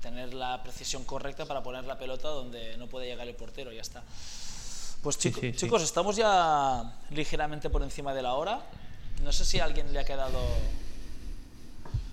[0.00, 3.80] tener la precisión correcta para poner la pelota donde no puede llegar el portero, ya
[3.82, 4.02] está.
[5.02, 5.58] Pues chico- sí, sí.
[5.58, 8.60] chicos, estamos ya ligeramente por encima de la hora.
[9.24, 10.38] No sé si a alguien le ha quedado...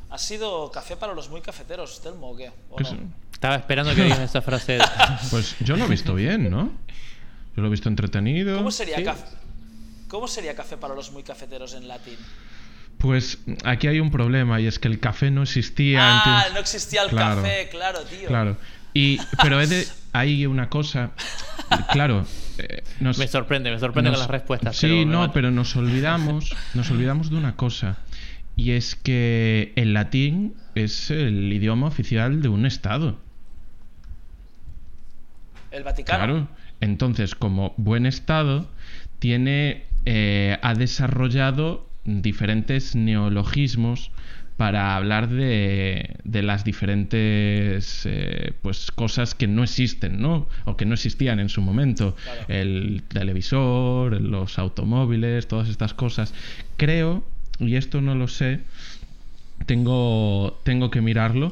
[0.10, 2.52] ¿Ha sido café para los muy cafeteros, Telmo, o qué?
[2.70, 2.90] ¿O ¿Qué no?
[2.90, 2.96] es-
[3.34, 4.80] Estaba esperando que digas esa frase.
[5.32, 6.72] Pues yo lo he visto bien, ¿no?
[7.56, 8.58] Yo lo he visto entretenido.
[8.58, 9.04] ¿Cómo sería, Sí.
[9.04, 9.24] café?
[10.10, 12.18] ¿Cómo sería café para los muy cafeteros en latín?
[12.98, 16.00] Pues aquí hay un problema y es que el café no existía.
[16.02, 16.54] Ah, entiendes?
[16.54, 17.42] no existía el Claro.
[17.42, 18.28] café, claro, tío.
[18.28, 18.58] Claro.
[18.94, 21.12] Y, pero he de- hay una cosa.
[21.94, 22.26] Claro.
[22.58, 24.76] eh, nos- me sorprende, me sorprende nos- con las respuestas.
[24.76, 27.98] Sí, pero no, pero nos olvidamos, nos olvidamos de una cosa.
[28.60, 33.18] Y es que el latín es el idioma oficial de un estado.
[35.72, 36.18] El Vaticano.
[36.26, 36.48] Claro.
[36.82, 38.68] Entonces, como buen estado,
[39.20, 39.86] tiene.
[40.06, 44.12] eh, ha desarrollado diferentes neologismos
[44.58, 50.50] para hablar de, de las diferentes eh, pues cosas que no existen, ¿no?
[50.66, 52.14] O que no existían en su momento.
[52.26, 52.42] Claro.
[52.50, 56.34] El televisor, los automóviles, todas estas cosas.
[56.76, 57.24] Creo,
[57.60, 58.62] y esto no lo sé,
[59.66, 61.52] tengo, tengo que mirarlo,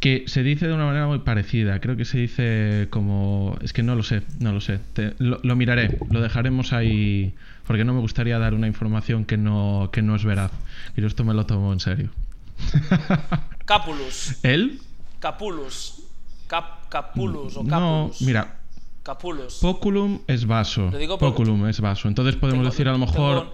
[0.00, 1.80] que se dice de una manera muy parecida.
[1.80, 3.56] Creo que se dice como...
[3.62, 4.78] Es que no lo sé, no lo sé.
[4.92, 7.32] Te- lo, lo miraré, lo dejaremos ahí,
[7.66, 10.50] porque no me gustaría dar una información que no, que no es veraz.
[10.96, 12.10] Y yo esto me lo tomo en serio.
[13.64, 14.36] Capulus.
[14.42, 14.78] ¿Él?
[15.20, 16.02] Capulus.
[16.48, 17.68] Cap, capulus o No,
[18.10, 18.20] capulus.
[18.22, 18.56] mira,
[19.02, 19.54] Capulus.
[19.62, 20.90] poculum es vaso.
[21.18, 22.08] Poculum es vaso.
[22.08, 23.52] Entonces podemos Tengo- decir a lo mejor...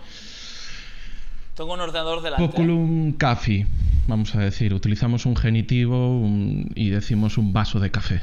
[1.60, 2.48] Tengo un ordenador delante.
[2.48, 3.66] Poculum cafi,
[4.08, 4.72] vamos a decir.
[4.72, 8.22] Utilizamos un genitivo un- y decimos un vaso de café.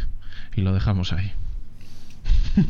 [0.56, 1.32] Y lo dejamos ahí.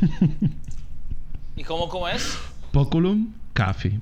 [1.55, 2.37] ¿Y cómo, cómo es?
[2.73, 3.91] Poculum cafi.
[3.91, 4.01] Muy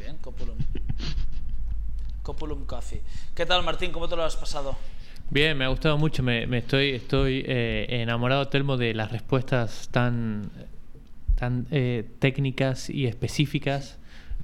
[0.00, 0.56] bien, Copulum.
[2.24, 3.00] Copulum Coffee.
[3.36, 3.92] ¿Qué tal, Martín?
[3.92, 4.76] ¿Cómo te lo has pasado?
[5.30, 6.24] Bien, me ha gustado mucho.
[6.24, 10.50] Me, me estoy, estoy eh, enamorado, Telmo, de las respuestas tan,
[11.36, 13.97] tan eh, técnicas y específicas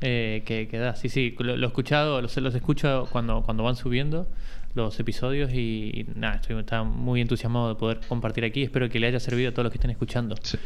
[0.07, 0.95] eh, que, que da.
[0.95, 4.29] Sí, sí, lo, lo he escuchado, los, los escucho cuando, cuando van subiendo
[4.75, 8.63] los episodios y, y nada, estoy muy entusiasmado de poder compartir aquí.
[8.63, 10.37] Espero que le haya servido a todos los que estén escuchando.
[10.43, 10.59] Sí,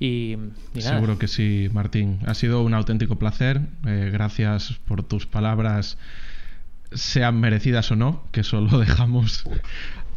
[0.00, 0.06] Y,
[0.74, 0.96] y nada.
[0.96, 2.18] seguro que sí, Martín.
[2.26, 3.60] Ha sido un auténtico placer.
[3.86, 5.96] Eh, gracias por tus palabras,
[6.92, 9.44] sean merecidas o no, que eso lo dejamos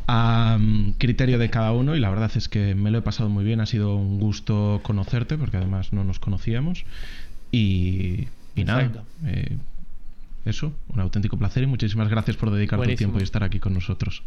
[0.08, 1.96] a mm, criterio de cada uno.
[1.96, 3.62] Y la verdad es que me lo he pasado muy bien.
[3.62, 6.86] Ha sido un gusto conocerte, porque además no nos conocíamos.
[7.52, 8.82] Y, y nada.
[8.84, 9.06] Exacto.
[9.26, 9.58] eh,
[10.46, 13.10] eso, un auténtico placer y muchísimas gracias por dedicar tu Buenísimo.
[13.12, 14.24] tiempo y estar aquí con nosotros.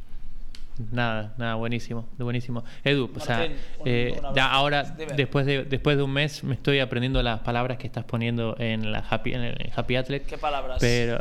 [0.90, 2.64] Nada, nada, buenísimo, buenísimo.
[2.82, 5.12] Edu, o sea, Martín, eh, ya ahora, Dime.
[5.14, 8.90] después de, después de un mes, me estoy aprendiendo las palabras que estás poniendo en
[8.90, 10.26] la Happy, en el Happy Athlete.
[10.26, 10.78] ¿Qué palabras?
[10.80, 11.20] Pero,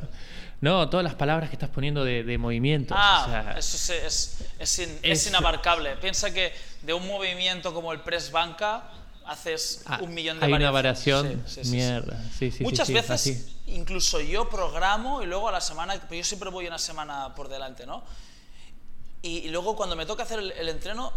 [0.61, 2.97] no, todas las palabras que estás poniendo de, de movimientos.
[2.99, 5.97] Ah, o sea, eso es, es, es in- es es- inabarcable.
[6.01, 6.51] Piensa que
[6.81, 8.83] de un movimiento como el press banca
[9.25, 11.37] haces ah, un millón de Hay una variaciones.
[11.37, 11.75] variación, sí, sí.
[11.75, 12.23] mierda.
[12.37, 13.57] Sí, Muchas veces, así.
[13.67, 17.47] incluso yo programo y luego a la semana, pero yo siempre voy una semana por
[17.49, 18.03] delante, ¿no?
[19.21, 21.11] Y, y luego cuando me toca hacer el, el entreno,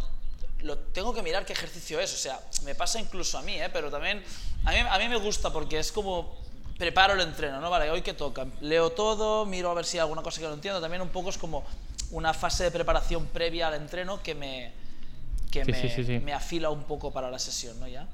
[0.61, 2.13] lo tengo que mirar qué ejercicio es.
[2.15, 3.69] O sea, me pasa incluso a mí, ¿eh?
[3.73, 4.23] Pero también,
[4.65, 6.37] a mí, a mí me gusta porque es como
[6.79, 7.69] preparo el entreno, ¿no?
[7.71, 8.47] Vale, hoy que toca.
[8.61, 10.81] Leo todo, miro a ver si hay alguna cosa que no entiendo.
[10.81, 11.65] También un poco es como
[12.13, 14.73] una fase de preparación previa al entreno que me,
[15.51, 17.89] que Sí, me, sí, sí, me afila un poco para la sesión, ¿no?
[17.89, 18.07] Ya.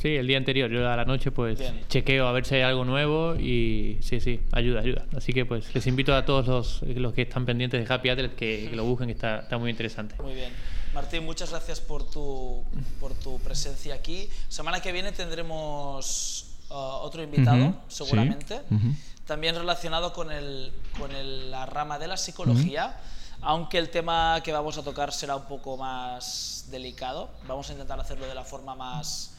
[0.00, 1.80] Sí, el día anterior, yo a la noche pues Bien.
[1.88, 5.06] chequeo a ver si hay algo nuevo y sí, sí, ayuda, ayuda.
[5.16, 8.34] Así que pues les invito a todos los, los que están pendientes de Happy Athlete
[8.36, 10.14] que, que lo busquen, que está, está muy interesante.
[10.22, 10.52] Muy bien.
[10.94, 12.62] Martín, muchas gracias por tu,
[13.00, 14.28] por tu presencia aquí.
[14.48, 18.60] Semana que viene tendremos uh, otro invitado, Ujú, seguramente.
[18.68, 18.94] sí, ujú.
[19.26, 22.96] También relacionado con, el, con el- la rama de la psicología,
[23.42, 27.30] aunque el tema que vamos a tocar será un poco más delicado.
[27.46, 29.32] Vamos a intentar hacerlo de la forma más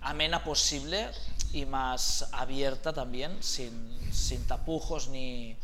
[0.00, 1.10] amena posible
[1.52, 3.72] y más abierta también, sin,
[4.12, 5.56] sin tapujos ni,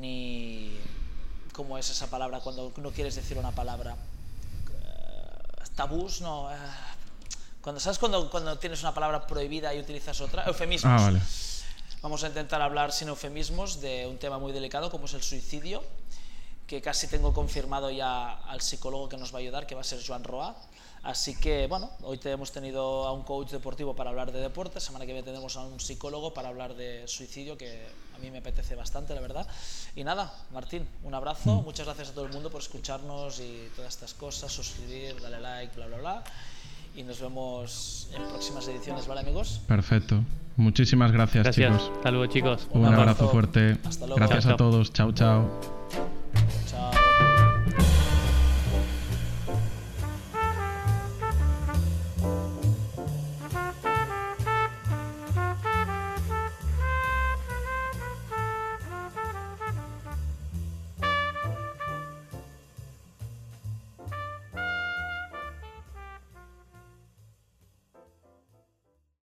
[0.00, 0.78] ni...
[1.52, 3.94] ¿Cómo es esa palabra cuando no quieres decir una palabra?
[3.94, 6.50] Eh, tabús, no.
[6.50, 6.56] eh,
[7.60, 10.44] cuando, ¿Sabes cuando, cuando tienes una palabra prohibida y utilizas otra?
[10.44, 11.00] Eufemismos.
[11.00, 11.20] Ah, vale.
[12.00, 15.84] Vamos a intentar hablar sin eufemismos de un tema muy delicado como es el suicidio,
[16.72, 19.84] que casi tengo confirmado ya al psicólogo que nos va a ayudar, que va a
[19.84, 20.56] ser Joan Roa.
[21.02, 24.80] Así que, bueno, hoy te hemos tenido a un coach deportivo para hablar de deporte,
[24.80, 28.38] semana que viene tenemos a un psicólogo para hablar de suicidio, que a mí me
[28.38, 29.46] apetece bastante, la verdad.
[29.94, 31.64] Y nada, Martín, un abrazo, Mm.
[31.64, 35.76] muchas gracias a todo el mundo por escucharnos y todas estas cosas, suscribir, darle like,
[35.76, 36.24] bla, bla, bla
[36.94, 39.60] y nos vemos en próximas ediciones, ¿vale, amigos?
[39.66, 40.22] Perfecto.
[40.56, 41.90] Muchísimas gracias, chicos.
[42.02, 42.68] Hasta chicos.
[42.72, 43.28] Un, abrazo.
[43.28, 43.78] fuerte.
[43.84, 44.16] Hasta luego.
[44.16, 44.92] Gracias a todos.
[44.92, 45.12] chao.
[45.12, 45.48] chao.
[46.66, 46.92] chao.